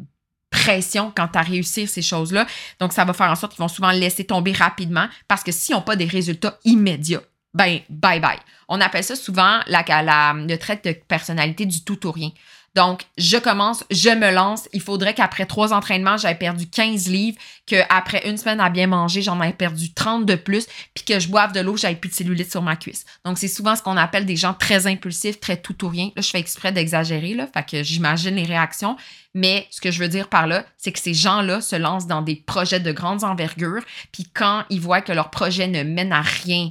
pression 0.50 1.12
quant 1.14 1.28
à 1.34 1.42
réussir 1.42 1.88
ces 1.88 2.02
choses-là. 2.02 2.46
Donc, 2.80 2.92
ça 2.92 3.04
va 3.04 3.12
faire 3.12 3.30
en 3.30 3.34
sorte 3.34 3.52
qu'ils 3.52 3.62
vont 3.62 3.68
souvent 3.68 3.90
laisser 3.90 4.24
tomber 4.24 4.52
rapidement 4.52 5.06
parce 5.28 5.42
que 5.42 5.52
s'ils 5.52 5.74
n'ont 5.74 5.82
pas 5.82 5.96
des 5.96 6.06
résultats 6.06 6.58
immédiats, 6.64 7.22
ben, 7.54 7.80
bye 7.88 8.20
bye. 8.20 8.38
On 8.68 8.80
appelle 8.80 9.04
ça 9.04 9.16
souvent 9.16 9.60
la, 9.66 9.84
la, 10.02 10.34
le 10.34 10.56
trait 10.56 10.80
de 10.84 10.92
personnalité 10.92 11.66
du 11.66 11.82
tout 11.84 12.06
ou 12.06 12.12
rien. 12.12 12.30
Donc, 12.78 13.02
je 13.18 13.36
commence, 13.36 13.82
je 13.90 14.10
me 14.10 14.30
lance. 14.30 14.68
Il 14.72 14.80
faudrait 14.80 15.12
qu'après 15.12 15.46
trois 15.46 15.72
entraînements, 15.72 16.16
j'aie 16.16 16.36
perdu 16.36 16.68
15 16.68 17.08
livres, 17.08 17.36
qu'après 17.66 18.28
une 18.30 18.36
semaine 18.36 18.60
à 18.60 18.70
bien 18.70 18.86
manger, 18.86 19.20
j'en 19.20 19.42
ai 19.42 19.52
perdu 19.52 19.92
30 19.92 20.24
de 20.24 20.36
plus, 20.36 20.68
puis 20.94 21.02
que 21.02 21.18
je 21.18 21.26
boive 21.26 21.50
de 21.50 21.58
l'eau, 21.58 21.76
j'aille 21.76 21.96
plus 21.96 22.10
de 22.10 22.14
cellulite 22.14 22.52
sur 22.52 22.62
ma 22.62 22.76
cuisse. 22.76 23.04
Donc, 23.24 23.36
c'est 23.36 23.48
souvent 23.48 23.74
ce 23.74 23.82
qu'on 23.82 23.96
appelle 23.96 24.26
des 24.26 24.36
gens 24.36 24.54
très 24.54 24.86
impulsifs, 24.86 25.40
très 25.40 25.56
tout 25.56 25.84
ou 25.84 25.88
rien. 25.88 26.12
Là, 26.14 26.22
je 26.22 26.28
fais 26.28 26.38
exprès 26.38 26.70
d'exagérer, 26.70 27.34
là, 27.34 27.48
fait 27.52 27.66
que 27.68 27.82
j'imagine 27.82 28.36
les 28.36 28.44
réactions. 28.44 28.96
Mais 29.34 29.66
ce 29.72 29.80
que 29.80 29.90
je 29.90 29.98
veux 29.98 30.08
dire 30.08 30.28
par 30.28 30.46
là, 30.46 30.64
c'est 30.76 30.92
que 30.92 31.00
ces 31.00 31.14
gens-là 31.14 31.60
se 31.60 31.74
lancent 31.74 32.06
dans 32.06 32.22
des 32.22 32.36
projets 32.36 32.78
de 32.78 32.92
grandes 32.92 33.24
envergures, 33.24 33.82
puis 34.12 34.24
quand 34.32 34.62
ils 34.70 34.80
voient 34.80 35.00
que 35.00 35.12
leur 35.12 35.30
projet 35.30 35.66
ne 35.66 35.82
mène 35.82 36.12
à 36.12 36.22
rien 36.22 36.70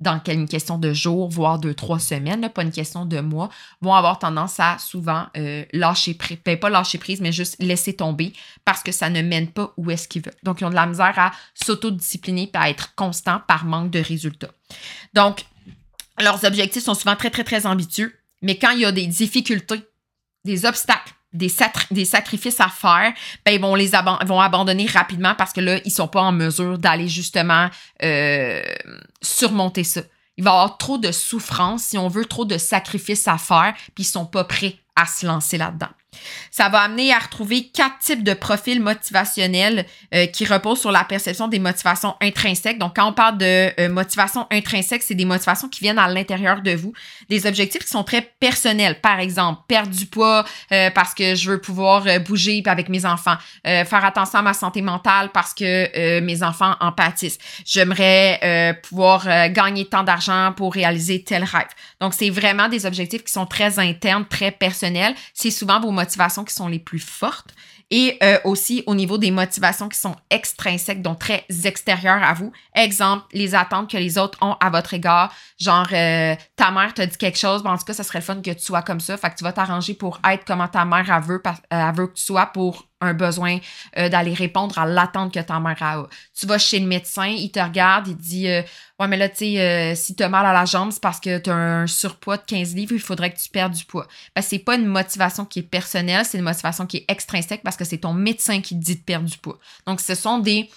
dans 0.00 0.20
une 0.28 0.48
question 0.48 0.78
de 0.78 0.92
jours, 0.92 1.28
voire 1.28 1.58
de 1.58 1.72
trois 1.72 1.98
semaines, 1.98 2.48
pas 2.50 2.62
une 2.62 2.70
question 2.70 3.04
de 3.04 3.20
mois, 3.20 3.48
vont 3.80 3.94
avoir 3.94 4.18
tendance 4.18 4.60
à 4.60 4.78
souvent 4.78 5.26
euh, 5.36 5.64
lâcher 5.72 6.14
prise, 6.14 6.38
ben, 6.44 6.58
pas 6.58 6.70
lâcher 6.70 6.98
prise, 6.98 7.20
mais 7.20 7.32
juste 7.32 7.56
laisser 7.58 7.94
tomber 7.94 8.32
parce 8.64 8.82
que 8.82 8.92
ça 8.92 9.10
ne 9.10 9.22
mène 9.22 9.48
pas 9.48 9.72
où 9.76 9.90
est-ce 9.90 10.06
qu'ils 10.06 10.22
veulent. 10.22 10.34
Donc, 10.44 10.60
ils 10.60 10.64
ont 10.64 10.70
de 10.70 10.74
la 10.74 10.86
misère 10.86 11.18
à 11.18 11.32
s'autodiscipliner 11.54 12.50
et 12.52 12.56
à 12.56 12.70
être 12.70 12.94
constant 12.94 13.40
par 13.48 13.64
manque 13.64 13.90
de 13.90 13.98
résultats. 13.98 14.52
Donc, 15.14 15.44
leurs 16.20 16.44
objectifs 16.44 16.84
sont 16.84 16.94
souvent 16.94 17.16
très, 17.16 17.30
très, 17.30 17.44
très 17.44 17.66
ambitieux, 17.66 18.14
mais 18.40 18.56
quand 18.56 18.70
il 18.70 18.80
y 18.80 18.84
a 18.84 18.92
des 18.92 19.06
difficultés, 19.06 19.82
des 20.44 20.64
obstacles, 20.64 21.14
des, 21.32 21.52
des, 21.90 22.04
sacrifices 22.04 22.60
à 22.60 22.68
faire, 22.68 23.12
ben 23.44 23.52
ils 23.52 23.60
vont 23.60 23.74
les 23.74 23.90
vont 24.24 24.40
abandonner 24.40 24.86
rapidement 24.86 25.34
parce 25.34 25.52
que 25.52 25.60
là, 25.60 25.78
ils 25.84 25.90
sont 25.90 26.08
pas 26.08 26.22
en 26.22 26.32
mesure 26.32 26.78
d'aller 26.78 27.08
justement 27.08 27.68
euh, 28.02 28.62
surmonter 29.20 29.84
ça. 29.84 30.00
Il 30.36 30.44
va 30.44 30.50
y 30.50 30.54
avoir 30.54 30.78
trop 30.78 30.98
de 30.98 31.12
souffrance, 31.12 31.82
si 31.82 31.98
on 31.98 32.08
veut, 32.08 32.24
trop 32.24 32.44
de 32.44 32.58
sacrifices 32.58 33.26
à 33.26 33.38
faire, 33.38 33.74
puis 33.94 34.04
ils 34.04 34.04
sont 34.04 34.26
pas 34.26 34.44
prêts 34.44 34.76
à 34.94 35.04
se 35.04 35.26
lancer 35.26 35.58
là-dedans. 35.58 35.88
Ça 36.50 36.68
va 36.68 36.80
amener 36.80 37.12
à 37.12 37.18
retrouver 37.18 37.68
quatre 37.68 37.98
types 37.98 38.24
de 38.24 38.34
profils 38.34 38.80
motivationnels 38.80 39.86
euh, 40.14 40.26
qui 40.26 40.44
reposent 40.44 40.80
sur 40.80 40.90
la 40.90 41.04
perception 41.04 41.48
des 41.48 41.58
motivations 41.58 42.14
intrinsèques. 42.20 42.78
Donc, 42.78 42.96
quand 42.96 43.06
on 43.06 43.12
parle 43.12 43.38
de 43.38 43.80
euh, 43.80 43.88
motivation 43.88 44.46
intrinsèque, 44.50 45.02
c'est 45.02 45.14
des 45.14 45.24
motivations 45.24 45.68
qui 45.68 45.80
viennent 45.80 45.98
à 45.98 46.08
l'intérieur 46.08 46.62
de 46.62 46.72
vous, 46.72 46.92
des 47.28 47.46
objectifs 47.46 47.84
qui 47.84 47.90
sont 47.90 48.04
très 48.04 48.22
personnels. 48.40 49.00
Par 49.00 49.20
exemple, 49.20 49.62
perdre 49.68 49.94
du 49.94 50.06
poids 50.06 50.44
euh, 50.72 50.90
parce 50.90 51.14
que 51.14 51.34
je 51.34 51.50
veux 51.50 51.60
pouvoir 51.60 52.04
bouger 52.20 52.62
avec 52.66 52.88
mes 52.88 53.04
enfants, 53.04 53.36
faire 53.64 54.04
attention 54.04 54.40
à 54.40 54.42
ma 54.42 54.54
santé 54.54 54.82
mentale 54.82 55.30
parce 55.32 55.54
que 55.54 56.20
mes 56.20 56.42
enfants 56.42 56.74
en 56.80 56.92
pâtissent. 56.92 57.38
J'aimerais 57.64 58.78
pouvoir 58.82 59.26
gagner 59.50 59.84
tant 59.86 60.02
d'argent 60.02 60.52
pour 60.56 60.74
réaliser 60.74 61.22
tel 61.22 61.44
rêve. 61.44 61.68
Donc, 62.00 62.14
c'est 62.14 62.30
vraiment 62.30 62.68
des 62.68 62.86
objectifs 62.86 63.24
qui 63.24 63.32
sont 63.32 63.46
très 63.46 63.78
internes, 63.78 64.26
très 64.28 64.50
personnels. 64.50 65.14
C'est 65.34 65.50
souvent 65.50 65.80
vos 65.80 65.90
motivations 65.90 66.07
qui 66.44 66.54
sont 66.54 66.68
les 66.68 66.78
plus 66.78 66.98
fortes 66.98 67.54
et 67.90 68.18
euh, 68.22 68.38
aussi 68.44 68.82
au 68.86 68.94
niveau 68.94 69.16
des 69.18 69.30
motivations 69.30 69.88
qui 69.88 69.98
sont 69.98 70.14
extrinsèques, 70.30 71.00
donc 71.00 71.18
très 71.18 71.44
extérieures 71.64 72.22
à 72.22 72.34
vous. 72.34 72.52
Exemple, 72.74 73.24
les 73.32 73.54
attentes 73.54 73.90
que 73.90 73.96
les 73.96 74.18
autres 74.18 74.38
ont 74.42 74.56
à 74.60 74.68
votre 74.70 74.94
égard, 74.94 75.32
genre 75.58 75.86
euh, 75.92 76.34
ta 76.56 76.70
mère 76.70 76.92
t'a 76.92 77.06
dit 77.06 77.16
quelque 77.16 77.38
chose, 77.38 77.62
ben, 77.62 77.72
en 77.72 77.78
tout 77.78 77.84
cas, 77.84 77.94
ça 77.94 78.04
serait 78.04 78.18
le 78.18 78.24
fun 78.24 78.42
que 78.42 78.50
tu 78.50 78.62
sois 78.62 78.82
comme 78.82 79.00
ça, 79.00 79.16
fait 79.16 79.30
que 79.30 79.36
tu 79.36 79.44
vas 79.44 79.52
t'arranger 79.52 79.94
pour 79.94 80.20
être 80.28 80.44
comme 80.44 80.66
ta 80.70 80.84
mère 80.84 81.10
a 81.10 81.20
veut, 81.20 81.42
elle 81.70 81.94
veut 81.94 82.08
que 82.08 82.14
tu 82.14 82.24
sois 82.24 82.46
pour 82.46 82.87
un 83.00 83.14
besoin 83.14 83.58
euh, 83.96 84.08
d'aller 84.08 84.34
répondre 84.34 84.78
à 84.78 84.86
l'attente 84.86 85.32
que 85.32 85.40
ta 85.40 85.60
mère 85.60 85.82
a. 85.82 86.08
Tu 86.38 86.46
vas 86.46 86.58
chez 86.58 86.80
le 86.80 86.86
médecin, 86.86 87.26
il 87.26 87.50
te 87.50 87.60
regarde, 87.60 88.08
il 88.08 88.16
dit 88.16 88.48
euh, 88.48 88.62
Ouais, 88.98 89.06
mais 89.06 89.16
là, 89.16 89.28
tu 89.28 89.36
sais, 89.36 89.60
euh, 89.60 89.94
si 89.94 90.16
tu 90.16 90.22
as 90.22 90.28
mal 90.28 90.44
à 90.44 90.52
la 90.52 90.64
jambe, 90.64 90.90
c'est 90.90 91.02
parce 91.02 91.20
que 91.20 91.38
tu 91.38 91.50
as 91.50 91.54
un 91.54 91.86
surpoids 91.86 92.36
de 92.36 92.42
15 92.42 92.74
livres, 92.74 92.92
il 92.92 93.00
faudrait 93.00 93.32
que 93.32 93.38
tu 93.38 93.48
perdes 93.48 93.72
du 93.72 93.84
poids. 93.84 94.08
Ben, 94.34 94.42
c'est 94.42 94.58
pas 94.58 94.74
une 94.74 94.86
motivation 94.86 95.44
qui 95.44 95.60
est 95.60 95.62
personnelle, 95.62 96.24
c'est 96.24 96.38
une 96.38 96.44
motivation 96.44 96.86
qui 96.86 96.98
est 96.98 97.04
extrinsèque 97.08 97.62
parce 97.62 97.76
que 97.76 97.84
c'est 97.84 97.98
ton 97.98 98.12
médecin 98.12 98.60
qui 98.60 98.78
te 98.78 98.84
dit 98.84 98.96
de 98.96 99.02
perdre 99.02 99.28
du 99.28 99.38
poids. 99.38 99.58
Donc, 99.86 100.00
ce 100.00 100.14
sont 100.14 100.38
des 100.38 100.68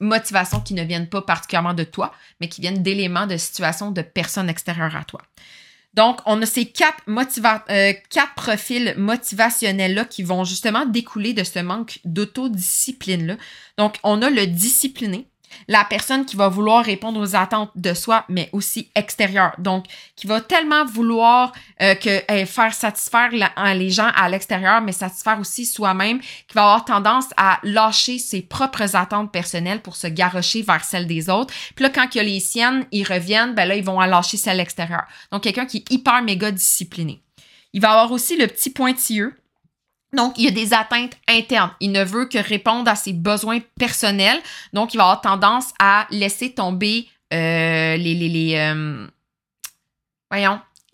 motivations 0.00 0.60
qui 0.60 0.74
ne 0.74 0.82
viennent 0.82 1.08
pas 1.08 1.22
particulièrement 1.22 1.74
de 1.74 1.84
toi, 1.84 2.12
mais 2.40 2.48
qui 2.48 2.60
viennent 2.60 2.82
d'éléments, 2.82 3.28
de 3.28 3.36
situations, 3.36 3.92
de 3.92 4.02
personnes 4.02 4.48
extérieures 4.48 4.96
à 4.96 5.04
toi. 5.04 5.22
Donc, 5.94 6.18
on 6.26 6.42
a 6.42 6.46
ces 6.46 6.66
quatre, 6.66 7.02
euh, 7.08 7.92
quatre 8.10 8.34
profils 8.34 8.94
motivationnels-là 8.96 10.04
qui 10.04 10.22
vont 10.22 10.44
justement 10.44 10.86
découler 10.86 11.32
de 11.32 11.44
ce 11.44 11.60
manque 11.60 12.00
d'autodiscipline-là. 12.04 13.36
Donc, 13.78 13.98
on 14.02 14.20
a 14.22 14.30
le 14.30 14.46
discipliné, 14.46 15.28
la 15.68 15.84
personne 15.84 16.24
qui 16.24 16.36
va 16.36 16.48
vouloir 16.48 16.84
répondre 16.84 17.20
aux 17.20 17.36
attentes 17.36 17.70
de 17.74 17.94
soi, 17.94 18.24
mais 18.28 18.48
aussi 18.52 18.90
extérieures. 18.94 19.54
Donc, 19.58 19.86
qui 20.16 20.26
va 20.26 20.40
tellement 20.40 20.84
vouloir 20.84 21.52
euh, 21.82 21.94
que, 21.94 22.20
faire 22.46 22.74
satisfaire 22.74 23.30
hein, 23.56 23.74
les 23.74 23.90
gens 23.90 24.10
à 24.14 24.28
l'extérieur, 24.28 24.80
mais 24.80 24.92
satisfaire 24.92 25.38
aussi 25.40 25.66
soi-même, 25.66 26.20
qui 26.20 26.54
va 26.54 26.62
avoir 26.62 26.84
tendance 26.84 27.26
à 27.36 27.58
lâcher 27.62 28.18
ses 28.18 28.42
propres 28.42 28.96
attentes 28.96 29.32
personnelles 29.32 29.80
pour 29.80 29.96
se 29.96 30.06
garrocher 30.06 30.62
vers 30.62 30.84
celles 30.84 31.06
des 31.06 31.30
autres. 31.30 31.52
Puis 31.74 31.82
là, 31.82 31.90
quand 31.90 32.06
il 32.14 32.18
y 32.18 32.20
a 32.20 32.24
les 32.24 32.40
siennes, 32.40 32.86
ils 32.92 33.04
reviennent, 33.04 33.54
ben 33.54 33.66
là, 33.66 33.76
ils 33.76 33.84
vont 33.84 34.00
lâcher 34.00 34.36
celles 34.36 34.60
extérieures. 34.60 35.06
Donc, 35.32 35.42
quelqu'un 35.42 35.66
qui 35.66 35.78
est 35.78 35.90
hyper 35.92 36.22
méga 36.22 36.50
discipliné. 36.50 37.22
Il 37.72 37.80
va 37.80 37.90
avoir 37.90 38.12
aussi 38.12 38.36
le 38.36 38.46
petit 38.46 38.70
pointilleux 38.70 39.34
Donc, 40.14 40.38
il 40.38 40.44
y 40.44 40.48
a 40.48 40.50
des 40.50 40.72
atteintes 40.72 41.16
internes. 41.28 41.72
Il 41.80 41.92
ne 41.92 42.04
veut 42.04 42.26
que 42.26 42.38
répondre 42.38 42.90
à 42.90 42.96
ses 42.96 43.12
besoins 43.12 43.60
personnels. 43.78 44.40
Donc, 44.72 44.94
il 44.94 44.96
va 44.96 45.04
avoir 45.04 45.20
tendance 45.20 45.72
à 45.78 46.06
laisser 46.10 46.52
tomber 46.52 47.08
euh, 47.32 47.96
les, 47.96 48.54
euh, 48.56 49.06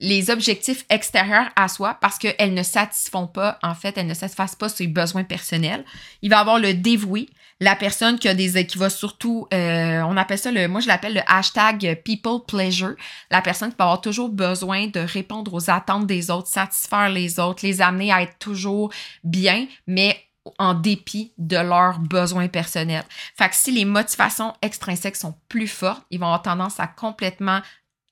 les 0.01 0.31
objectifs 0.31 0.85
extérieurs 0.89 1.51
à 1.57 1.69
soi 1.69 1.99
parce 2.01 2.19
qu'elles 2.19 2.55
ne 2.55 2.63
satisfont 2.63 3.27
pas, 3.27 3.59
en 3.63 3.75
fait, 3.75 3.97
elles 3.99 4.07
ne 4.07 4.15
satisfassent 4.15 4.57
pas 4.57 4.69
ses 4.69 4.87
besoins 4.87 5.25
personnels. 5.25 5.85
Il 6.23 6.31
va 6.31 6.41
avoir 6.41 6.59
le 6.59 6.75
dévoué, 6.75 7.29
la 7.61 7.77
personne 7.77 8.19
qui 8.19 8.27
a 8.29 8.35
des, 8.35 8.67
qui 8.67 8.79
va 8.79 8.89
surtout, 8.89 9.47
euh, 9.53 10.01
on 10.03 10.17
appelle 10.17 10.39
ça 10.39 10.51
le, 10.51 10.67
moi 10.67 10.81
je 10.81 10.89
l'appelle 10.89 11.15
le 11.15 11.21
hashtag 11.27 12.01
people 12.05 12.45
pleasure, 12.47 12.95
la 13.31 13.43
personne 13.43 13.71
qui 13.71 13.77
va 13.79 13.85
avoir 13.85 14.01
toujours 14.01 14.31
besoin 14.31 14.87
de 14.87 15.01
répondre 15.01 15.53
aux 15.53 15.71
attentes 15.71 16.07
des 16.07 16.31
autres, 16.31 16.49
satisfaire 16.49 17.11
les 17.11 17.39
autres, 17.39 17.65
les 17.65 17.83
amener 17.83 18.13
à 18.13 18.23
être 18.23 18.39
toujours 18.39 18.91
bien, 19.23 19.67
mais 19.87 20.17
en 20.59 20.73
dépit 20.73 21.33
de 21.37 21.59
leurs 21.59 21.99
besoins 21.99 22.49
personnels. 22.49 23.05
Fait 23.37 23.49
que 23.51 23.55
si 23.55 23.73
les 23.73 23.85
motivations 23.85 24.55
extrinsèques 24.63 25.17
sont 25.17 25.35
plus 25.49 25.69
fortes, 25.69 26.03
ils 26.11 26.19
vont 26.19 26.27
avoir 26.27 26.43
tendance 26.43 26.81
à 26.81 26.87
complètement 26.87 27.61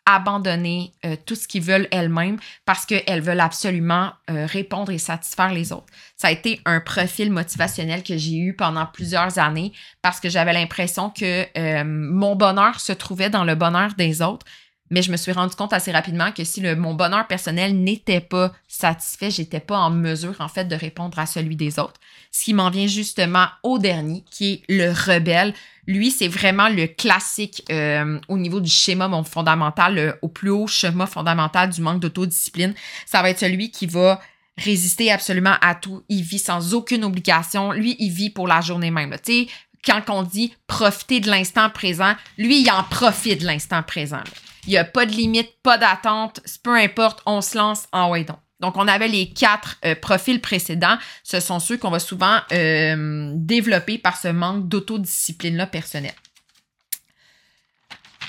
abandonner 0.09 0.95
euh, 1.05 1.17
tout 1.27 1.35
ce 1.35 1.47
qu'ils 1.47 1.63
veulent 1.63 1.87
elles-mêmes 1.91 2.39
parce 2.65 2.87
qu'elles 2.87 3.21
veulent 3.21 3.41
absolument 3.41 4.13
euh, 4.31 4.47
répondre 4.47 4.91
et 4.91 4.97
satisfaire 4.97 5.53
les 5.53 5.71
autres. 5.71 5.93
Ça 6.17 6.29
a 6.29 6.31
été 6.31 6.63
un 6.65 6.81
profil 6.81 7.31
motivationnel 7.31 8.03
que 8.03 8.17
j'ai 8.17 8.39
eu 8.39 8.55
pendant 8.55 8.87
plusieurs 8.87 9.39
années 9.39 9.73
parce 10.01 10.19
que 10.19 10.31
j'avais 10.31 10.55
l'impression 10.55 11.11
que 11.11 11.45
euh, 11.59 11.85
mon 11.85 12.37
bonheur 12.37 12.81
se 12.81 12.93
trouvait 12.93 13.29
dans 13.29 13.45
le 13.45 13.55
bonheur 13.55 13.93
des 13.99 14.23
autres. 14.23 14.47
Mais 14.91 15.03
je 15.03 15.11
me 15.13 15.17
suis 15.17 15.33
rendu 15.33 15.55
compte 15.55 15.73
assez 15.73 15.93
rapidement 15.93 16.33
que 16.33 16.45
si 16.45 16.63
mon 16.63 16.95
bonheur 16.95 17.27
personnel 17.27 17.77
n'était 17.77 18.21
pas 18.21 18.53
satisfait, 18.67 19.31
j'étais 19.31 19.61
pas 19.61 19.77
en 19.77 19.91
mesure, 19.91 20.37
en 20.41 20.49
fait, 20.49 20.65
de 20.65 20.75
répondre 20.75 21.19
à 21.19 21.27
celui 21.27 21.57
des 21.57 21.79
autres. 21.79 22.01
Ce 22.31 22.45
qui 22.45 22.55
m'en 22.55 22.71
vient 22.71 22.87
justement 22.87 23.47
au 23.63 23.79
dernier, 23.79 24.25
qui 24.31 24.53
est 24.53 24.63
le 24.69 24.91
rebelle, 24.91 25.55
lui, 25.87 26.11
c'est 26.11 26.29
vraiment 26.29 26.69
le 26.69 26.87
classique 26.87 27.65
euh, 27.71 28.19
au 28.29 28.37
niveau 28.37 28.61
du 28.61 28.71
schéma 28.71 29.11
fondamental, 29.25 30.19
au 30.23 30.29
plus 30.29 30.51
haut 30.51 30.67
schéma 30.67 31.07
fondamental 31.07 31.71
du 31.71 31.81
manque 31.81 32.01
d'autodiscipline. 32.01 32.75
Ça 33.07 33.23
va 33.23 33.31
être 33.31 33.39
celui 33.39 33.71
qui 33.71 33.87
va 33.87 34.21
résister 34.59 35.11
absolument 35.11 35.55
à 35.61 35.75
tout. 35.75 36.03
Il 36.09 36.23
vit 36.23 36.39
sans 36.39 36.75
aucune 36.75 37.05
obligation. 37.05 37.73
Lui, 37.73 37.97
il 37.99 38.11
vit 38.11 38.31
pour 38.31 38.49
la 38.49 38.61
journée 38.61 38.91
même. 38.91 39.17
Tu 39.25 39.33
sais, 39.33 39.49
quand 39.85 40.03
on 40.11 40.23
dit 40.23 40.53
profiter 40.67 41.21
de 41.21 41.31
l'instant 41.31 41.71
présent, 41.71 42.15
lui, 42.37 42.61
il 42.63 42.71
en 42.71 42.83
profite 42.83 43.41
de 43.41 43.47
l'instant 43.47 43.83
présent. 43.83 44.23
Il 44.67 44.71
n'y 44.71 44.79
a 44.79 44.85
pas 44.85 45.07
de 45.07 45.13
limite, 45.13 45.61
pas 45.63 45.79
d'attente. 45.79 46.41
Peu 46.63 46.75
importe, 46.75 47.23
on 47.27 47.41
se 47.41 47.57
lance 47.57 47.87
en 47.93 48.11
way 48.11 48.25
donc. 48.25 48.39
Donc, 48.61 48.77
on 48.77 48.89
avait 48.89 49.09
les 49.09 49.31
quatre 49.31 49.77
euh, 49.85 49.95
profils 49.95 50.41
précédents. 50.41 50.99
Ce 51.23 51.39
sont 51.39 51.61
ceux 51.61 51.77
qu'on 51.77 51.91
va 51.91 52.01
souvent 52.01 52.41
euh, 52.53 53.31
développer 53.37 53.99
par 53.99 54.17
ce 54.17 54.29
manque 54.29 54.69
d'autodiscipline-là 54.69 55.67
personnelle. 55.67 56.15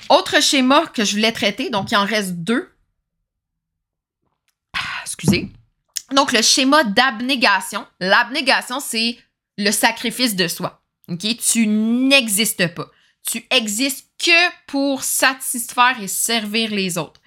Autre 0.09 0.41
schéma 0.41 0.85
que 0.87 1.03
je 1.03 1.13
voulais 1.13 1.31
traiter, 1.31 1.69
donc 1.69 1.91
il 1.91 1.97
en 1.97 2.05
reste 2.05 2.33
deux. 2.35 2.71
Ah, 4.73 5.01
excusez. 5.03 5.51
Donc, 6.11 6.31
le 6.31 6.41
schéma 6.41 6.83
d'abnégation. 6.83 7.85
L'abnégation, 7.99 8.79
c'est 8.79 9.17
le 9.57 9.71
sacrifice 9.71 10.35
de 10.35 10.47
soi. 10.47 10.81
OK? 11.09 11.25
Tu 11.37 11.65
n'existes 11.67 12.73
pas. 12.75 12.87
Tu 13.29 13.45
existes 13.51 14.07
que 14.17 14.51
pour 14.67 15.03
satisfaire 15.03 15.97
et 16.01 16.07
servir 16.07 16.71
les 16.71 16.97
autres. 16.97 17.21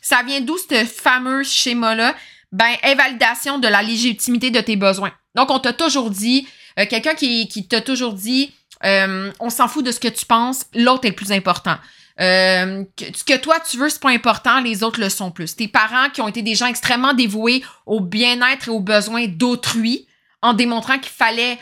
Ça 0.00 0.22
vient 0.22 0.40
d'où 0.40 0.56
ce 0.56 0.84
fameux 0.84 1.42
schéma-là? 1.42 2.14
ben, 2.52 2.74
invalidation 2.82 3.58
de 3.58 3.68
la 3.68 3.82
légitimité 3.82 4.50
de 4.50 4.60
tes 4.60 4.76
besoins. 4.76 5.12
Donc, 5.34 5.50
on 5.50 5.58
t'a 5.58 5.72
toujours 5.72 6.10
dit, 6.10 6.48
euh, 6.78 6.86
quelqu'un 6.88 7.14
qui, 7.14 7.48
qui 7.48 7.66
t'a 7.66 7.80
toujours 7.80 8.14
dit, 8.14 8.52
euh, 8.84 9.30
on 9.40 9.50
s'en 9.50 9.68
fout 9.68 9.84
de 9.84 9.92
ce 9.92 10.00
que 10.00 10.08
tu 10.08 10.24
penses, 10.24 10.64
l'autre 10.74 11.04
est 11.04 11.10
le 11.10 11.14
plus 11.14 11.32
important. 11.32 11.76
Euh, 12.20 12.84
ce 12.98 13.22
que 13.22 13.36
toi 13.36 13.60
tu 13.60 13.76
veux, 13.76 13.88
c'est 13.88 14.00
pas 14.00 14.10
important, 14.10 14.60
les 14.60 14.82
autres 14.82 15.00
le 15.00 15.08
sont 15.08 15.30
plus. 15.30 15.54
Tes 15.54 15.68
parents 15.68 16.10
qui 16.10 16.20
ont 16.20 16.26
été 16.26 16.42
des 16.42 16.56
gens 16.56 16.66
extrêmement 16.66 17.14
dévoués 17.14 17.62
au 17.86 18.00
bien-être 18.00 18.68
et 18.68 18.70
aux 18.70 18.80
besoins 18.80 19.26
d'autrui, 19.28 20.08
en 20.42 20.52
démontrant 20.52 20.98
qu'il 20.98 21.12
fallait 21.12 21.58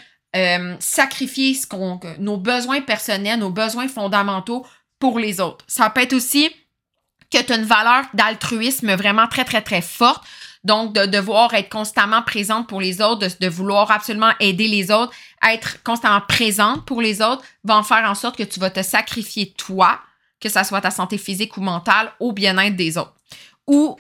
sacrifier 0.81 1.55
ce 1.55 1.67
qu'on, 1.67 2.01
nos 2.19 2.37
besoins 2.37 2.81
personnels, 2.81 3.39
nos 3.39 3.51
besoins 3.51 3.89
fondamentaux 3.89 4.67
pour 4.99 5.19
les 5.19 5.41
autres. 5.41 5.65
Ça 5.69 5.91
peut 5.91 6.03
être 6.03 6.15
aussi 6.15 6.51
que 7.31 7.39
tu 7.39 7.53
as 7.53 7.57
une 7.57 7.65
valeur 7.65 8.05
d'altruisme 8.15 8.95
vraiment 8.95 9.27
très, 9.27 9.45
très, 9.45 9.63
très 9.63 9.83
forte. 9.83 10.25
Donc, 10.65 10.95
de 10.95 11.07
devoir 11.07 11.55
être 11.55 11.69
constamment 11.69 12.23
présente 12.23 12.69
pour 12.69 12.81
les 12.81 13.01
autres, 13.01 13.29
de, 13.39 13.49
vouloir 13.49 13.91
absolument 13.93 14.33
aider 14.41 14.67
les 14.67 14.91
autres, 14.91 15.13
être 15.49 15.81
constamment 15.85 16.21
présente 16.21 16.85
pour 16.85 17.01
les 17.01 17.23
autres, 17.23 17.45
va 17.63 17.77
en 17.77 17.85
faire 17.85 18.05
en 18.05 18.17
sorte 18.17 18.37
que 18.37 18.43
tu 18.43 18.59
vas 18.59 18.71
te 18.71 18.83
sacrifier 18.83 19.53
toi, 19.57 20.01
que 20.41 20.49
ça 20.49 20.65
soit 20.65 20.81
ta 20.81 20.91
santé 20.91 21.19
physique 21.19 21.57
ou 21.57 21.61
mentale, 21.61 22.11
au 22.19 22.33
bien-être 22.33 22.75
des 22.75 22.99
autres. 22.99 23.15
Ou, 23.69 23.97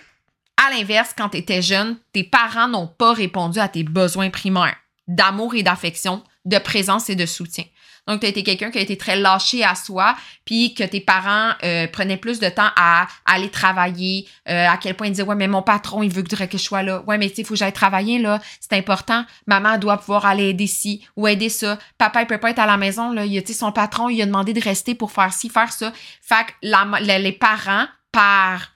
à 0.56 0.74
l'inverse, 0.74 1.14
quand 1.16 1.28
tu 1.28 1.38
étais 1.38 1.62
jeune, 1.62 1.98
tes 2.12 2.24
parents 2.24 2.66
n'ont 2.66 2.88
pas 2.88 3.12
répondu 3.12 3.60
à 3.60 3.68
tes 3.68 3.84
besoins 3.84 4.30
primaires 4.30 4.76
d'amour 5.08 5.54
et 5.54 5.62
d'affection, 5.62 6.22
de 6.44 6.58
présence 6.58 7.10
et 7.10 7.16
de 7.16 7.26
soutien. 7.26 7.64
Donc, 8.06 8.20
tu 8.20 8.26
as 8.26 8.28
été 8.28 8.44
quelqu'un 8.44 8.70
qui 8.70 8.78
a 8.78 8.80
été 8.80 8.96
très 8.96 9.16
lâché 9.16 9.64
à 9.64 9.74
soi, 9.74 10.14
puis 10.44 10.74
que 10.74 10.84
tes 10.84 11.00
parents 11.00 11.50
euh, 11.64 11.88
prenaient 11.88 12.16
plus 12.16 12.38
de 12.38 12.48
temps 12.48 12.70
à, 12.76 13.08
aller 13.24 13.50
travailler, 13.50 14.28
euh, 14.48 14.68
à 14.68 14.76
quel 14.76 14.94
point 14.94 15.08
ils 15.08 15.10
disaient, 15.10 15.24
ouais, 15.24 15.34
mais 15.34 15.48
mon 15.48 15.62
patron, 15.62 16.04
il 16.04 16.12
veut 16.12 16.22
que 16.22 16.36
je 16.36 16.56
sois 16.56 16.82
là. 16.82 17.02
Ouais, 17.06 17.18
mais 17.18 17.28
tu 17.28 17.36
sais, 17.36 17.42
il 17.42 17.44
faut 17.44 17.54
que 17.54 17.58
j'aille 17.58 17.72
travailler, 17.72 18.20
là. 18.20 18.40
C'est 18.60 18.74
important. 18.74 19.24
Maman 19.46 19.78
doit 19.78 19.98
pouvoir 19.98 20.24
aller 20.24 20.50
aider 20.50 20.68
ci 20.68 21.04
ou 21.16 21.26
aider 21.26 21.48
ça. 21.48 21.78
Papa, 21.98 22.22
il 22.22 22.26
peut 22.26 22.38
pas 22.38 22.50
être 22.50 22.60
à 22.60 22.66
la 22.66 22.76
maison, 22.76 23.12
là. 23.12 23.24
Il, 23.24 23.46
son 23.48 23.72
patron, 23.72 24.08
il 24.08 24.22
a 24.22 24.26
demandé 24.26 24.52
de 24.52 24.60
rester 24.60 24.94
pour 24.94 25.10
faire 25.10 25.32
ci, 25.32 25.48
faire 25.48 25.72
ça. 25.72 25.92
Fait 26.22 26.46
que 26.62 27.18
les 27.18 27.32
parents, 27.32 27.86
par 28.12 28.72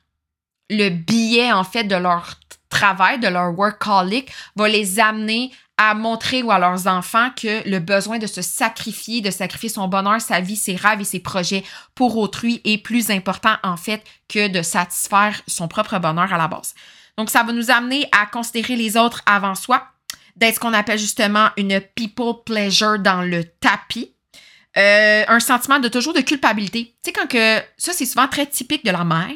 le 0.71 0.89
billet, 0.89 1.53
en 1.53 1.65
fait, 1.65 1.85
de 1.85 1.97
leur 1.97 2.35
travail, 2.69 3.21
de 3.21 3.29
leur 3.29 3.57
workaholic, 3.57 4.31
va 4.57 4.69
les 4.69 4.99
amener 4.99 5.53
à 5.83 5.95
montrer 5.95 6.43
ou 6.43 6.51
à 6.51 6.59
leurs 6.59 6.87
enfants 6.87 7.31
que 7.35 7.67
le 7.67 7.79
besoin 7.79 8.19
de 8.19 8.27
se 8.27 8.43
sacrifier, 8.43 9.23
de 9.23 9.31
sacrifier 9.31 9.71
son 9.71 9.89
bonheur, 9.89 10.21
sa 10.21 10.41
vie, 10.41 10.55
ses 10.55 10.77
rêves 10.77 11.01
et 11.01 11.05
ses 11.05 11.21
projets 11.21 11.65
pour 11.95 12.19
autrui 12.19 12.61
est 12.65 12.77
plus 12.77 13.11
important 13.11 13.57
en 13.63 13.79
fait 13.79 14.05
que 14.29 14.49
de 14.49 14.61
satisfaire 14.61 15.41
son 15.47 15.69
propre 15.69 15.99
bonheur 15.99 16.35
à 16.35 16.37
la 16.37 16.49
base. 16.49 16.75
Donc 17.17 17.31
ça 17.31 17.43
va 17.45 17.55
nous 17.55 17.71
amener 17.71 18.07
à 18.13 18.27
considérer 18.27 18.77
les 18.77 18.99
autres 18.99 19.23
avant 19.25 19.55
soi, 19.55 19.87
d'être 20.37 20.57
ce 20.57 20.61
qu'on 20.61 20.75
appelle 20.75 20.99
justement 20.99 21.49
une 21.57 21.81
people 21.81 22.45
pleasure 22.45 22.99
dans 22.99 23.23
le 23.23 23.45
tapis. 23.45 24.15
Euh, 24.77 25.25
un 25.27 25.41
sentiment 25.41 25.81
de 25.81 25.89
toujours 25.89 26.13
de 26.13 26.21
culpabilité. 26.21 26.95
Tu 27.03 27.11
sais, 27.11 27.13
quand 27.13 27.27
que. 27.27 27.59
Ça, 27.77 27.93
c'est 27.93 28.07
souvent 28.07 28.29
très 28.29 28.47
typique 28.47 28.85
de 28.85 28.93
la 28.93 29.03
mère. 29.03 29.35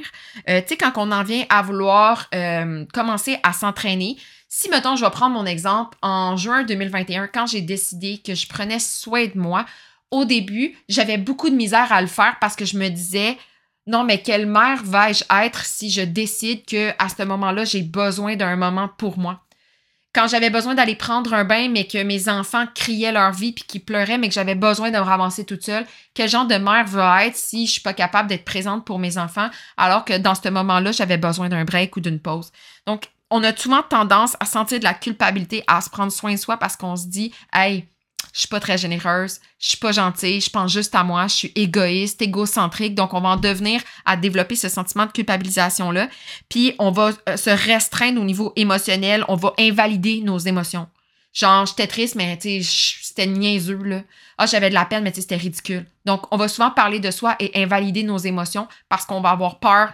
Euh, 0.49 0.61
tu 0.61 0.69
sais, 0.69 0.77
quand 0.77 0.93
on 0.97 1.11
en 1.11 1.25
vient 1.25 1.45
à 1.49 1.61
vouloir 1.61 2.29
euh, 2.33 2.85
commencer 2.93 3.39
à 3.43 3.53
s'entraîner, 3.53 4.17
si, 4.57 4.69
mettons, 4.69 4.95
je 4.95 5.05
vais 5.05 5.11
prendre 5.11 5.35
mon 5.35 5.47
exemple, 5.47 5.99
en 6.01 6.37
juin 6.37 6.63
2021, 6.63 7.27
quand 7.27 7.45
j'ai 7.45 7.61
décidé 7.61 8.19
que 8.19 8.37
je 8.37 8.47
prenais 8.47 8.79
soin 8.79 9.27
de 9.27 9.37
moi, 9.37 9.67
au 10.13 10.25
début, 10.25 10.79
j'avais 10.89 11.19
beaucoup 11.19 11.51
de 11.51 11.57
misère 11.57 11.93
à 11.93 12.01
le 12.01 12.07
faire 12.07 12.37
parce 12.41 12.55
que 12.55 12.65
je 12.65 12.79
me 12.79 12.89
disais, 12.89 13.37
non, 13.89 14.05
mais 14.05 14.23
quelle 14.23 14.47
mère 14.47 14.85
vais-je 14.85 15.25
être 15.43 15.65
si 15.65 15.91
je 15.91 16.03
décide 16.03 16.65
que 16.67 16.93
à 17.01 17.09
ce 17.09 17.25
moment-là, 17.25 17.65
j'ai 17.65 17.83
besoin 17.83 18.37
d'un 18.37 18.55
moment 18.55 18.89
pour 18.97 19.19
moi? 19.19 19.41
Quand 20.15 20.29
j'avais 20.29 20.51
besoin 20.51 20.77
d'aller 20.77 20.95
prendre 20.95 21.35
un 21.35 21.43
bain, 21.43 21.69
mais 21.69 21.89
que 21.89 22.01
mes 22.05 22.29
enfants 22.29 22.67
criaient 22.77 23.11
leur 23.11 23.33
vie 23.33 23.51
puis 23.51 23.65
qu'ils 23.65 23.85
pleuraient, 23.85 24.19
mais 24.19 24.29
que 24.29 24.35
j'avais 24.35 24.55
besoin 24.55 24.93
de 24.93 24.97
me 24.97 25.03
ramasser 25.03 25.45
toute 25.45 25.65
seule, 25.65 25.85
quel 26.15 26.29
genre 26.29 26.47
de 26.47 26.55
mère 26.55 26.87
veux 26.87 27.03
être 27.27 27.35
si 27.35 27.67
je 27.67 27.73
suis 27.73 27.81
pas 27.81 27.93
capable 27.93 28.29
d'être 28.29 28.45
présente 28.45 28.85
pour 28.85 29.01
mes 29.01 29.19
enfants, 29.19 29.51
alors 29.77 30.05
que 30.05 30.17
dans 30.17 30.37
ce 30.37 30.49
moment-là, 30.49 30.93
j'avais 30.93 31.19
besoin 31.19 31.49
d'un 31.49 31.65
break 31.65 31.97
ou 31.97 32.01
d'une 32.01 32.21
pause? 32.21 32.53
Donc, 32.87 33.09
on 33.35 33.43
a 33.43 33.55
souvent 33.55 33.83
tendance 33.83 34.37
à 34.39 34.47
sentir 34.47 34.79
de 34.79 34.85
la 34.85 34.95
culpabilité, 34.95 35.65
à 35.67 35.81
se 35.81 35.91
prendre 35.91 36.13
soin 36.13 36.35
de 36.35 36.39
soi 36.39 36.57
parce 36.57 36.77
qu'on 36.77 36.95
se 36.95 37.09
dit, 37.09 37.35
hey, 37.53 37.85
je 38.33 38.39
suis 38.39 38.49
pas 38.49 38.61
très 38.61 38.79
généreuse, 38.79 39.41
je 39.59 39.71
suis 39.71 39.77
pas 39.77 39.91
gentille, 39.91 40.41
je 40.41 40.51
pense 40.51 40.73
juste 40.73 40.95
à 40.95 41.03
moi, 41.03 41.27
je 41.27 41.35
suis 41.35 41.53
égoïste, 41.57 42.23
égocentrique. 42.23 42.95
Donc, 42.95 43.13
on 43.13 43.21
va 43.21 43.31
en 43.31 43.37
devenir 43.37 43.81
à 44.05 44.17
développer 44.17 44.55
ce 44.55 44.69
sentiment 44.69 45.07
de 45.07 45.11
culpabilisation-là. 45.11 46.09
Puis, 46.49 46.77
on 46.79 46.93
va 46.93 47.11
euh, 47.29 47.37
se 47.37 47.51
restreindre 47.51 48.21
au 48.21 48.25
niveau 48.25 48.53
émotionnel, 48.55 49.25
on 49.27 49.35
va 49.35 49.53
invalider 49.59 50.21
nos 50.21 50.39
émotions. 50.39 50.87
Genre, 51.33 51.67
j'étais 51.67 51.89
triste, 51.89 52.15
mais 52.15 52.39
tu 52.39 52.63
c'était 52.63 53.27
niaiseux, 53.27 53.83
là. 53.83 54.03
Ah, 54.39 54.47
j'avais 54.47 54.69
de 54.69 54.75
la 54.75 54.85
peine, 54.85 55.03
mais 55.03 55.11
tu 55.11 55.17
sais, 55.17 55.23
c'était 55.23 55.37
ridicule. 55.37 55.87
Donc, 56.05 56.23
on 56.33 56.37
va 56.37 56.47
souvent 56.47 56.71
parler 56.71 57.01
de 57.01 57.11
soi 57.11 57.35
et 57.41 57.51
invalider 57.61 58.05
nos 58.05 58.19
émotions 58.19 58.69
parce 58.89 59.05
qu'on 59.05 59.21
va 59.21 59.31
avoir 59.31 59.59
peur 59.59 59.93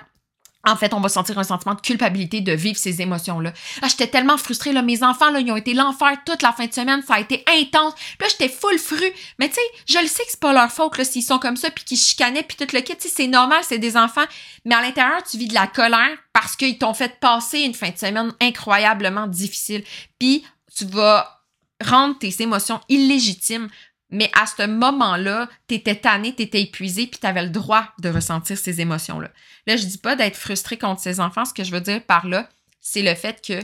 en 0.66 0.76
fait, 0.76 0.92
on 0.92 1.00
va 1.00 1.08
sentir 1.08 1.38
un 1.38 1.44
sentiment 1.44 1.74
de 1.74 1.80
culpabilité 1.80 2.42
de 2.42 2.52
vivre 2.52 2.76
ces 2.76 3.00
émotions-là. 3.00 3.52
Ah, 3.80 3.88
j'étais 3.88 4.08
tellement 4.08 4.36
frustrée, 4.36 4.72
là. 4.72 4.82
Mes 4.82 5.02
enfants, 5.02 5.30
là, 5.30 5.40
ils 5.40 5.50
ont 5.50 5.56
été 5.56 5.72
l'enfer 5.72 6.18
toute 6.26 6.42
la 6.42 6.52
fin 6.52 6.66
de 6.66 6.72
semaine. 6.72 7.02
Ça 7.02 7.14
a 7.14 7.20
été 7.20 7.42
intense. 7.48 7.94
Puis 7.94 8.16
là, 8.20 8.26
j'étais 8.28 8.48
full 8.48 8.78
fru. 8.78 9.04
Mais 9.38 9.48
tu 9.48 9.54
sais, 9.54 9.60
je 9.86 9.98
le 9.98 10.06
sais 10.06 10.22
que 10.22 10.30
c'est 10.30 10.40
pas 10.40 10.52
leur 10.52 10.70
faute, 10.70 10.98
là, 10.98 11.04
s'ils 11.04 11.22
sont 11.22 11.38
comme 11.38 11.56
ça, 11.56 11.70
puis 11.70 11.84
qu'ils 11.84 11.96
chicanaient, 11.96 12.42
puis 12.42 12.58
tout 12.58 12.74
le 12.74 12.80
kit. 12.82 12.94
C'est 12.98 13.26
normal, 13.26 13.60
c'est 13.66 13.78
des 13.78 13.96
enfants. 13.96 14.24
Mais 14.66 14.74
à 14.74 14.82
l'intérieur, 14.82 15.22
tu 15.22 15.38
vis 15.38 15.48
de 15.48 15.54
la 15.54 15.66
colère 15.66 16.16
parce 16.34 16.56
qu'ils 16.56 16.76
t'ont 16.76 16.94
fait 16.94 17.18
passer 17.20 17.60
une 17.60 17.74
fin 17.74 17.88
de 17.88 17.98
semaine 17.98 18.32
incroyablement 18.40 19.26
difficile. 19.26 19.82
Puis, 20.18 20.44
tu 20.76 20.84
vas 20.84 21.40
rendre 21.82 22.18
tes 22.18 22.42
émotions 22.42 22.80
illégitimes. 22.88 23.68
Mais 24.10 24.30
à 24.34 24.46
ce 24.46 24.66
moment-là, 24.66 25.48
tu 25.68 25.76
étais 25.76 25.94
tanné, 25.94 26.34
tu 26.34 26.42
étais 26.42 26.62
épuisé, 26.62 27.06
puis 27.06 27.20
tu 27.20 27.26
avais 27.26 27.44
le 27.44 27.50
droit 27.50 27.86
de 28.00 28.08
ressentir 28.08 28.58
ces 28.58 28.80
émotions-là. 28.80 29.30
Là, 29.66 29.76
je 29.76 29.84
dis 29.84 29.98
pas 29.98 30.16
d'être 30.16 30.36
frustré 30.36 30.76
contre 30.78 31.00
ces 31.00 31.20
enfants. 31.20 31.44
Ce 31.44 31.54
que 31.54 31.64
je 31.64 31.70
veux 31.70 31.80
dire 31.80 32.02
par 32.02 32.26
là, 32.26 32.48
c'est 32.80 33.02
le 33.02 33.14
fait 33.14 33.40
que 33.44 33.60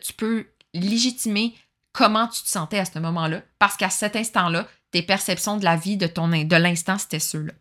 tu 0.00 0.12
peux 0.14 0.46
légitimer 0.72 1.54
comment 1.92 2.26
tu 2.26 2.42
te 2.42 2.48
sentais 2.48 2.78
à 2.78 2.84
ce 2.84 2.98
moment-là, 2.98 3.42
parce 3.58 3.76
qu'à 3.76 3.90
cet 3.90 4.16
instant-là, 4.16 4.66
tes 4.90 5.02
perceptions 5.02 5.56
de 5.56 5.64
la 5.64 5.76
vie, 5.76 5.96
de, 5.96 6.06
ton, 6.06 6.28
de 6.28 6.56
l'instant, 6.56 6.98
c'était 6.98 7.20
ceux-là. 7.20 7.52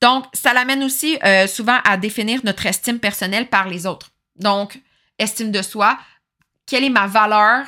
Donc, 0.00 0.24
ça 0.32 0.54
l'amène 0.54 0.82
aussi 0.82 1.18
euh, 1.24 1.46
souvent 1.46 1.78
à 1.84 1.96
définir 1.96 2.40
notre 2.44 2.66
estime 2.66 2.98
personnelle 2.98 3.48
par 3.48 3.68
les 3.68 3.86
autres. 3.86 4.10
Donc, 4.36 4.80
estime 5.18 5.52
de 5.52 5.62
soi, 5.62 5.98
quelle 6.66 6.84
est 6.84 6.90
ma 6.90 7.06
valeur, 7.06 7.66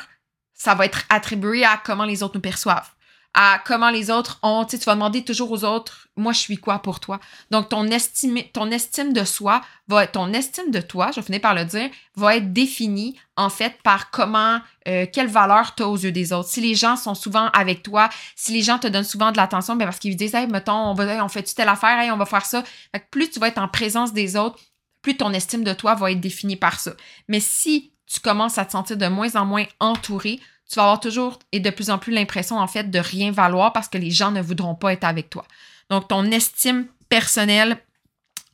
ça 0.55 0.75
va 0.75 0.87
être 0.87 1.05
attribué 1.09 1.65
à 1.65 1.77
comment 1.77 2.05
les 2.05 2.23
autres 2.23 2.37
nous 2.37 2.41
perçoivent 2.41 2.91
à 3.35 3.61
comment 3.65 3.91
les 3.91 4.11
autres 4.11 4.39
ont. 4.43 4.65
Tu, 4.65 4.79
tu 4.79 4.85
vas 4.85 4.95
demander 4.95 5.25
toujours 5.25 5.51
aux 5.51 5.65
autres, 5.65 6.09
moi, 6.17 6.33
je 6.33 6.39
suis 6.39 6.59
quoi 6.59 6.81
pour 6.81 7.01
toi? 7.01 7.21
Donc, 7.51 7.71
ton 7.71 7.87
estime, 7.87 8.43
ton 8.53 8.71
estime 8.71 9.13
de 9.13 9.25
soi 9.25 9.63
va 9.89 10.05
être, 10.05 10.13
ton 10.13 10.33
estime 10.33 10.71
de 10.71 10.81
toi, 10.81 11.11
je 11.15 11.21
finir 11.23 11.41
par 11.41 11.55
le 11.55 11.65
dire, 11.65 11.89
va 12.17 12.37
être 12.37 12.53
définie, 12.53 13.19
en 13.37 13.49
fait, 13.49 13.81
par 13.83 14.11
comment, 14.11 14.61
euh, 14.87 15.07
quelle 15.11 15.29
valeur 15.29 15.75
tu 15.75 15.83
as 15.83 15.89
aux 15.89 15.97
yeux 15.97 16.13
des 16.13 16.33
autres. 16.33 16.49
Si 16.49 16.61
les 16.61 16.75
gens 16.75 16.97
sont 16.97 17.15
souvent 17.15 17.49
avec 17.55 17.83
toi, 17.83 18.11
si 18.37 18.53
les 18.53 18.63
gens 18.63 18.79
te 18.79 18.87
donnent 18.87 19.05
souvent 19.05 19.33
de 19.33 19.39
l'attention, 19.39 19.77
ben 19.77 19.87
parce 19.87 19.99
qu'ils 19.99 20.17
disent, 20.17 20.35
hey, 20.35 20.47
mettons, 20.47 20.91
on, 20.91 20.95
va, 20.95 21.25
on 21.25 21.29
fait 21.29 21.43
telle 21.43 21.69
affaire, 21.69 21.99
hey, 21.99 22.11
on 22.11 22.19
va 22.19 22.27
faire 22.27 22.45
ça. 22.45 22.63
Fait 22.95 23.07
plus 23.11 23.31
tu 23.31 23.41
vas 23.41 23.49
être 23.49 23.59
en 23.59 23.69
présence 23.69 24.13
des 24.13 24.37
autres, 24.37 24.59
plus 25.01 25.17
ton 25.17 25.33
estime 25.33 25.65
de 25.65 25.73
toi 25.73 25.95
va 25.95 26.13
être 26.13 26.21
définie 26.21 26.57
par 26.57 26.79
ça. 26.79 26.93
Mais 27.29 27.41
si 27.41 27.93
tu 28.07 28.21
commences 28.21 28.59
à 28.59 28.67
te 28.67 28.73
sentir 28.73 28.99
de 28.99 29.07
moins 29.07 29.35
en 29.37 29.47
moins 29.47 29.65
entouré, 29.81 30.39
tu 30.73 30.77
vas 30.77 30.85
avoir 30.85 31.01
toujours 31.01 31.39
et 31.53 31.61
de 31.61 31.69
plus 31.69 31.91
en 31.91 31.99
plus 31.99 32.15
l'impression, 32.15 32.59
en 32.59 32.67
fait, 32.67 32.91
de 32.91 32.99
rien 32.99 33.31
valoir 33.31 33.75
parce 33.75 33.89
que 33.89 33.99
les 33.99 34.11
gens 34.11 34.31
ne 34.31 34.41
voudront 34.41 34.75
pas 34.75 34.95
être 34.95 35.05
avec 35.05 35.29
toi. 35.29 35.45
Donc, 35.91 36.09
ton 36.09 36.25
estime 36.31 36.87
personnelle 37.11 37.77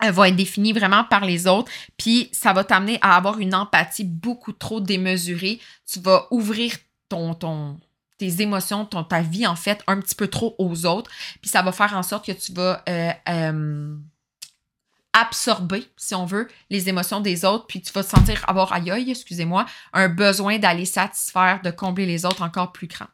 va 0.03 0.29
être 0.29 0.35
définie 0.35 0.73
vraiment 0.73 1.05
par 1.05 1.25
les 1.25 1.47
autres, 1.47 1.71
puis 1.97 2.29
ça 2.33 2.53
va 2.53 2.65
t'amener 2.65 2.99
à 3.03 3.15
avoir 3.15 3.39
une 3.39 3.55
empathie 3.55 4.03
beaucoup 4.03 4.53
trop 4.53 4.81
démesurée. 4.81 5.61
Tu 5.87 6.01
vas 6.01 6.27
ouvrir 6.33 6.75
ton, 7.09 7.35
ton, 7.35 7.79
tes 8.19 8.43
émotions, 8.43 8.85
ton, 8.85 9.05
ta 9.05 9.21
vie, 9.21 9.47
en 9.47 9.57
fait, 9.57 9.85
un 9.87 10.01
petit 10.01 10.17
peu 10.17 10.27
trop 10.27 10.57
aux 10.59 10.87
autres, 10.87 11.13
puis 11.41 11.49
ça 11.49 11.63
va 11.63 11.71
faire 11.71 11.97
en 11.97 12.03
sorte 12.03 12.27
que 12.27 12.33
tu 12.33 12.53
vas... 12.53 12.83
Euh, 12.89 13.13
euh, 13.29 13.97
absorber, 15.13 15.87
si 15.97 16.15
on 16.15 16.27
veut, 16.27 16.49
les 16.71 16.89
émotions 16.89 17.21
des 17.21 17.45
autres, 17.45 17.67
puis 17.67 17.81
tu 17.81 17.93
vas 17.93 18.05
te 18.05 18.11
sentir 18.11 18.45
avoir 18.47 18.73
aïe, 18.73 19.11
excusez-moi, 19.11 19.67
un 19.93 20.09
besoin 20.09 20.59
d'aller 20.59 20.85
satisfaire, 20.85 21.61
de 21.63 21.71
combler 21.71 22.07
les 22.07 22.25
autres 22.25 22.43
encore 22.43 22.73
plus 22.73 22.87
grand. 22.87 23.07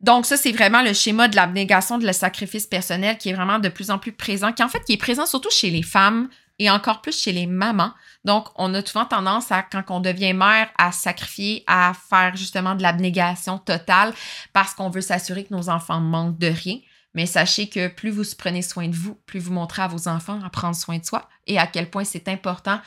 Donc 0.00 0.26
ça, 0.26 0.36
c'est 0.36 0.52
vraiment 0.52 0.82
le 0.82 0.92
schéma 0.92 1.28
de 1.28 1.36
l'abnégation, 1.36 1.98
de 1.98 2.06
le 2.06 2.12
sacrifice 2.12 2.66
personnel 2.66 3.18
qui 3.18 3.30
est 3.30 3.34
vraiment 3.34 3.60
de 3.60 3.68
plus 3.68 3.90
en 3.90 3.98
plus 3.98 4.12
présent, 4.12 4.52
qui 4.52 4.62
en 4.62 4.68
fait 4.68 4.82
qui 4.84 4.94
est 4.94 4.98
présent 4.98 5.26
surtout 5.26 5.50
chez 5.50 5.70
les 5.70 5.82
femmes 5.82 6.28
et 6.58 6.70
encore 6.70 7.00
plus 7.02 7.18
chez 7.18 7.32
les 7.32 7.46
mamans. 7.46 7.92
Donc, 8.24 8.48
on 8.56 8.72
a 8.74 8.84
souvent 8.84 9.04
tendance 9.04 9.50
à, 9.50 9.62
quand 9.62 9.82
on 9.88 10.00
devient 10.00 10.32
mère, 10.32 10.68
à 10.78 10.92
sacrifier, 10.92 11.64
à 11.66 11.92
faire 12.08 12.36
justement 12.36 12.74
de 12.74 12.82
l'abnégation 12.82 13.58
totale 13.58 14.12
parce 14.52 14.74
qu'on 14.74 14.90
veut 14.90 15.00
s'assurer 15.00 15.44
que 15.44 15.54
nos 15.54 15.68
enfants 15.68 16.00
manquent 16.00 16.38
de 16.38 16.48
rien. 16.48 16.78
Mais 17.14 17.26
sachez 17.26 17.68
que 17.68 17.88
plus 17.88 18.10
vous 18.10 18.24
prenez 18.38 18.62
soin 18.62 18.88
de 18.88 18.94
vous, 18.94 19.14
plus 19.26 19.40
vous 19.40 19.52
montrez 19.52 19.82
à 19.82 19.88
vos 19.88 20.08
enfants 20.08 20.40
à 20.44 20.50
prendre 20.50 20.76
soin 20.76 20.98
de 20.98 21.04
soi 21.04 21.28
et 21.46 21.58
à 21.58 21.66
quel 21.66 21.90
point 21.90 22.04
c'est 22.04 22.28
important 22.28 22.80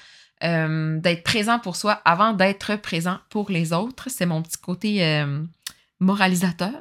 euh, 0.43 0.99
d'être 0.99 1.23
présent 1.23 1.59
pour 1.59 1.75
soi 1.75 2.01
avant 2.03 2.33
d'être 2.33 2.75
présent 2.75 3.19
pour 3.29 3.49
les 3.49 3.71
autres. 3.71 4.09
C'est 4.09 4.25
mon 4.25 4.41
petit 4.41 4.57
côté 4.57 5.03
euh, 5.03 5.41
moralisateur. 5.99 6.73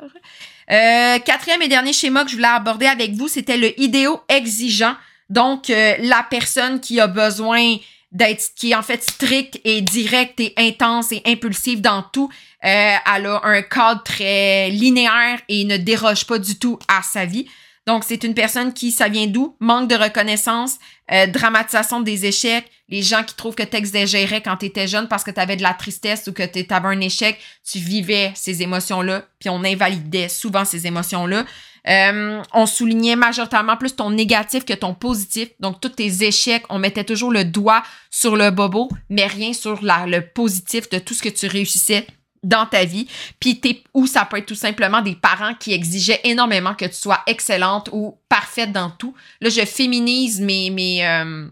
Euh, 0.70 1.18
quatrième 1.20 1.62
et 1.62 1.68
dernier 1.68 1.92
schéma 1.92 2.24
que 2.24 2.30
je 2.30 2.37
voulais 2.37 2.48
aborder 2.48 2.87
avec 2.87 3.12
vous, 3.12 3.28
c'était 3.28 3.59
le 3.59 3.78
idéo 3.80 4.22
exigeant. 4.28 4.96
Donc, 5.30 5.68
la 5.68 6.26
personne 6.28 6.80
qui 6.80 7.00
a 7.00 7.07
besoin 7.07 7.76
d'être, 8.14 8.55
qui 8.57 8.70
est 8.70 8.74
en 8.74 8.83
fait 8.83 9.03
strict 9.03 9.61
et 9.64 9.83
direct 9.83 10.40
et 10.40 10.55
intense 10.57 11.12
et 11.12 11.20
impulsive 11.27 11.81
dans 11.81 12.03
tout. 12.03 12.31
Euh, 12.64 12.94
elle 13.14 13.27
a 13.27 13.40
un 13.44 13.62
cadre 13.62 14.03
très 14.03 14.70
linéaire 14.70 15.40
et 15.48 15.64
ne 15.64 15.77
déroge 15.77 16.24
pas 16.27 16.38
du 16.38 16.59
tout 16.59 16.79
à 16.88 17.03
sa 17.03 17.27
vie. 17.27 17.46
Donc, 17.87 18.05
c'est 18.05 18.24
une 18.24 18.33
personne 18.33 18.72
qui, 18.72 18.90
ça 18.92 19.09
vient 19.09 19.27
d'où? 19.27 19.57
Manque 19.61 19.90
de 19.90 19.94
reconnaissance, 19.94 20.79
euh, 21.12 21.27
dramatisation 21.27 22.00
des 22.00 22.24
échecs, 22.24 22.70
les 22.88 23.03
gens 23.03 23.22
qui 23.22 23.35
trouvent 23.35 23.55
que 23.55 23.62
tu 23.62 23.77
exagérais 23.77 24.40
quand 24.40 24.57
tu 24.57 24.66
étais 24.66 24.88
jeune 24.88 25.07
parce 25.07 25.22
que 25.22 25.31
tu 25.31 25.40
avais 25.40 25.57
de 25.57 25.62
la 25.62 25.74
tristesse 25.74 26.27
ou 26.27 26.33
que 26.33 26.44
tu 26.44 26.64
avais 26.72 26.88
un 26.88 27.00
échec, 27.00 27.38
tu 27.70 27.79
vivais 27.79 28.33
ces 28.35 28.62
émotions-là, 28.62 29.27
puis 29.38 29.50
on 29.50 29.62
invalidait 29.64 30.31
souvent 30.31 30.64
ces 30.64 30.87
émotions-là. 30.87 31.44
Euh, 31.87 32.42
on 32.53 32.66
soulignait 32.66 33.16
majoritairement 33.16 33.77
plus 33.77 33.94
ton 33.94 34.11
négatif 34.11 34.64
que 34.64 34.73
ton 34.73 34.94
positif. 34.94 35.49
Donc, 35.61 35.81
tous 35.81 35.90
tes 35.90 36.25
échecs, 36.25 36.64
on 36.70 36.79
mettait 36.79 37.05
toujours 37.05 37.31
le 37.31 37.44
doigt 37.44 37.83
sur 38.11 38.37
le 38.37 38.51
bobo, 38.51 38.88
mais 39.11 39.27
rien 39.27 39.53
sur 39.53 39.81
le 39.83 40.20
positif 40.20 40.88
de 40.88 40.99
tout 40.99 41.14
ce 41.14 41.23
que 41.23 41.29
tu 41.29 41.47
réussissais 41.47 42.07
dans 42.42 42.66
ta 42.66 42.85
vie. 42.85 43.09
Puis 43.40 43.61
ou 43.94 44.07
ça 44.07 44.25
peut 44.25 44.38
être 44.38 44.47
tout 44.47 44.55
simplement 44.55 45.03
des 45.03 45.14
parents 45.14 45.55
qui 45.55 45.73
exigeaient 45.73 46.20
énormément 46.25 46.75
que 46.75 46.85
tu 46.85 46.94
sois 46.94 47.23
excellente 47.27 47.88
ou 47.92 48.18
parfaite 48.29 48.73
dans 48.73 48.90
tout. 48.90 49.14
Là, 49.40 49.51
je 49.51 49.64
féminise 49.64 50.40
mes, 50.40 50.70
mes, 50.70 51.07
euh, 51.07 51.49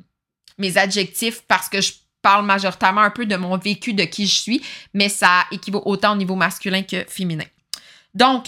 mes 0.58 0.78
adjectifs 0.78 1.42
parce 1.48 1.68
que 1.68 1.80
je 1.80 1.92
parle 2.20 2.46
majoritairement 2.46 3.00
un 3.00 3.10
peu 3.10 3.26
de 3.26 3.36
mon 3.36 3.56
vécu, 3.58 3.94
de 3.94 4.04
qui 4.04 4.26
je 4.26 4.34
suis, 4.34 4.62
mais 4.94 5.08
ça 5.08 5.44
équivaut 5.50 5.82
autant 5.84 6.12
au 6.12 6.16
niveau 6.16 6.36
masculin 6.36 6.82
que 6.82 7.04
féminin. 7.08 7.44
Donc, 8.14 8.46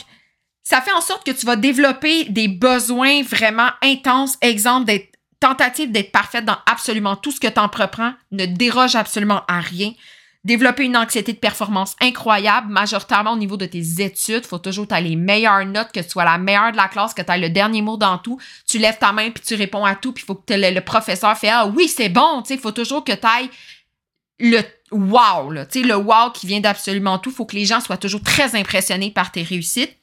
ça 0.65 0.81
fait 0.81 0.93
en 0.93 1.01
sorte 1.01 1.25
que 1.25 1.31
tu 1.31 1.47
vas 1.47 1.57
développer 1.57 2.25
des 2.25 2.49
besoins 2.49 3.23
vraiment 3.23 3.69
intenses. 3.83 4.37
Exemple, 4.41 4.87
d'être 4.87 5.15
tentative 5.45 5.93
d'être 5.93 6.11
parfaite 6.11 6.47
dans 6.47 6.57
absolument 6.65 7.17
tout 7.17 7.31
ce 7.31 7.39
que 7.39 7.49
tu 7.49 7.61
entreprends, 7.61 8.15
ne 8.33 8.47
déroge 8.47 8.97
absolument 8.97 9.43
à 9.47 9.61
rien. 9.61 9.93
Développer 10.43 10.85
une 10.85 10.97
anxiété 10.97 11.35
de 11.35 11.39
performance 11.39 11.97
incroyable, 12.01 12.71
majoritairement 12.71 13.33
au 13.33 13.37
niveau 13.37 13.59
de 13.59 13.67
tes 13.67 14.03
études. 14.03 14.47
Faut 14.47 14.59
toujours 14.59 14.87
que 14.89 14.95
tu 14.95 15.03
les 15.03 15.17
meilleures 15.17 15.67
notes, 15.67 15.93
que 15.93 16.01
tu 16.01 16.09
sois 16.09 16.25
la 16.25 16.39
meilleure 16.39 16.73
de 16.73 16.77
la 16.79 16.89
classe, 16.89 17.13
que 17.13 17.21
tu 17.21 17.31
aies 17.31 17.39
le 17.39 17.51
dernier 17.51 17.83
mot 17.83 17.99
dans 17.99 18.17
tout. 18.17 18.39
Tu 18.67 18.79
lèves 18.79 18.99
ta 18.99 19.13
main 19.13 19.31
puis 19.31 19.43
tu 19.45 19.55
réponds 19.55 19.85
à 19.85 19.95
tout, 19.95 20.13
puis 20.13 20.25
faut 20.25 20.35
que 20.35 20.55
le, 20.55 20.81
professeur 20.81 21.37
fait 21.37 21.51
Ah 21.51 21.67
oui, 21.67 21.89
c'est 21.89 22.09
bon. 22.09 22.43
Il 22.49 22.59
faut 22.59 22.73
toujours 22.73 23.05
que 23.05 23.13
tu 23.13 23.27
ailles 23.27 23.51
le 24.39 24.63
wow, 24.91 25.51
là, 25.51 25.67
le 25.75 25.95
wow 25.95 26.31
qui 26.33 26.47
vient 26.47 26.61
d'absolument 26.61 27.19
tout. 27.19 27.31
Faut 27.31 27.45
que 27.45 27.57
les 27.57 27.67
gens 27.67 27.81
soient 27.81 27.99
toujours 27.99 28.23
très 28.23 28.55
impressionnés 28.55 29.11
par 29.11 29.31
tes 29.31 29.43
réussites. 29.43 29.97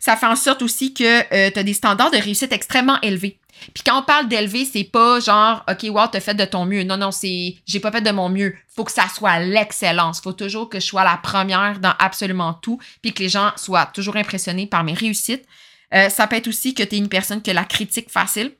Ça 0.00 0.16
fait 0.16 0.26
en 0.26 0.36
sorte 0.36 0.62
aussi 0.62 0.94
que 0.94 1.20
euh, 1.34 1.50
tu 1.50 1.58
as 1.58 1.62
des 1.62 1.74
standards 1.74 2.10
de 2.10 2.16
réussite 2.16 2.52
extrêmement 2.52 3.00
élevés. 3.00 3.38
Puis 3.72 3.82
quand 3.84 4.00
on 4.00 4.02
parle 4.02 4.28
d'élever, 4.28 4.64
c'est 4.64 4.84
pas 4.84 5.20
genre 5.20 5.64
OK, 5.70 5.86
wow, 5.88 6.06
t'as 6.08 6.20
fait 6.20 6.34
de 6.34 6.44
ton 6.44 6.66
mieux. 6.66 6.82
Non, 6.82 6.96
non, 6.96 7.10
c'est 7.10 7.56
j'ai 7.66 7.80
pas 7.80 7.90
fait 7.90 8.00
de 8.00 8.10
mon 8.10 8.28
mieux. 8.28 8.54
Faut 8.74 8.84
que 8.84 8.92
ça 8.92 9.08
soit 9.08 9.38
l'excellence. 9.38 10.20
Faut 10.20 10.32
toujours 10.32 10.68
que 10.68 10.80
je 10.80 10.86
sois 10.86 11.04
la 11.04 11.16
première 11.16 11.78
dans 11.78 11.94
absolument 11.98 12.54
tout, 12.54 12.78
puis 13.00 13.12
que 13.12 13.22
les 13.22 13.28
gens 13.28 13.52
soient 13.56 13.86
toujours 13.86 14.16
impressionnés 14.16 14.66
par 14.66 14.84
mes 14.84 14.94
réussites. 14.94 15.44
Euh, 15.94 16.08
ça 16.08 16.26
peut 16.26 16.36
être 16.36 16.48
aussi 16.48 16.74
que 16.74 16.82
tu 16.82 16.96
es 16.96 16.98
une 16.98 17.08
personne 17.08 17.42
que 17.42 17.50
la 17.50 17.64
critique 17.64 18.10
facile. 18.10 18.52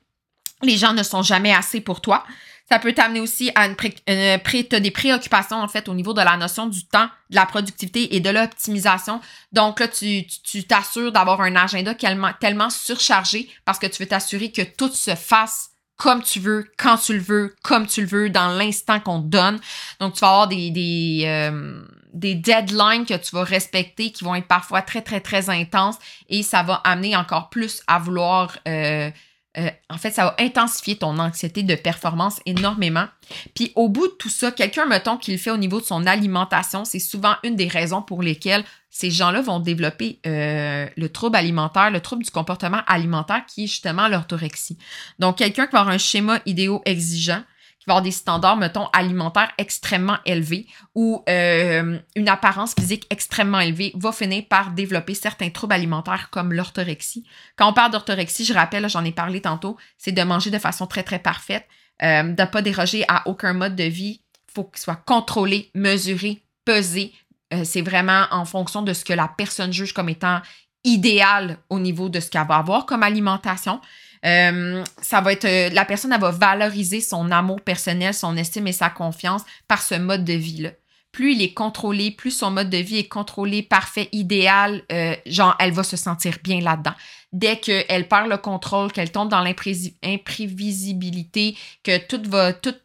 Les 0.63 0.77
gens 0.77 0.93
ne 0.93 1.03
sont 1.03 1.21
jamais 1.21 1.53
assez 1.53 1.81
pour 1.81 2.01
toi. 2.01 2.23
Ça 2.69 2.79
peut 2.79 2.93
t'amener 2.93 3.19
aussi 3.19 3.51
à 3.53 3.67
une, 3.67 3.75
pré, 3.75 4.63
des 4.63 4.91
préoccupations, 4.91 5.57
en 5.57 5.67
fait, 5.67 5.87
au 5.87 5.93
niveau 5.93 6.13
de 6.13 6.21
la 6.21 6.35
notion 6.35 6.65
du 6.65 6.85
temps, 6.85 7.07
de 7.29 7.35
la 7.35 7.45
productivité 7.45 8.15
et 8.15 8.19
de 8.19 8.29
l'optimisation. 8.29 9.21
Donc 9.51 9.79
là, 9.79 9.87
tu 9.87 10.25
t'assures 10.67 11.11
d'avoir 11.11 11.41
un 11.41 11.55
agenda 11.55 11.93
tellement, 11.93 12.31
tellement 12.39 12.71
surchargé 12.71 13.49
parce 13.65 13.77
que 13.77 13.85
tu 13.85 14.01
veux 14.01 14.09
t'assurer 14.09 14.51
que 14.51 14.63
tout 14.63 14.91
se 14.91 15.13
fasse 15.13 15.71
comme 15.97 16.21
tu 16.21 16.39
veux, 16.39 16.65
quand 16.77 16.97
tu 16.97 17.13
le 17.13 17.19
veux, 17.19 17.55
comme 17.63 17.87
tu 17.87 18.01
le 18.01 18.07
veux, 18.07 18.29
dans 18.29 18.49
l'instant 18.49 18.99
qu'on 18.99 19.21
te 19.21 19.27
donne. 19.27 19.59
Donc, 19.99 20.13
tu 20.13 20.19
vas 20.19 20.29
avoir 20.29 20.47
des, 20.47 20.69
des, 20.69 21.23
euh, 21.25 21.81
des 22.13 22.35
deadlines 22.35 23.05
que 23.05 23.13
tu 23.13 23.35
vas 23.35 23.43
respecter 23.43 24.11
qui 24.11 24.23
vont 24.23 24.35
être 24.35 24.47
parfois 24.47 24.81
très, 24.81 25.01
très, 25.01 25.21
très 25.21 25.49
intenses 25.49 25.97
et 26.27 26.43
ça 26.43 26.63
va 26.63 26.75
amener 26.75 27.15
encore 27.15 27.49
plus 27.49 27.81
à 27.87 27.99
vouloir 27.99 28.57
euh, 28.67 29.09
euh, 29.57 29.69
en 29.89 29.97
fait, 29.97 30.11
ça 30.11 30.25
va 30.25 30.35
intensifier 30.39 30.97
ton 30.97 31.17
anxiété 31.19 31.63
de 31.63 31.75
performance 31.75 32.39
énormément. 32.45 33.05
Puis 33.53 33.71
au 33.75 33.89
bout 33.89 34.07
de 34.07 34.13
tout 34.13 34.29
ça, 34.29 34.51
quelqu'un, 34.51 34.85
mettons, 34.85 35.17
qui 35.17 35.31
le 35.31 35.37
fait 35.37 35.51
au 35.51 35.57
niveau 35.57 35.79
de 35.79 35.85
son 35.85 36.05
alimentation, 36.05 36.85
c'est 36.85 36.99
souvent 36.99 37.35
une 37.43 37.55
des 37.55 37.67
raisons 37.67 38.01
pour 38.01 38.21
lesquelles 38.21 38.63
ces 38.89 39.11
gens-là 39.11 39.41
vont 39.41 39.59
développer 39.59 40.19
euh, 40.25 40.87
le 40.95 41.09
trouble 41.09 41.35
alimentaire, 41.35 41.91
le 41.91 41.99
trouble 41.99 42.23
du 42.23 42.31
comportement 42.31 42.81
alimentaire 42.87 43.45
qui 43.45 43.65
est 43.65 43.67
justement 43.67 44.07
l'orthorexie. 44.07 44.77
Donc, 45.19 45.37
quelqu'un 45.37 45.65
qui 45.67 45.73
va 45.73 45.81
avoir 45.81 45.95
un 45.95 45.97
schéma 45.97 46.39
idéo 46.45 46.81
exigeant, 46.85 47.43
va 47.87 47.93
avoir 47.93 48.01
des 48.01 48.11
standards, 48.11 48.57
mettons, 48.57 48.87
alimentaires 48.93 49.51
extrêmement 49.57 50.17
élevés 50.25 50.67
ou 50.93 51.23
euh, 51.29 51.99
une 52.15 52.29
apparence 52.29 52.73
physique 52.73 53.05
extrêmement 53.09 53.59
élevée 53.59 53.91
va 53.95 54.11
finir 54.11 54.43
par 54.49 54.71
développer 54.71 55.13
certains 55.13 55.49
troubles 55.49 55.73
alimentaires 55.73 56.29
comme 56.31 56.53
l'orthorexie. 56.53 57.25
Quand 57.55 57.69
on 57.69 57.73
parle 57.73 57.91
d'orthorexie, 57.91 58.45
je 58.45 58.53
rappelle, 58.53 58.89
j'en 58.89 59.05
ai 59.05 59.11
parlé 59.11 59.41
tantôt, 59.41 59.77
c'est 59.97 60.11
de 60.11 60.23
manger 60.23 60.51
de 60.51 60.59
façon 60.59 60.87
très, 60.87 61.03
très 61.03 61.19
parfaite, 61.19 61.67
euh, 62.03 62.23
de 62.23 62.41
ne 62.41 62.47
pas 62.47 62.61
déroger 62.61 63.05
à 63.07 63.27
aucun 63.27 63.53
mode 63.53 63.75
de 63.75 63.83
vie. 63.83 64.21
Il 64.49 64.53
faut 64.53 64.63
qu'il 64.65 64.81
soit 64.81 65.01
contrôlé, 65.05 65.69
mesuré, 65.73 66.41
pesé, 66.65 67.13
Euh, 67.53 67.63
c'est 67.63 67.81
vraiment 67.81 68.25
en 68.31 68.45
fonction 68.45 68.81
de 68.81 68.93
ce 68.93 69.05
que 69.05 69.13
la 69.13 69.27
personne 69.27 69.71
juge 69.71 69.93
comme 69.93 70.09
étant 70.09 70.41
idéal 70.83 71.57
au 71.69 71.79
niveau 71.79 72.09
de 72.09 72.19
ce 72.19 72.29
qu'elle 72.29 72.47
va 72.47 72.57
avoir 72.57 72.85
comme 72.85 73.03
alimentation. 73.03 73.79
Euh, 74.25 74.83
ça 75.01 75.21
va 75.21 75.31
être 75.33 75.45
euh, 75.45 75.69
la 75.69 75.85
personne 75.85 76.11
elle 76.11 76.19
va 76.19 76.31
valoriser 76.31 76.99
son 77.01 77.29
amour 77.31 77.61
personnel, 77.61 78.11
son 78.13 78.35
estime 78.37 78.67
et 78.67 78.71
sa 78.71 78.89
confiance 78.89 79.43
par 79.67 79.81
ce 79.81 79.95
mode 79.95 80.25
de 80.25 80.33
vie 80.33 80.61
là. 80.61 80.69
Plus 81.11 81.33
il 81.33 81.41
est 81.41 81.53
contrôlé, 81.53 82.11
plus 82.11 82.29
son 82.31 82.51
mode 82.51 82.69
de 82.69 82.77
vie 82.77 82.97
est 82.97 83.07
contrôlé, 83.07 83.63
parfait, 83.63 84.09
idéal, 84.11 84.83
euh, 84.91 85.15
genre 85.25 85.55
elle 85.59 85.71
va 85.71 85.83
se 85.83 85.95
sentir 85.95 86.39
bien 86.43 86.59
là-dedans. 86.59 86.91
Dès 87.31 87.55
qu'elle 87.57 88.09
perd 88.09 88.27
le 88.27 88.35
contrôle, 88.37 88.91
qu'elle 88.91 89.11
tombe 89.11 89.29
dans 89.29 89.41
l'imprévisibilité, 89.41 91.55
que 91.83 91.97
tout 92.05 92.21
va, 92.29 92.51
tout 92.51 92.75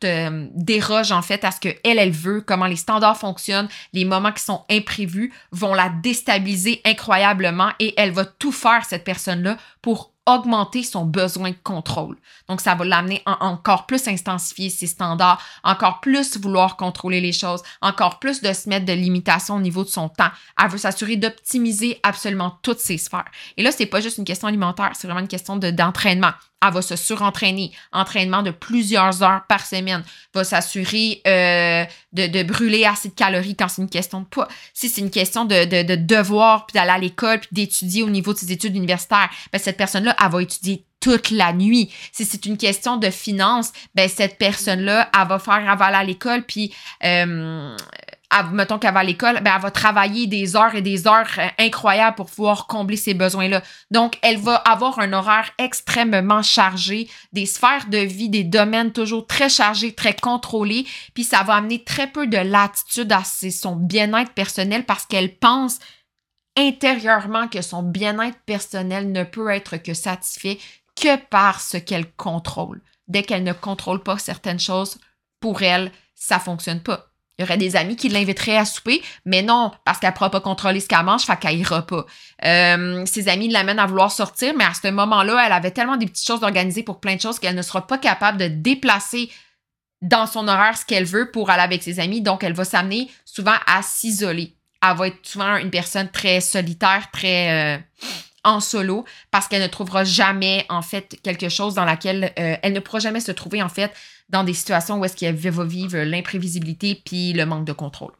déroge 0.54 1.10
en 1.10 1.22
fait 1.22 1.42
à 1.44 1.50
ce 1.50 1.58
qu'elle, 1.60 1.78
elle 1.84 2.12
veut, 2.12 2.40
comment 2.40 2.66
les 2.66 2.76
standards 2.76 3.18
fonctionnent, 3.18 3.68
les 3.92 4.04
moments 4.04 4.30
qui 4.32 4.44
sont 4.44 4.64
imprévus 4.70 5.32
vont 5.50 5.74
la 5.74 5.88
déstabiliser 5.88 6.80
incroyablement 6.84 7.70
et 7.80 7.94
elle 7.96 8.12
va 8.12 8.24
tout 8.24 8.52
faire, 8.52 8.84
cette 8.84 9.02
personne-là, 9.04 9.56
pour 9.82 10.12
augmenter 10.34 10.82
son 10.82 11.04
besoin 11.04 11.50
de 11.50 11.56
contrôle. 11.62 12.16
Donc, 12.48 12.60
ça 12.60 12.74
va 12.74 12.84
l'amener 12.84 13.22
à 13.26 13.44
encore 13.44 13.86
plus 13.86 14.06
intensifier 14.08 14.70
ses 14.70 14.86
standards, 14.86 15.42
encore 15.64 16.00
plus 16.00 16.38
vouloir 16.38 16.76
contrôler 16.76 17.20
les 17.20 17.32
choses, 17.32 17.62
encore 17.80 18.18
plus 18.18 18.40
de 18.40 18.52
se 18.52 18.68
mettre 18.68 18.86
de 18.86 18.92
limitations 18.92 19.56
au 19.56 19.60
niveau 19.60 19.84
de 19.84 19.88
son 19.88 20.08
temps. 20.08 20.30
Elle 20.62 20.70
veut 20.70 20.78
s'assurer 20.78 21.16
d'optimiser 21.16 22.00
absolument 22.02 22.58
toutes 22.62 22.80
ses 22.80 22.98
sphères. 22.98 23.30
Et 23.56 23.62
là, 23.62 23.72
c'est 23.72 23.86
pas 23.86 24.00
juste 24.00 24.18
une 24.18 24.24
question 24.24 24.48
alimentaire, 24.48 24.92
c'est 24.94 25.06
vraiment 25.06 25.20
une 25.20 25.28
question 25.28 25.56
d'entraînement 25.56 26.32
elle 26.62 26.72
va 26.72 26.82
se 26.82 26.96
surentraîner, 26.96 27.72
entraînement 27.92 28.42
de 28.42 28.50
plusieurs 28.50 29.22
heures 29.22 29.42
par 29.48 29.64
semaine, 29.64 30.02
va 30.34 30.44
s'assurer 30.44 31.22
euh, 31.26 31.84
de, 32.12 32.26
de, 32.26 32.42
brûler 32.42 32.84
assez 32.84 33.08
de 33.08 33.14
calories 33.14 33.56
quand 33.56 33.68
c'est 33.68 33.82
une 33.82 33.88
question 33.88 34.20
de 34.20 34.26
poids. 34.26 34.48
Si 34.74 34.88
c'est 34.88 35.00
une 35.00 35.10
question 35.10 35.44
de, 35.44 35.64
de, 35.64 35.82
de 35.82 35.96
devoir, 35.96 36.66
puis 36.66 36.74
d'aller 36.74 36.90
à 36.90 36.98
l'école, 36.98 37.40
puis 37.40 37.48
d'étudier 37.52 38.02
au 38.02 38.10
niveau 38.10 38.32
de 38.32 38.38
ses 38.38 38.52
études 38.52 38.76
universitaires, 38.76 39.30
ben 39.52 39.58
cette 39.58 39.76
personne-là, 39.76 40.14
elle 40.22 40.30
va 40.30 40.42
étudier 40.42 40.84
toute 41.00 41.30
la 41.30 41.52
nuit. 41.52 41.90
Si 42.12 42.24
c'est 42.24 42.44
une 42.44 42.58
question 42.58 42.98
de 42.98 43.10
finances, 43.10 43.72
ben 43.94 44.08
cette 44.08 44.36
personne-là, 44.36 45.10
elle 45.18 45.28
va 45.28 45.38
faire 45.38 45.68
avaler 45.68 45.96
à 45.96 46.04
l'école, 46.04 46.42
puis 46.42 46.74
euh, 47.04 47.76
mettons 48.52 48.78
qu'elle 48.78 48.94
va 48.94 49.00
à 49.00 49.04
l'école, 49.04 49.40
ben, 49.40 49.52
elle 49.56 49.62
va 49.62 49.70
travailler 49.70 50.26
des 50.26 50.56
heures 50.56 50.74
et 50.74 50.82
des 50.82 51.06
heures 51.06 51.28
euh, 51.38 51.48
incroyables 51.58 52.16
pour 52.16 52.26
pouvoir 52.26 52.66
combler 52.66 52.96
ses 52.96 53.14
besoins-là. 53.14 53.62
Donc, 53.90 54.18
elle 54.22 54.38
va 54.38 54.54
avoir 54.54 54.98
un 55.00 55.12
horaire 55.12 55.50
extrêmement 55.58 56.42
chargé, 56.42 57.08
des 57.32 57.46
sphères 57.46 57.86
de 57.88 57.98
vie, 57.98 58.28
des 58.28 58.44
domaines 58.44 58.92
toujours 58.92 59.26
très 59.26 59.48
chargés, 59.48 59.94
très 59.94 60.14
contrôlés, 60.14 60.86
puis 61.14 61.24
ça 61.24 61.42
va 61.42 61.54
amener 61.54 61.82
très 61.82 62.06
peu 62.06 62.26
de 62.26 62.38
latitude 62.38 63.12
à 63.12 63.22
son 63.24 63.76
bien-être 63.76 64.32
personnel 64.32 64.84
parce 64.84 65.06
qu'elle 65.06 65.36
pense 65.36 65.78
intérieurement 66.56 67.48
que 67.48 67.62
son 67.62 67.82
bien-être 67.82 68.38
personnel 68.46 69.12
ne 69.12 69.24
peut 69.24 69.50
être 69.50 69.76
que 69.76 69.94
satisfait 69.94 70.58
que 71.00 71.16
par 71.16 71.60
ce 71.60 71.76
qu'elle 71.76 72.10
contrôle. 72.12 72.82
Dès 73.08 73.22
qu'elle 73.22 73.44
ne 73.44 73.52
contrôle 73.52 74.02
pas 74.02 74.18
certaines 74.18 74.60
choses, 74.60 74.98
pour 75.40 75.62
elle, 75.62 75.90
ça 76.14 76.38
fonctionne 76.38 76.80
pas. 76.80 77.09
Il 77.40 77.44
y 77.44 77.46
aurait 77.46 77.56
des 77.56 77.74
amis 77.74 77.96
qui 77.96 78.10
l'inviteraient 78.10 78.58
à 78.58 78.66
souper, 78.66 79.00
mais 79.24 79.40
non, 79.40 79.70
parce 79.86 79.98
qu'elle 79.98 80.10
ne 80.10 80.14
pourra 80.14 80.30
pas 80.30 80.42
contrôler 80.42 80.78
ce 80.78 80.86
qu'elle 80.86 81.02
mange, 81.04 81.22
fait 81.22 81.38
qu'elle 81.38 81.56
ira 81.56 81.86
pas. 81.86 82.04
Euh, 82.44 83.06
ses 83.06 83.28
amis 83.28 83.48
l'amènent 83.48 83.78
à 83.78 83.86
vouloir 83.86 84.12
sortir, 84.12 84.52
mais 84.54 84.64
à 84.64 84.74
ce 84.74 84.88
moment-là, 84.88 85.46
elle 85.46 85.52
avait 85.52 85.70
tellement 85.70 85.96
des 85.96 86.04
petites 86.04 86.26
choses 86.26 86.42
organisées 86.42 86.82
pour 86.82 87.00
plein 87.00 87.16
de 87.16 87.20
choses 87.22 87.38
qu'elle 87.38 87.54
ne 87.54 87.62
sera 87.62 87.86
pas 87.86 87.96
capable 87.96 88.36
de 88.36 88.48
déplacer 88.48 89.30
dans 90.02 90.26
son 90.26 90.48
horaire 90.48 90.76
ce 90.76 90.84
qu'elle 90.84 91.06
veut 91.06 91.30
pour 91.30 91.48
aller 91.48 91.62
avec 91.62 91.82
ses 91.82 91.98
amis. 91.98 92.20
Donc, 92.20 92.44
elle 92.44 92.52
va 92.52 92.66
s'amener 92.66 93.10
souvent 93.24 93.56
à 93.66 93.80
s'isoler. 93.80 94.54
Elle 94.82 94.96
va 94.98 95.06
être 95.06 95.26
souvent 95.26 95.56
une 95.56 95.70
personne 95.70 96.10
très 96.10 96.42
solitaire, 96.42 97.10
très... 97.10 97.78
Euh, 97.78 97.78
en 98.42 98.60
solo 98.60 99.04
parce 99.30 99.48
qu'elle 99.48 99.62
ne 99.62 99.66
trouvera 99.66 100.04
jamais 100.04 100.64
en 100.70 100.80
fait 100.80 101.18
quelque 101.22 101.50
chose 101.50 101.74
dans 101.74 101.84
laquelle 101.84 102.32
euh, 102.38 102.56
elle 102.62 102.72
ne 102.72 102.80
pourra 102.80 102.98
jamais 102.98 103.20
se 103.20 103.32
trouver 103.32 103.62
en 103.62 103.68
fait 103.68 103.92
dans 104.30 104.44
des 104.44 104.54
situations 104.54 104.98
où 104.98 105.04
est-ce 105.04 105.16
qu'elle 105.16 105.36
va 105.36 105.64
vivre 105.64 105.98
l'imprévisibilité 105.98 107.00
puis 107.04 107.32
le 107.32 107.46
manque 107.46 107.64
de 107.64 107.72
contrôle. 107.72 108.12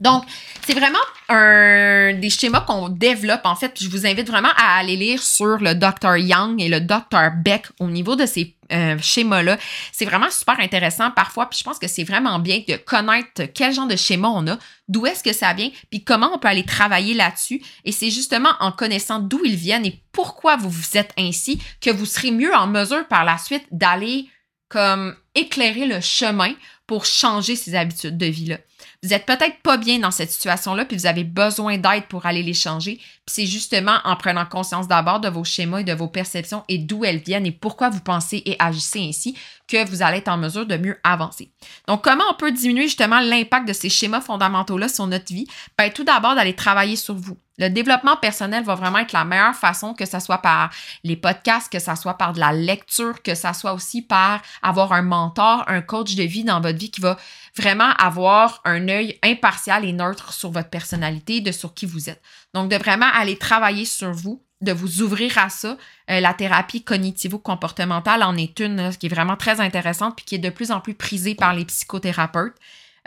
Donc, 0.00 0.24
c'est 0.64 0.72
vraiment 0.72 0.98
un 1.28 2.14
des 2.14 2.30
schémas 2.30 2.62
qu'on 2.62 2.88
développe. 2.88 3.42
En 3.44 3.54
fait, 3.54 3.78
je 3.80 3.88
vous 3.88 4.06
invite 4.06 4.28
vraiment 4.28 4.48
à 4.56 4.78
aller 4.78 4.96
lire 4.96 5.22
sur 5.22 5.58
le 5.58 5.74
Dr. 5.74 6.16
Young 6.16 6.60
et 6.60 6.68
le 6.68 6.80
Dr. 6.80 7.30
Beck 7.36 7.66
au 7.80 7.86
niveau 7.86 8.16
de 8.16 8.24
ces 8.24 8.56
euh, 8.72 8.96
schémas-là. 8.98 9.58
C'est 9.92 10.06
vraiment 10.06 10.30
super 10.30 10.58
intéressant 10.58 11.10
parfois, 11.10 11.50
puis 11.50 11.58
je 11.58 11.64
pense 11.64 11.78
que 11.78 11.86
c'est 11.86 12.04
vraiment 12.04 12.38
bien 12.38 12.62
de 12.66 12.76
connaître 12.76 13.42
quel 13.54 13.74
genre 13.74 13.86
de 13.86 13.96
schéma 13.96 14.28
on 14.28 14.46
a, 14.46 14.58
d'où 14.88 15.04
est-ce 15.04 15.22
que 15.22 15.34
ça 15.34 15.52
vient, 15.52 15.70
puis 15.90 16.02
comment 16.02 16.30
on 16.34 16.38
peut 16.38 16.48
aller 16.48 16.64
travailler 16.64 17.12
là-dessus. 17.12 17.60
Et 17.84 17.92
c'est 17.92 18.10
justement 18.10 18.50
en 18.60 18.72
connaissant 18.72 19.18
d'où 19.18 19.40
ils 19.44 19.56
viennent 19.56 19.84
et 19.84 20.02
pourquoi 20.12 20.56
vous 20.56 20.70
vous 20.70 20.96
êtes 20.96 21.12
ainsi 21.18 21.60
que 21.80 21.90
vous 21.90 22.06
serez 22.06 22.30
mieux 22.30 22.54
en 22.54 22.66
mesure 22.66 23.06
par 23.08 23.24
la 23.24 23.36
suite 23.36 23.66
d'aller 23.70 24.28
comme 24.70 25.16
éclairer 25.34 25.84
le 25.84 26.00
chemin 26.00 26.54
pour 26.86 27.04
changer 27.04 27.56
ces 27.56 27.74
habitudes 27.74 28.16
de 28.16 28.26
vie-là. 28.26 28.58
Vous 29.02 29.14
êtes 29.14 29.24
peut-être 29.24 29.62
pas 29.62 29.78
bien 29.78 29.98
dans 29.98 30.10
cette 30.10 30.30
situation-là, 30.30 30.84
puis 30.84 30.94
vous 30.94 31.06
avez 31.06 31.24
besoin 31.24 31.78
d'aide 31.78 32.04
pour 32.10 32.26
aller 32.26 32.42
les 32.42 32.52
changer. 32.52 32.96
Puis 32.96 33.34
c'est 33.34 33.46
justement 33.46 33.96
en 34.04 34.14
prenant 34.14 34.44
conscience 34.44 34.88
d'abord 34.88 35.20
de 35.20 35.28
vos 35.30 35.42
schémas 35.42 35.78
et 35.78 35.84
de 35.84 35.94
vos 35.94 36.08
perceptions 36.08 36.64
et 36.68 36.76
d'où 36.76 37.06
elles 37.06 37.22
viennent 37.22 37.46
et 37.46 37.50
pourquoi 37.50 37.88
vous 37.88 38.00
pensez 38.00 38.42
et 38.44 38.56
agissez 38.58 39.00
ainsi 39.08 39.38
que 39.66 39.88
vous 39.88 40.02
allez 40.02 40.18
être 40.18 40.28
en 40.28 40.36
mesure 40.36 40.66
de 40.66 40.76
mieux 40.76 40.98
avancer. 41.02 41.50
Donc, 41.88 42.04
comment 42.04 42.24
on 42.30 42.34
peut 42.34 42.52
diminuer 42.52 42.82
justement 42.82 43.20
l'impact 43.20 43.66
de 43.68 43.72
ces 43.72 43.88
schémas 43.88 44.20
fondamentaux-là 44.20 44.88
sur 44.88 45.06
notre 45.06 45.32
vie? 45.32 45.46
Ben, 45.78 45.90
tout 45.90 46.04
d'abord, 46.04 46.34
d'aller 46.34 46.54
travailler 46.54 46.96
sur 46.96 47.14
vous. 47.14 47.38
Le 47.60 47.68
développement 47.68 48.16
personnel 48.16 48.64
va 48.64 48.74
vraiment 48.74 48.98
être 48.98 49.12
la 49.12 49.24
meilleure 49.24 49.54
façon, 49.54 49.92
que 49.92 50.06
ce 50.06 50.18
soit 50.18 50.38
par 50.38 50.70
les 51.04 51.16
podcasts, 51.16 51.70
que 51.70 51.78
ce 51.78 51.94
soit 51.94 52.14
par 52.14 52.32
de 52.32 52.40
la 52.40 52.52
lecture, 52.52 53.22
que 53.22 53.34
ce 53.34 53.52
soit 53.52 53.74
aussi 53.74 54.00
par 54.00 54.40
avoir 54.62 54.92
un 54.92 55.02
mentor, 55.02 55.64
un 55.66 55.82
coach 55.82 56.14
de 56.14 56.22
vie 56.22 56.44
dans 56.44 56.62
votre 56.62 56.78
vie 56.78 56.90
qui 56.90 57.02
va 57.02 57.18
vraiment 57.56 57.90
avoir 57.98 58.60
un 58.64 58.88
œil 58.88 59.18
impartial 59.22 59.84
et 59.84 59.92
neutre 59.92 60.32
sur 60.32 60.50
votre 60.50 60.70
personnalité, 60.70 61.40
de 61.40 61.52
sur 61.52 61.74
qui 61.74 61.86
vous 61.86 62.10
êtes. 62.10 62.22
Donc, 62.54 62.70
de 62.70 62.76
vraiment 62.76 63.10
aller 63.12 63.36
travailler 63.36 63.84
sur 63.84 64.12
vous, 64.12 64.42
de 64.60 64.72
vous 64.72 65.02
ouvrir 65.02 65.38
à 65.38 65.48
ça. 65.48 65.76
Euh, 66.10 66.20
la 66.20 66.34
thérapie 66.34 66.82
cognitivo-comportementale 66.82 68.22
en 68.22 68.36
est 68.36 68.60
une 68.60 68.90
qui 68.98 69.06
est 69.06 69.10
vraiment 69.10 69.36
très 69.36 69.60
intéressante 69.60 70.16
puis 70.16 70.24
qui 70.24 70.34
est 70.34 70.38
de 70.38 70.50
plus 70.50 70.70
en 70.70 70.80
plus 70.80 70.94
prisée 70.94 71.34
par 71.34 71.54
les 71.54 71.64
psychothérapeutes. 71.64 72.54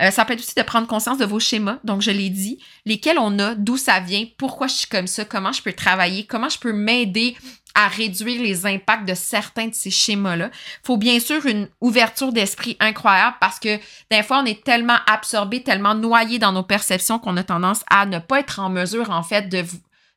Euh, 0.01 0.09
ça 0.09 0.25
peut 0.25 0.33
être 0.33 0.39
aussi 0.39 0.55
de 0.55 0.63
prendre 0.63 0.87
conscience 0.87 1.19
de 1.19 1.25
vos 1.25 1.39
schémas, 1.39 1.77
donc 1.83 2.01
je 2.01 2.09
l'ai 2.09 2.31
dit, 2.31 2.57
lesquels 2.85 3.19
on 3.19 3.37
a, 3.37 3.53
d'où 3.53 3.77
ça 3.77 3.99
vient, 3.99 4.25
pourquoi 4.37 4.65
je 4.65 4.73
suis 4.73 4.87
comme 4.87 5.05
ça, 5.05 5.23
comment 5.23 5.51
je 5.51 5.61
peux 5.61 5.73
travailler, 5.73 6.25
comment 6.25 6.49
je 6.49 6.57
peux 6.57 6.73
m'aider 6.73 7.37
à 7.75 7.87
réduire 7.87 8.41
les 8.41 8.65
impacts 8.65 9.07
de 9.07 9.13
certains 9.13 9.67
de 9.67 9.73
ces 9.73 9.89
schémas-là. 9.89 10.51
Faut 10.83 10.97
bien 10.97 11.19
sûr 11.19 11.45
une 11.45 11.67
ouverture 11.81 12.31
d'esprit 12.31 12.77
incroyable 12.79 13.37
parce 13.39 13.59
que 13.59 13.79
des 14.11 14.23
fois, 14.23 14.41
on 14.43 14.45
est 14.45 14.63
tellement 14.63 14.97
absorbé, 15.07 15.63
tellement 15.63 15.95
noyé 15.95 16.39
dans 16.39 16.51
nos 16.51 16.63
perceptions 16.63 17.19
qu'on 17.19 17.37
a 17.37 17.43
tendance 17.43 17.83
à 17.89 18.05
ne 18.05 18.19
pas 18.19 18.39
être 18.39 18.59
en 18.59 18.69
mesure, 18.69 19.09
en 19.09 19.23
fait, 19.23 19.49
de, 19.49 19.63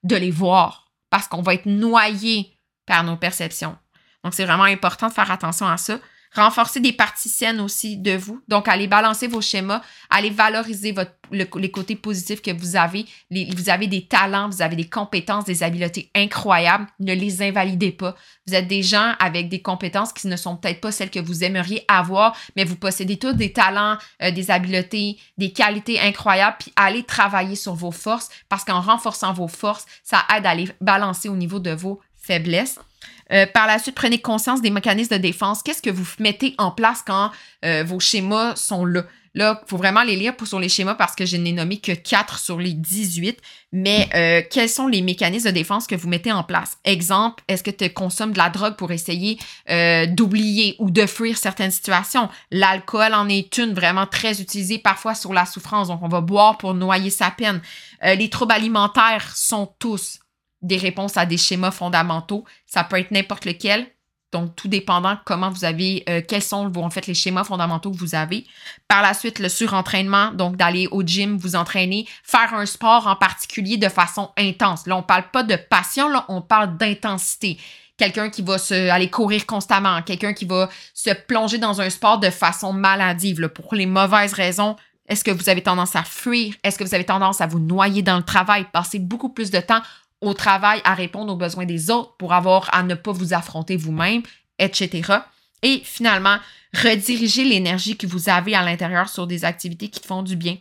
de 0.02 0.16
les 0.16 0.30
voir 0.30 0.86
parce 1.10 1.28
qu'on 1.28 1.42
va 1.42 1.54
être 1.54 1.66
noyé 1.66 2.58
par 2.84 3.04
nos 3.04 3.16
perceptions. 3.16 3.76
Donc, 4.22 4.34
c'est 4.34 4.44
vraiment 4.44 4.64
important 4.64 5.08
de 5.08 5.12
faire 5.12 5.30
attention 5.30 5.66
à 5.66 5.76
ça. 5.76 5.98
Renforcer 6.36 6.80
des 6.80 6.92
parties 6.92 7.30
saines 7.30 7.60
aussi 7.60 7.96
de 7.96 8.14
vous. 8.14 8.42
Donc, 8.46 8.68
allez 8.68 8.86
balancer 8.86 9.26
vos 9.26 9.40
schémas, 9.40 9.80
allez 10.10 10.28
valoriser 10.28 10.92
votre, 10.92 11.12
les 11.30 11.70
côtés 11.70 11.96
positifs 11.96 12.42
que 12.42 12.50
vous 12.50 12.76
avez. 12.76 13.06
vous 13.30 13.70
avez 13.70 13.86
des 13.86 14.06
talents, 14.06 14.50
vous 14.50 14.60
avez 14.60 14.76
des 14.76 14.86
compétences, 14.86 15.46
des 15.46 15.62
habiletés 15.62 16.10
incroyables. 16.14 16.86
Ne 17.00 17.14
les 17.14 17.40
invalidez 17.40 17.90
pas. 17.90 18.14
Vous 18.46 18.54
êtes 18.54 18.68
des 18.68 18.82
gens 18.82 19.14
avec 19.18 19.48
des 19.48 19.62
compétences 19.62 20.12
qui 20.12 20.28
ne 20.28 20.36
sont 20.36 20.58
peut-être 20.58 20.82
pas 20.82 20.92
celles 20.92 21.10
que 21.10 21.20
vous 21.20 21.42
aimeriez 21.42 21.84
avoir, 21.88 22.36
mais 22.54 22.64
vous 22.64 22.76
possédez 22.76 23.18
tous 23.18 23.32
des 23.32 23.54
talents, 23.54 23.96
euh, 24.22 24.30
des 24.30 24.50
habiletés, 24.50 25.18
des 25.38 25.52
qualités 25.52 25.98
incroyables. 26.00 26.56
Puis 26.60 26.72
allez 26.76 27.02
travailler 27.02 27.56
sur 27.56 27.74
vos 27.74 27.92
forces 27.92 28.28
parce 28.50 28.64
qu'en 28.64 28.82
renforçant 28.82 29.32
vos 29.32 29.48
forces, 29.48 29.86
ça 30.04 30.22
aide 30.36 30.44
à 30.44 30.54
les 30.54 30.68
balancer 30.82 31.30
au 31.30 31.36
niveau 31.36 31.60
de 31.60 31.70
vos 31.70 31.98
faiblesses. 32.26 32.78
Euh, 33.32 33.46
par 33.46 33.66
la 33.66 33.78
suite, 33.78 33.94
prenez 33.94 34.18
conscience 34.18 34.62
des 34.62 34.70
mécanismes 34.70 35.16
de 35.16 35.20
défense. 35.20 35.62
Qu'est-ce 35.62 35.82
que 35.82 35.90
vous 35.90 36.06
mettez 36.18 36.54
en 36.58 36.70
place 36.70 37.02
quand 37.06 37.30
euh, 37.64 37.84
vos 37.84 38.00
schémas 38.00 38.54
sont 38.56 38.84
là? 38.84 39.04
Là, 39.34 39.60
il 39.62 39.68
faut 39.68 39.76
vraiment 39.76 40.02
les 40.02 40.16
lire 40.16 40.34
pour, 40.34 40.46
sur 40.46 40.58
les 40.58 40.70
schémas 40.70 40.94
parce 40.94 41.14
que 41.14 41.26
je 41.26 41.36
n'ai 41.36 41.52
nommé 41.52 41.76
que 41.76 41.92
4 41.92 42.38
sur 42.38 42.58
les 42.58 42.72
18. 42.72 43.38
Mais 43.70 44.08
euh, 44.14 44.40
quels 44.50 44.70
sont 44.70 44.86
les 44.86 45.02
mécanismes 45.02 45.48
de 45.48 45.54
défense 45.54 45.86
que 45.86 45.94
vous 45.94 46.08
mettez 46.08 46.32
en 46.32 46.42
place? 46.42 46.78
Exemple, 46.84 47.44
est-ce 47.46 47.62
que 47.62 47.70
tu 47.70 47.90
consommes 47.90 48.32
de 48.32 48.38
la 48.38 48.48
drogue 48.48 48.76
pour 48.76 48.92
essayer 48.92 49.38
d'oublier 50.08 50.74
ou 50.78 50.90
de 50.90 51.04
fuir 51.04 51.36
certaines 51.36 51.70
situations? 51.70 52.30
L'alcool 52.50 53.12
en 53.12 53.28
est 53.28 53.58
une 53.58 53.74
vraiment 53.74 54.06
très 54.06 54.40
utilisée 54.40 54.78
parfois 54.78 55.14
sur 55.14 55.34
la 55.34 55.44
souffrance. 55.44 55.88
Donc, 55.88 56.00
on 56.02 56.08
va 56.08 56.22
boire 56.22 56.56
pour 56.56 56.72
noyer 56.72 57.10
sa 57.10 57.30
peine. 57.30 57.60
les 58.02 58.30
troubles 58.30 58.52
alimentaires 58.52 59.36
sont 59.36 59.70
tous 59.78 60.20
des 60.66 60.76
réponses 60.76 61.16
à 61.16 61.26
des 61.26 61.36
schémas 61.36 61.70
fondamentaux. 61.70 62.44
Ça 62.66 62.84
peut 62.84 62.98
être 62.98 63.10
n'importe 63.10 63.44
lequel. 63.44 63.86
Donc, 64.32 64.56
tout 64.56 64.68
dépendant 64.68 65.16
comment 65.24 65.50
vous 65.50 65.64
avez, 65.64 66.02
euh, 66.08 66.20
quels 66.26 66.42
sont 66.42 66.70
en 66.76 66.90
fait 66.90 67.06
les 67.06 67.14
schémas 67.14 67.44
fondamentaux 67.44 67.90
que 67.90 67.96
vous 67.96 68.14
avez. 68.14 68.44
Par 68.88 69.00
la 69.00 69.14
suite, 69.14 69.38
le 69.38 69.48
surentraînement, 69.48 70.32
donc 70.32 70.56
d'aller 70.56 70.88
au 70.90 71.02
gym, 71.02 71.38
vous 71.38 71.54
entraîner, 71.54 72.06
faire 72.24 72.52
un 72.52 72.66
sport 72.66 73.06
en 73.06 73.16
particulier 73.16 73.76
de 73.76 73.88
façon 73.88 74.30
intense. 74.36 74.86
Là, 74.86 74.96
on 74.96 75.02
parle 75.02 75.30
pas 75.30 75.42
de 75.42 75.56
passion, 75.56 76.08
là, 76.08 76.24
on 76.28 76.42
parle 76.42 76.76
d'intensité. 76.76 77.58
Quelqu'un 77.96 78.28
qui 78.28 78.42
va 78.42 78.56
aller 78.92 79.08
courir 79.08 79.46
constamment, 79.46 80.02
quelqu'un 80.02 80.34
qui 80.34 80.44
va 80.44 80.68
se 80.92 81.10
plonger 81.10 81.56
dans 81.56 81.80
un 81.80 81.88
sport 81.88 82.18
de 82.18 82.28
façon 82.28 82.72
maladive, 82.72 83.48
pour 83.48 83.74
les 83.74 83.86
mauvaises 83.86 84.34
raisons. 84.34 84.76
Est-ce 85.08 85.24
que 85.24 85.30
vous 85.30 85.48
avez 85.48 85.62
tendance 85.62 85.96
à 85.96 86.02
fuir? 86.02 86.54
Est-ce 86.62 86.78
que 86.78 86.84
vous 86.84 86.94
avez 86.94 87.04
tendance 87.04 87.40
à 87.40 87.46
vous 87.46 87.60
noyer 87.60 88.02
dans 88.02 88.16
le 88.16 88.24
travail, 88.24 88.66
passer 88.72 88.98
beaucoup 88.98 89.30
plus 89.30 89.50
de 89.50 89.60
temps 89.60 89.80
au 90.20 90.34
travail 90.34 90.80
à 90.84 90.94
répondre 90.94 91.32
aux 91.32 91.36
besoins 91.36 91.66
des 91.66 91.90
autres 91.90 92.16
pour 92.16 92.32
avoir 92.32 92.74
à 92.74 92.82
ne 92.82 92.94
pas 92.94 93.12
vous 93.12 93.34
affronter 93.34 93.76
vous-même, 93.76 94.22
etc. 94.58 95.12
Et 95.62 95.80
finalement, 95.84 96.38
rediriger 96.74 97.44
l'énergie 97.44 97.96
que 97.96 98.06
vous 98.06 98.28
avez 98.28 98.54
à 98.54 98.62
l'intérieur 98.62 99.08
sur 99.08 99.26
des 99.26 99.44
activités 99.44 99.88
qui 99.88 100.06
font 100.06 100.22
du 100.22 100.36
bien, 100.36 100.56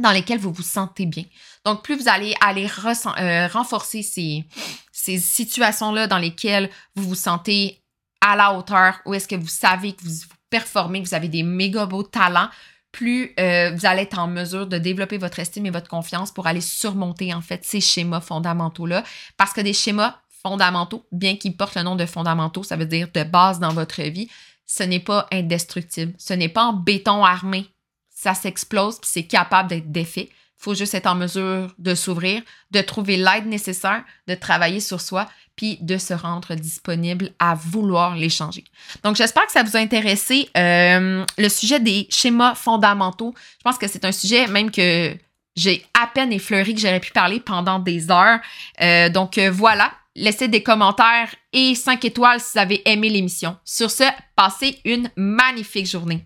dans 0.00 0.10
lesquelles 0.10 0.38
vous 0.38 0.52
vous 0.52 0.62
sentez 0.62 1.06
bien. 1.06 1.24
Donc, 1.64 1.82
plus 1.82 1.96
vous 1.96 2.08
allez 2.08 2.34
aller 2.40 2.66
euh, 2.66 3.48
renforcer 3.48 4.02
ces, 4.02 4.44
ces 4.92 5.18
situations-là 5.18 6.06
dans 6.06 6.18
lesquelles 6.18 6.70
vous 6.94 7.08
vous 7.08 7.14
sentez 7.14 7.82
à 8.20 8.36
la 8.36 8.54
hauteur, 8.54 9.00
ou 9.06 9.14
est-ce 9.14 9.28
que 9.28 9.36
vous 9.36 9.48
savez 9.48 9.92
que 9.92 10.02
vous 10.02 10.14
performez, 10.50 11.02
que 11.02 11.08
vous 11.08 11.14
avez 11.14 11.28
des 11.28 11.42
méga 11.42 11.86
beaux 11.86 12.02
talents, 12.02 12.48
plus 12.92 13.34
euh, 13.38 13.72
vous 13.74 13.86
allez 13.86 14.02
être 14.02 14.18
en 14.18 14.26
mesure 14.26 14.66
de 14.66 14.78
développer 14.78 15.18
votre 15.18 15.38
estime 15.38 15.66
et 15.66 15.70
votre 15.70 15.88
confiance 15.88 16.32
pour 16.32 16.46
aller 16.46 16.60
surmonter 16.60 17.34
en 17.34 17.40
fait 17.40 17.64
ces 17.64 17.80
schémas 17.80 18.20
fondamentaux-là. 18.20 19.04
Parce 19.36 19.52
que 19.52 19.60
des 19.60 19.72
schémas 19.72 20.16
fondamentaux, 20.42 21.06
bien 21.12 21.36
qu'ils 21.36 21.56
portent 21.56 21.74
le 21.74 21.82
nom 21.82 21.96
de 21.96 22.06
fondamentaux, 22.06 22.62
ça 22.62 22.76
veut 22.76 22.86
dire 22.86 23.08
de 23.12 23.24
base 23.24 23.58
dans 23.58 23.72
votre 23.72 24.02
vie, 24.02 24.28
ce 24.66 24.82
n'est 24.82 25.00
pas 25.00 25.26
indestructible. 25.32 26.14
Ce 26.18 26.34
n'est 26.34 26.48
pas 26.48 26.64
en 26.64 26.72
béton 26.72 27.24
armé. 27.24 27.66
Ça 28.10 28.34
s'explose 28.34 28.98
puis 29.00 29.10
c'est 29.12 29.26
capable 29.26 29.68
d'être 29.68 29.90
défait. 29.90 30.28
Il 30.30 30.62
faut 30.64 30.74
juste 30.74 30.94
être 30.94 31.06
en 31.06 31.14
mesure 31.14 31.72
de 31.78 31.94
s'ouvrir, 31.94 32.42
de 32.72 32.80
trouver 32.80 33.16
l'aide 33.16 33.46
nécessaire, 33.46 34.04
de 34.26 34.34
travailler 34.34 34.80
sur 34.80 35.00
soi, 35.00 35.28
puis 35.58 35.76
de 35.80 35.98
se 35.98 36.14
rendre 36.14 36.54
disponible 36.54 37.32
à 37.40 37.56
vouloir 37.56 38.14
les 38.14 38.28
changer. 38.28 38.62
Donc, 39.02 39.16
j'espère 39.16 39.44
que 39.44 39.50
ça 39.50 39.64
vous 39.64 39.76
a 39.76 39.80
intéressé. 39.80 40.48
Euh, 40.56 41.24
le 41.36 41.48
sujet 41.48 41.80
des 41.80 42.06
schémas 42.10 42.54
fondamentaux, 42.54 43.34
je 43.58 43.62
pense 43.64 43.76
que 43.76 43.88
c'est 43.88 44.04
un 44.04 44.12
sujet 44.12 44.46
même 44.46 44.70
que 44.70 45.16
j'ai 45.56 45.84
à 46.00 46.06
peine 46.06 46.32
effleuré, 46.32 46.74
que 46.74 46.80
j'aurais 46.80 47.00
pu 47.00 47.10
parler 47.10 47.40
pendant 47.40 47.80
des 47.80 48.08
heures. 48.08 48.38
Euh, 48.80 49.08
donc, 49.08 49.36
euh, 49.36 49.50
voilà. 49.50 49.90
Laissez 50.14 50.46
des 50.46 50.62
commentaires 50.62 51.34
et 51.52 51.74
5 51.74 52.04
étoiles 52.04 52.38
si 52.38 52.52
vous 52.54 52.60
avez 52.60 52.88
aimé 52.88 53.08
l'émission. 53.08 53.56
Sur 53.64 53.90
ce, 53.90 54.04
passez 54.36 54.78
une 54.84 55.10
magnifique 55.16 55.90
journée. 55.90 56.24